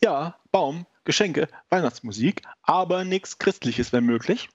ja, 0.03 0.39
Baum, 0.51 0.87
Geschenke, 1.05 1.49
Weihnachtsmusik, 1.68 2.43
aber 2.62 3.05
nichts 3.05 3.39
Christliches, 3.39 3.93
wenn 3.93 4.05
möglich. 4.05 4.49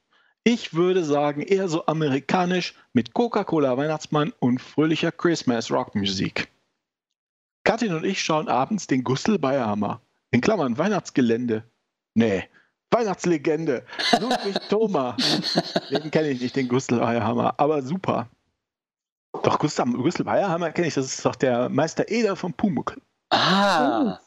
Ich 0.48 0.76
würde 0.76 1.04
sagen, 1.04 1.42
eher 1.42 1.68
so 1.68 1.88
amerikanisch 1.88 2.76
mit 2.94 3.16
Coca-Cola 3.16 3.78
Weihnachtsmann 3.78 4.32
und 4.38 4.62
fröhlicher 4.62 5.12
Christmas 5.12 5.72
Rockmusik. 5.72 6.50
Katin 7.64 7.96
und 7.96 8.06
ich 8.06 8.22
schauen 8.22 8.48
abends 8.48 8.86
den 8.86 9.04
Gustl 9.04 9.40
Bayerhammer. 9.40 10.02
In 10.30 10.42
Klammern 10.42 10.78
Weihnachtsgelände. 10.78 11.64
Nee, 12.14 12.44
Weihnachtslegende. 12.92 13.88
Ludwig 14.20 14.56
Thoma. 14.70 15.18
Den 15.90 16.12
kenne 16.12 16.30
ich 16.30 16.42
nicht, 16.42 16.56
den 16.56 16.68
Gustl 16.68 17.00
Bayerhammer, 17.00 17.56
aber 17.58 17.82
super. 17.82 18.30
Doch 19.42 19.58
Gustav, 19.58 19.92
Gustl 19.94 20.26
Bayerhammer 20.26 20.72
kenne 20.72 20.90
ich, 20.90 20.94
das 20.94 21.08
ist 21.08 21.26
doch 21.26 21.36
der 21.36 21.70
Meister 21.70 22.08
Eder 22.08 22.36
vom 22.36 22.54
Pumuckl. 22.54 23.02
Ah. 23.32 24.20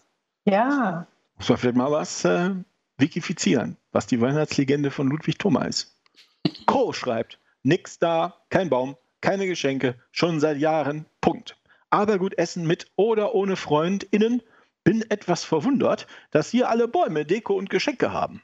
Ja, 0.46 1.06
Muss 1.36 1.48
man 1.48 1.58
vielleicht 1.58 1.76
mal 1.76 1.92
was 1.92 2.24
äh, 2.24 2.50
wikifizieren, 2.96 3.76
was 3.92 4.08
die 4.08 4.20
Weihnachtslegende 4.20 4.90
von 4.90 5.06
Ludwig 5.06 5.38
Thoma 5.38 5.64
ist. 5.64 5.94
Crow 6.66 6.94
schreibt, 6.94 7.38
nix 7.62 7.98
da, 7.98 8.34
kein 8.50 8.68
Baum, 8.68 8.96
keine 9.20 9.46
Geschenke, 9.46 9.96
schon 10.12 10.40
seit 10.40 10.58
Jahren, 10.58 11.06
Punkt. 11.20 11.56
Aber 11.90 12.18
gut 12.18 12.36
essen 12.36 12.66
mit 12.66 12.86
oder 12.96 13.34
ohne 13.34 13.56
FreundInnen, 13.56 14.42
bin 14.84 15.02
etwas 15.10 15.44
verwundert, 15.44 16.06
dass 16.30 16.50
hier 16.50 16.68
alle 16.68 16.88
Bäume 16.88 17.24
Deko 17.24 17.54
und 17.54 17.70
Geschenke 17.70 18.12
haben. 18.12 18.42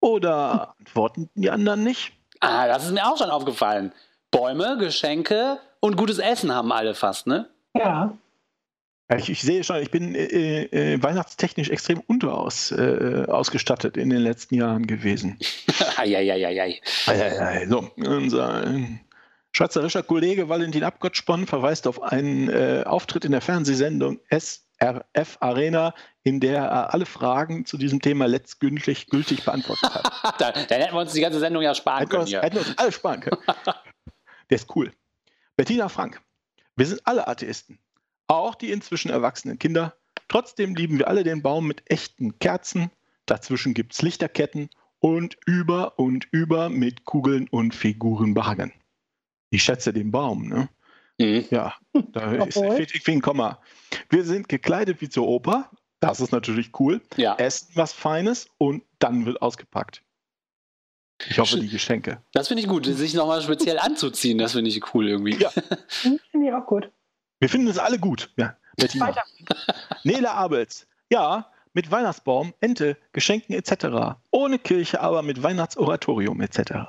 Oder 0.00 0.74
antworten 0.78 1.30
die 1.34 1.50
anderen 1.50 1.84
nicht? 1.84 2.12
Ah, 2.40 2.66
das 2.66 2.84
ist 2.84 2.92
mir 2.92 3.06
auch 3.06 3.16
schon 3.16 3.30
aufgefallen. 3.30 3.92
Bäume, 4.30 4.76
Geschenke 4.78 5.60
und 5.80 5.96
gutes 5.96 6.18
Essen 6.18 6.52
haben 6.52 6.72
alle 6.72 6.94
fast, 6.94 7.26
ne? 7.26 7.48
ja. 7.74 8.12
Ich, 9.18 9.30
ich 9.30 9.42
sehe 9.42 9.64
schon, 9.64 9.76
ich 9.82 9.90
bin 9.90 10.14
äh, 10.14 10.64
äh, 10.64 11.02
weihnachtstechnisch 11.02 11.70
extrem 11.70 12.00
unteraus 12.00 12.72
äh, 12.72 13.24
ausgestattet 13.28 13.96
in 13.96 14.10
den 14.10 14.20
letzten 14.20 14.54
Jahren 14.54 14.86
gewesen. 14.86 15.38
Eieieiei. 15.96 16.80
Eieiei. 17.06 17.66
So, 17.68 17.90
unser 17.96 18.66
äh, 18.66 18.86
schweizerischer 19.52 20.02
Kollege 20.02 20.48
Valentin 20.48 20.84
Abgottspon 20.84 21.46
verweist 21.46 21.86
auf 21.86 22.02
einen 22.02 22.48
äh, 22.48 22.84
Auftritt 22.86 23.24
in 23.24 23.32
der 23.32 23.40
Fernsehsendung 23.40 24.20
SRF 24.30 25.38
Arena, 25.40 25.94
in 26.22 26.40
der 26.40 26.62
er 26.62 26.94
alle 26.94 27.06
Fragen 27.06 27.66
zu 27.66 27.78
diesem 27.78 28.00
Thema 28.00 28.26
letztgültig 28.26 29.08
gültig 29.08 29.44
beantwortet 29.44 29.94
hat. 29.94 30.12
da, 30.40 30.52
dann 30.52 30.80
hätten 30.80 30.94
wir 30.94 31.00
uns 31.00 31.12
die 31.12 31.20
ganze 31.20 31.40
Sendung 31.40 31.62
ja 31.62 31.74
sparen 31.74 32.00
Hätten 32.00 32.10
können 32.10 32.22
uns, 32.22 32.32
hätten 32.32 32.56
wir 32.56 32.66
uns 32.66 32.78
alle 32.78 32.92
sparen 32.92 33.20
können. 33.20 33.38
Der 34.50 34.56
ist 34.56 34.74
cool. 34.76 34.92
Bettina 35.56 35.88
Frank. 35.88 36.20
Wir 36.76 36.86
sind 36.86 37.00
alle 37.04 37.26
Atheisten. 37.26 37.78
Auch 38.28 38.54
die 38.54 38.70
inzwischen 38.70 39.10
erwachsenen 39.10 39.58
Kinder. 39.58 39.96
Trotzdem 40.28 40.74
lieben 40.74 40.98
wir 40.98 41.08
alle 41.08 41.24
den 41.24 41.42
Baum 41.42 41.66
mit 41.66 41.82
echten 41.90 42.38
Kerzen. 42.38 42.90
Dazwischen 43.26 43.74
gibt 43.74 43.92
es 43.92 44.02
Lichterketten 44.02 44.70
und 44.98 45.36
über 45.46 45.98
und 45.98 46.28
über 46.30 46.68
mit 46.68 47.04
Kugeln 47.04 47.48
und 47.48 47.74
Figuren 47.74 48.34
behangen. 48.34 48.72
Ich 49.50 49.62
schätze 49.64 49.92
den 49.92 50.10
Baum, 50.10 50.48
ne? 50.48 50.68
Mhm. 51.18 51.44
Ja, 51.50 51.74
da 51.92 52.32
ist 52.46 52.54
fehlt 52.54 52.94
irgendwie 52.94 53.12
ein 53.12 53.20
Komma. 53.20 53.60
Wir 54.08 54.24
sind 54.24 54.48
gekleidet 54.48 55.00
wie 55.00 55.08
zur 55.08 55.28
Oper. 55.28 55.70
Das 56.00 56.20
ist 56.20 56.32
natürlich 56.32 56.70
cool. 56.80 57.00
Ja, 57.16 57.36
Essen 57.36 57.72
was 57.74 57.92
Feines 57.92 58.48
und 58.58 58.82
dann 58.98 59.26
wird 59.26 59.42
ausgepackt. 59.42 60.02
Ich 61.28 61.38
hoffe, 61.38 61.60
die 61.60 61.68
Geschenke. 61.68 62.22
das 62.32 62.48
finde 62.48 62.62
ich 62.62 62.68
gut, 62.68 62.86
sich 62.86 63.14
nochmal 63.14 63.42
speziell 63.42 63.78
anzuziehen, 63.78 64.38
das 64.38 64.52
finde 64.52 64.70
ich 64.70 64.94
cool 64.94 65.08
irgendwie. 65.08 65.36
Ja. 65.36 65.50
Finde 65.88 66.46
ich 66.46 66.52
auch 66.52 66.66
gut. 66.66 66.90
Wir 67.42 67.48
finden 67.48 67.66
es 67.66 67.78
alle 67.78 67.98
gut. 67.98 68.30
Ja, 68.36 68.56
Bettina. 68.76 69.08
Weiter. 69.08 69.24
Nele 70.04 70.30
Abels. 70.30 70.86
Ja, 71.10 71.50
mit 71.72 71.90
Weihnachtsbaum, 71.90 72.54
Ente, 72.60 72.96
Geschenken 73.12 73.52
etc. 73.56 74.14
Ohne 74.30 74.60
Kirche, 74.60 75.00
aber 75.00 75.22
mit 75.22 75.42
Weihnachtsoratorium 75.42 76.40
etc. 76.40 76.86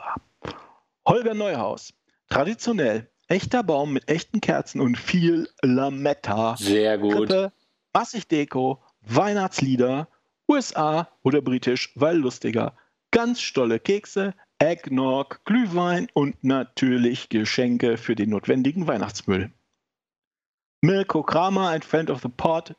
Holger 1.07 1.33
Neuhaus. 1.33 1.95
Traditionell. 2.29 3.09
Echter 3.27 3.63
Baum 3.63 3.93
mit 3.93 4.07
echten 4.07 4.41
Kerzen 4.41 4.79
und 4.79 4.95
viel 4.95 5.49
Lametta. 5.63 6.55
Sehr 6.57 6.99
gut. 6.99 7.29
Krippe, 7.29 7.51
massig 7.91 8.27
Deko, 8.27 8.79
Weihnachtslieder, 9.01 10.07
USA 10.47 11.09
oder 11.23 11.41
britisch, 11.41 11.91
weil 11.95 12.17
lustiger. 12.17 12.77
Ganz 13.09 13.41
stolle 13.41 13.79
Kekse, 13.79 14.35
Eggnog, 14.59 15.43
Glühwein 15.45 16.09
und 16.13 16.43
natürlich 16.43 17.29
Geschenke 17.29 17.97
für 17.97 18.13
den 18.13 18.29
notwendigen 18.29 18.85
Weihnachtsmüll. 18.85 19.51
Mirko 20.85 21.23
Kramer, 21.23 21.69
ein 21.69 21.81
Friend 21.81 22.09
of 22.09 22.21
the 22.23 22.27
Pod, 22.27 22.75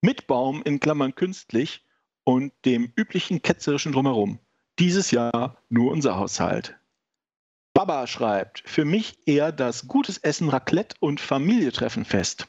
mit 0.00 0.26
Baum 0.26 0.62
in 0.64 0.80
Klammern 0.80 1.14
künstlich 1.14 1.84
und 2.24 2.54
dem 2.64 2.90
üblichen 2.96 3.42
ketzerischen 3.42 3.92
Drumherum. 3.92 4.38
Dieses 4.78 5.10
Jahr 5.10 5.58
nur 5.68 5.92
unser 5.92 6.16
Haushalt. 6.16 6.74
Baba 7.74 8.06
schreibt, 8.06 8.62
für 8.64 8.86
mich 8.86 9.18
eher 9.26 9.52
das 9.52 9.88
gutes 9.88 10.16
Essen 10.16 10.48
Raclette 10.48 10.96
und 11.00 11.20
Familietreffen 11.20 12.06
fest. 12.06 12.48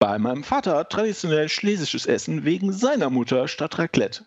Bei 0.00 0.18
meinem 0.18 0.42
Vater 0.42 0.88
traditionell 0.88 1.48
schlesisches 1.48 2.04
Essen 2.04 2.44
wegen 2.44 2.72
seiner 2.72 3.08
Mutter 3.08 3.46
statt 3.46 3.78
Raclette. 3.78 4.26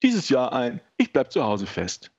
Dieses 0.00 0.28
Jahr 0.28 0.52
ein 0.52 0.80
Ich 0.96 1.12
bleib 1.12 1.32
zu 1.32 1.42
Hause 1.42 1.66
fest. 1.66 2.12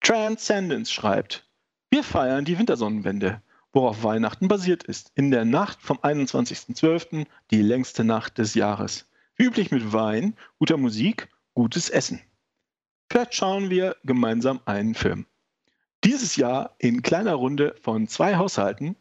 Transcendence 0.00 0.90
schreibt, 0.90 1.48
wir 1.90 2.02
feiern 2.02 2.44
die 2.44 2.58
Wintersonnenwende, 2.58 3.40
worauf 3.72 4.02
Weihnachten 4.02 4.48
basiert 4.48 4.82
ist. 4.84 5.12
In 5.14 5.30
der 5.30 5.44
Nacht 5.44 5.80
vom 5.80 5.98
21.12., 5.98 7.26
die 7.50 7.62
längste 7.62 8.04
Nacht 8.04 8.38
des 8.38 8.54
Jahres. 8.54 9.10
Wie 9.36 9.44
üblich 9.44 9.70
mit 9.70 9.92
Wein, 9.92 10.36
guter 10.58 10.76
Musik, 10.76 11.28
gutes 11.54 11.88
Essen. 11.88 12.20
Vielleicht 13.10 13.34
schauen 13.34 13.70
wir 13.70 13.96
gemeinsam 14.04 14.60
einen 14.64 14.94
Film. 14.94 15.26
Dieses 16.04 16.36
Jahr 16.36 16.74
in 16.78 17.02
kleiner 17.02 17.34
Runde 17.34 17.74
von 17.82 18.06
zwei 18.08 18.36
Haushalten. 18.36 18.96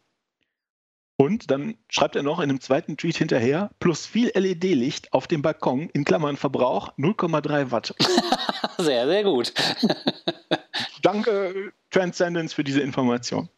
Und 1.16 1.52
dann 1.52 1.76
schreibt 1.90 2.16
er 2.16 2.24
noch 2.24 2.40
in 2.40 2.50
einem 2.50 2.62
zweiten 2.62 2.96
Tweet 2.96 3.18
hinterher, 3.18 3.72
plus 3.80 4.06
viel 4.06 4.32
LED-Licht 4.34 5.12
auf 5.12 5.28
dem 5.28 5.42
Balkon, 5.42 5.90
in 5.90 6.06
Klammern 6.06 6.38
Verbrauch 6.38 6.94
0,3 6.98 7.72
Watt. 7.72 7.94
Sehr, 8.78 9.08
sehr 9.08 9.24
gut. 9.26 9.54
Danke, 11.02 11.74
Transcendence, 11.90 12.54
für 12.54 12.64
diese 12.64 12.80
Information. 12.80 13.50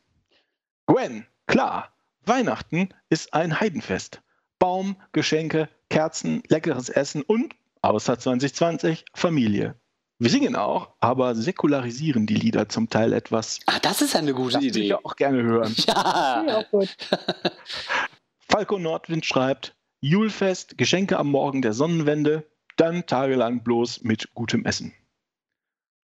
Gwen, 0.92 1.26
klar, 1.48 1.94
Weihnachten 2.26 2.89
ist 3.10 3.34
ein 3.34 3.62
Heidenfest. 3.62 4.22
Baum, 4.60 4.98
Geschenke, 5.14 5.70
Kerzen, 5.89 6.44
leckeres 6.50 6.89
Essen 6.89 7.22
und, 7.22 7.56
außer 7.82 8.20
2020, 8.20 9.06
Familie. 9.14 9.76
Wir 10.20 10.30
singen 10.30 10.58
auch, 10.58 10.89
aber 11.00 11.34
säkularisieren 11.34 12.28
die 12.28 12.36
Lieder 12.36 12.68
zum 12.68 12.89
Teil 12.89 13.14
etwas. 13.14 13.60
Ah, 13.68 13.80
das 13.82 14.02
ist 14.02 14.18
eine 14.18 14.34
gute 14.34 14.56
Das 14.56 14.64
würde 14.64 14.68
ich 14.68 14.76
Idee. 14.76 14.88
ja 14.89 15.00
auch 15.02 15.16
gerne 15.16 15.42
hören. 15.44 15.74
Finde 15.74 15.80
ich 15.80 15.86
Ja. 15.88 16.58
auch 16.58 16.70
gut. 16.70 16.96
Falco 18.52 18.78
Nordwind 18.78 19.26
schreibt, 19.26 19.74
Julfest, 20.02 20.78
Geschenke 20.78 21.18
am 21.18 21.32
Morgen 21.32 21.62
der 21.62 21.72
Sonnenwende, 21.72 22.46
dann 22.76 23.06
tagelang 23.06 23.64
bloß 23.64 24.02
mit 24.04 24.34
gutem 24.34 24.66
Essen. 24.66 24.94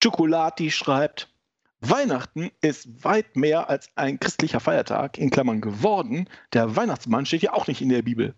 Chocolati 0.03 0.69
schreibt, 0.69 1.33
Weihnachten 1.81 2.51
ist 2.61 3.03
weit 3.03 3.35
mehr 3.35 3.69
als 3.69 3.89
ein 3.95 4.19
christlicher 4.19 4.59
Feiertag, 4.59 5.17
in 5.17 5.29
Klammern 5.29 5.61
geworden. 5.61 6.29
Der 6.53 6.75
Weihnachtsmann 6.75 7.25
steht 7.25 7.41
ja 7.41 7.53
auch 7.53 7.67
nicht 7.67 7.81
in 7.81 7.89
der 7.89 8.01
Bibel. 8.01 8.35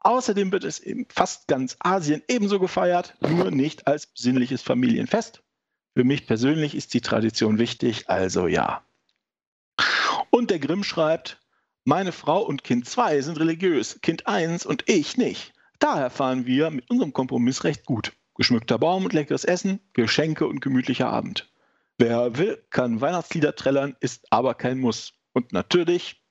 Außerdem 0.00 0.50
wird 0.50 0.64
es 0.64 0.78
in 0.78 1.06
fast 1.10 1.46
ganz 1.46 1.76
Asien 1.80 2.22
ebenso 2.28 2.58
gefeiert, 2.58 3.16
nur 3.20 3.50
nicht 3.50 3.86
als 3.86 4.06
besinnliches 4.06 4.62
Familienfest. 4.62 5.42
Für 5.94 6.04
mich 6.04 6.26
persönlich 6.26 6.74
ist 6.74 6.94
die 6.94 7.00
Tradition 7.00 7.58
wichtig, 7.58 8.08
also 8.08 8.46
ja. 8.46 8.82
Und 10.30 10.50
der 10.50 10.58
Grimm 10.58 10.84
schreibt, 10.84 11.40
meine 11.84 12.12
Frau 12.12 12.42
und 12.42 12.64
Kind 12.64 12.88
2 12.88 13.20
sind 13.20 13.40
religiös, 13.40 14.00
Kind 14.00 14.26
1 14.26 14.64
und 14.64 14.84
ich 14.88 15.16
nicht. 15.16 15.52
Daher 15.78 16.10
fahren 16.10 16.46
wir 16.46 16.70
mit 16.70 16.88
unserem 16.90 17.12
Kompromiss 17.12 17.64
recht 17.64 17.84
gut. 17.84 18.12
Geschmückter 18.34 18.78
Baum 18.78 19.04
und 19.04 19.12
leckeres 19.12 19.44
Essen, 19.44 19.80
Geschenke 19.92 20.46
und 20.46 20.60
gemütlicher 20.60 21.10
Abend. 21.10 21.49
Wer 22.00 22.38
will, 22.38 22.64
kann 22.70 23.02
Weihnachtslieder 23.02 23.54
trällern, 23.54 23.94
ist 24.00 24.26
aber 24.32 24.54
kein 24.54 24.78
Muss. 24.78 25.12
Und 25.34 25.52
natürlich 25.52 26.24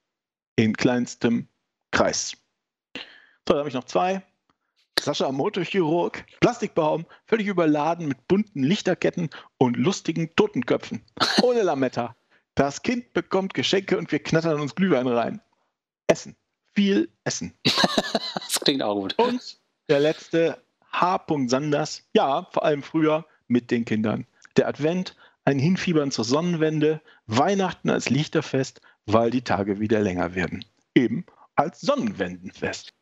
in 0.56 0.76
kleinstem 0.76 1.48
Kreis. 1.92 2.36
So, 3.48 3.54
da 3.54 3.60
habe 3.60 3.70
ich 3.70 3.76
noch 3.76 3.84
zwei. 3.84 4.24
Sascha 5.00 5.32
Motorchirurg, 5.32 6.26
Plastikbaum, 6.40 7.06
völlig 7.28 7.46
überladen 7.46 8.08
mit 8.08 8.28
bunten 8.28 8.64
Lichterketten 8.64 9.30
und 9.60 9.78
lustigen 9.78 10.36
Totenköpfen. 10.36 11.04
Ohne 11.44 11.62
Lametta. 11.62 12.16
Das 12.56 12.82
Kind 12.82 13.14
bekommt 13.14 13.54
Geschenke 13.54 13.96
und 14.00 14.12
wir 14.12 14.24
knattern 14.24 14.60
uns 14.60 14.74
Glühwein 14.74 15.06
rein. 15.06 15.40
Essen. 16.08 16.36
Viel 16.74 17.12
Essen. 17.26 17.54
Das 18.34 18.60
klingt 18.62 18.82
auch 18.82 18.96
gut. 18.96 19.14
Und 19.20 19.60
der 19.88 20.00
letzte, 20.00 20.64
H. 20.92 21.26
Sanders. 21.46 22.04
Ja, 22.14 22.48
vor 22.52 22.66
allem 22.66 22.82
früher 22.82 23.24
mit 23.48 23.70
den 23.70 23.86
Kindern. 23.86 24.26
Der 24.58 24.68
Advent, 24.68 25.16
ein 25.50 25.60
Hinfiebern 25.60 26.12
zur 26.12 26.26
Sonnenwende, 26.26 27.02
Weihnachten 27.26 27.90
als 27.90 28.10
Lichterfest, 28.10 28.82
weil 29.06 29.32
die 29.32 29.44
Tage 29.44 29.80
wieder 29.80 30.00
länger 30.00 30.36
werden. 30.36 30.64
Eben 30.96 31.26
als 31.56 31.82
Sonnenwendenfest. 31.82 32.94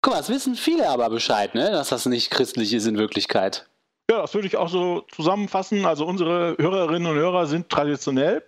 Guck 0.00 0.14
mal, 0.14 0.20
es 0.20 0.28
wissen 0.28 0.54
viele 0.54 0.88
aber 0.88 1.08
Bescheid, 1.10 1.54
ne? 1.54 1.70
dass 1.70 1.90
das 1.90 2.06
nicht 2.06 2.30
christlich 2.30 2.72
ist 2.72 2.86
in 2.86 2.98
Wirklichkeit. 2.98 3.68
Ja, 4.10 4.22
das 4.22 4.34
würde 4.34 4.46
ich 4.46 4.56
auch 4.56 4.68
so 4.68 5.02
zusammenfassen. 5.12 5.86
Also 5.86 6.06
unsere 6.06 6.56
Hörerinnen 6.58 7.10
und 7.10 7.16
Hörer 7.16 7.46
sind 7.46 7.68
traditionell, 7.70 8.42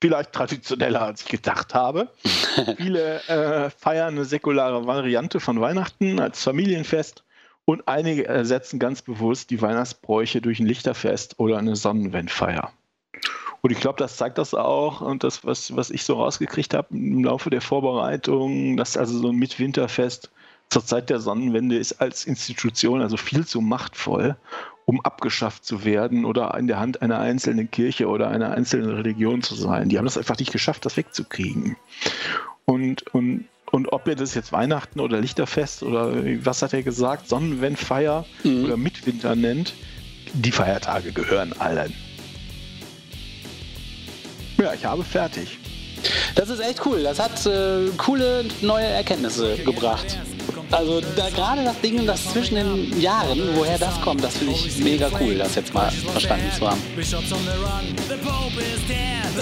vielleicht 0.00 0.32
traditioneller 0.32 1.02
als 1.02 1.22
ich 1.22 1.28
gedacht 1.28 1.74
habe. 1.74 2.10
Viele 2.76 3.22
äh, 3.28 3.70
feiern 3.70 4.14
eine 4.14 4.24
säkulare 4.24 4.86
Variante 4.86 5.38
von 5.38 5.60
Weihnachten 5.60 6.18
als 6.18 6.42
Familienfest 6.42 7.24
und 7.64 7.88
einige 7.88 8.26
ersetzen 8.26 8.78
ganz 8.78 9.02
bewusst 9.02 9.50
die 9.50 9.62
Weihnachtsbräuche 9.62 10.40
durch 10.40 10.60
ein 10.60 10.66
Lichterfest 10.66 11.38
oder 11.38 11.58
eine 11.58 11.76
Sonnenwendfeier. 11.76 12.70
Und 13.62 13.70
ich 13.70 13.80
glaube, 13.80 13.98
das 13.98 14.18
zeigt 14.18 14.36
das 14.36 14.52
auch 14.52 15.00
und 15.00 15.24
das, 15.24 15.46
was, 15.46 15.74
was 15.74 15.90
ich 15.90 16.04
so 16.04 16.16
rausgekriegt 16.16 16.74
habe 16.74 16.88
im 16.90 17.24
Laufe 17.24 17.48
der 17.48 17.62
Vorbereitung, 17.62 18.76
dass 18.76 18.98
also 18.98 19.18
so 19.18 19.30
ein 19.30 19.36
Mitwinterfest 19.36 20.30
zur 20.68 20.84
Zeit 20.84 21.08
der 21.08 21.20
Sonnenwende 21.20 21.78
ist 21.78 22.00
als 22.00 22.26
Institution 22.26 23.00
also 23.00 23.16
viel 23.16 23.46
zu 23.46 23.62
machtvoll, 23.62 24.36
um 24.84 25.00
abgeschafft 25.00 25.64
zu 25.64 25.84
werden 25.84 26.26
oder 26.26 26.54
in 26.58 26.66
der 26.66 26.78
Hand 26.78 27.00
einer 27.00 27.20
einzelnen 27.20 27.70
Kirche 27.70 28.08
oder 28.08 28.28
einer 28.28 28.50
einzelnen 28.50 28.90
Religion 28.90 29.40
zu 29.40 29.54
sein. 29.54 29.88
Die 29.88 29.96
haben 29.96 30.04
das 30.04 30.18
einfach 30.18 30.38
nicht 30.38 30.52
geschafft, 30.52 30.84
das 30.84 30.98
wegzukriegen. 30.98 31.76
Und, 32.66 33.14
und, 33.14 33.46
und 33.74 33.92
ob 33.92 34.06
ihr 34.06 34.14
das 34.14 34.34
jetzt 34.34 34.52
Weihnachten 34.52 35.00
oder 35.00 35.20
Lichterfest 35.20 35.82
oder 35.82 36.12
was 36.44 36.62
hat 36.62 36.72
er 36.72 36.84
gesagt, 36.84 37.28
Sonnenwendfeier 37.28 38.24
Mhm. 38.44 38.64
oder 38.66 38.76
Mitwinter 38.76 39.34
nennt, 39.34 39.74
die 40.32 40.52
Feiertage 40.52 41.10
gehören 41.10 41.52
allen. 41.58 41.92
Ja, 44.60 44.72
ich 44.74 44.84
habe 44.84 45.02
fertig. 45.02 45.58
Das 46.36 46.50
ist 46.50 46.60
echt 46.60 46.86
cool. 46.86 47.02
Das 47.02 47.18
hat 47.18 47.44
äh, 47.46 47.88
coole 47.96 48.44
neue 48.62 48.84
Erkenntnisse 48.86 49.56
gebracht. 49.56 50.18
Also 50.70 51.00
da 51.16 51.28
gerade 51.30 51.64
das 51.64 51.80
Ding, 51.80 52.06
das 52.06 52.32
zwischen 52.32 52.54
den 52.54 53.00
Jahren, 53.00 53.40
woher 53.56 53.78
das 53.78 54.00
kommt, 54.02 54.22
das 54.22 54.36
finde 54.36 54.54
ich 54.54 54.78
mega 54.78 55.10
cool, 55.20 55.34
das 55.34 55.56
jetzt 55.56 55.74
mal 55.74 55.90
verstanden 55.90 56.50
zu 56.56 56.70
haben. 56.70 56.80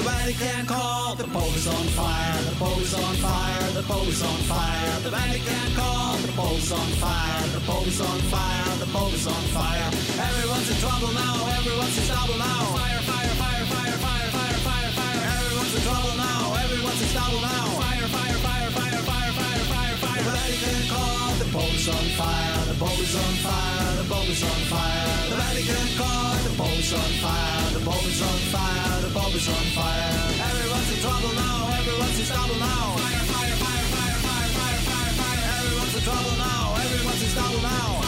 Vatican 0.00 0.64
can 0.64 0.66
call, 0.66 1.14
the 1.16 1.24
Pope 1.24 1.54
is 1.54 1.66
on 1.68 1.86
fire, 1.92 2.42
the 2.48 2.56
Pope 2.56 2.80
is 2.80 2.94
on 2.94 3.14
fire, 3.20 3.70
the 3.76 3.82
Pope 3.82 4.08
is 4.08 4.22
on 4.22 4.38
fire. 4.48 5.00
The 5.04 5.10
Vatican 5.10 5.44
can 5.44 5.76
call, 5.76 6.16
the 6.16 6.32
Pope 6.32 6.56
is 6.56 6.72
on 6.72 6.88
fire, 6.96 7.46
the 7.52 7.60
Pope 7.60 7.86
is 7.86 8.00
on 8.00 8.18
fire, 8.32 8.76
the 8.80 8.86
Pope 8.86 9.12
is 9.12 9.26
on 9.26 9.44
fire. 9.52 9.88
Everyone's 10.16 10.70
in 10.72 10.78
trouble 10.80 11.12
now, 11.12 11.36
everyone's 11.60 11.98
in 11.98 12.06
trouble 12.08 12.38
now. 12.40 12.72
Fire, 12.72 13.02
fire, 13.04 13.34
fire, 13.36 13.64
fire, 13.68 13.96
fire, 14.00 14.28
fire, 14.32 14.58
fire, 14.64 14.90
fire. 14.96 15.22
Everyone's 15.28 15.74
in 15.76 15.82
trouble 15.84 16.16
now, 16.16 16.40
everyone's 16.64 17.02
in 17.04 17.08
trouble 17.12 17.40
now. 17.44 17.64
Fire, 17.76 18.08
fire, 18.16 18.38
fire, 18.40 18.70
fire, 18.72 18.96
fire, 18.96 19.32
fire, 19.36 19.64
fire, 19.68 19.96
fire. 20.00 20.24
The 20.24 20.32
Vatican 20.40 20.82
call, 20.88 21.28
the 21.36 21.46
Pope's 21.52 21.88
on 21.92 22.06
fire 22.16 22.51
the 22.72 22.78
bulb 22.78 22.98
is 22.98 23.14
on 23.14 23.34
fire, 23.44 23.96
the 24.00 24.08
bulb 24.08 24.28
is 24.28 24.42
on 24.42 24.60
fire, 24.72 25.28
the 25.28 25.36
Vatican 25.36 25.88
car, 26.00 26.36
the 26.40 26.52
bulb 26.56 26.78
is 26.80 26.92
on 26.92 27.12
fire, 27.20 27.70
the 27.76 27.84
bulb 27.84 28.04
is 28.08 28.22
on 28.22 28.38
fire, 28.48 29.00
the 29.02 29.10
bulb 29.12 29.34
is 29.34 29.48
on 29.48 29.66
fire. 29.76 30.16
Everyone's 30.48 30.90
in 30.92 30.98
trouble 31.04 31.34
now, 31.36 31.68
everyone's 31.76 32.18
in 32.18 32.26
trouble 32.32 32.56
now. 32.56 32.84
Fire, 32.96 33.24
fire, 33.28 33.56
fire, 33.62 33.86
fire, 33.92 34.18
fire, 34.24 34.48
fire, 34.56 34.80
fire, 34.88 35.12
fire, 35.20 35.44
everyone's 35.60 35.94
in 35.96 36.02
trouble 36.02 36.36
now, 36.40 36.62
everyone's 36.80 37.22
in 37.22 37.30
trouble 37.36 37.60
now. 37.60 38.01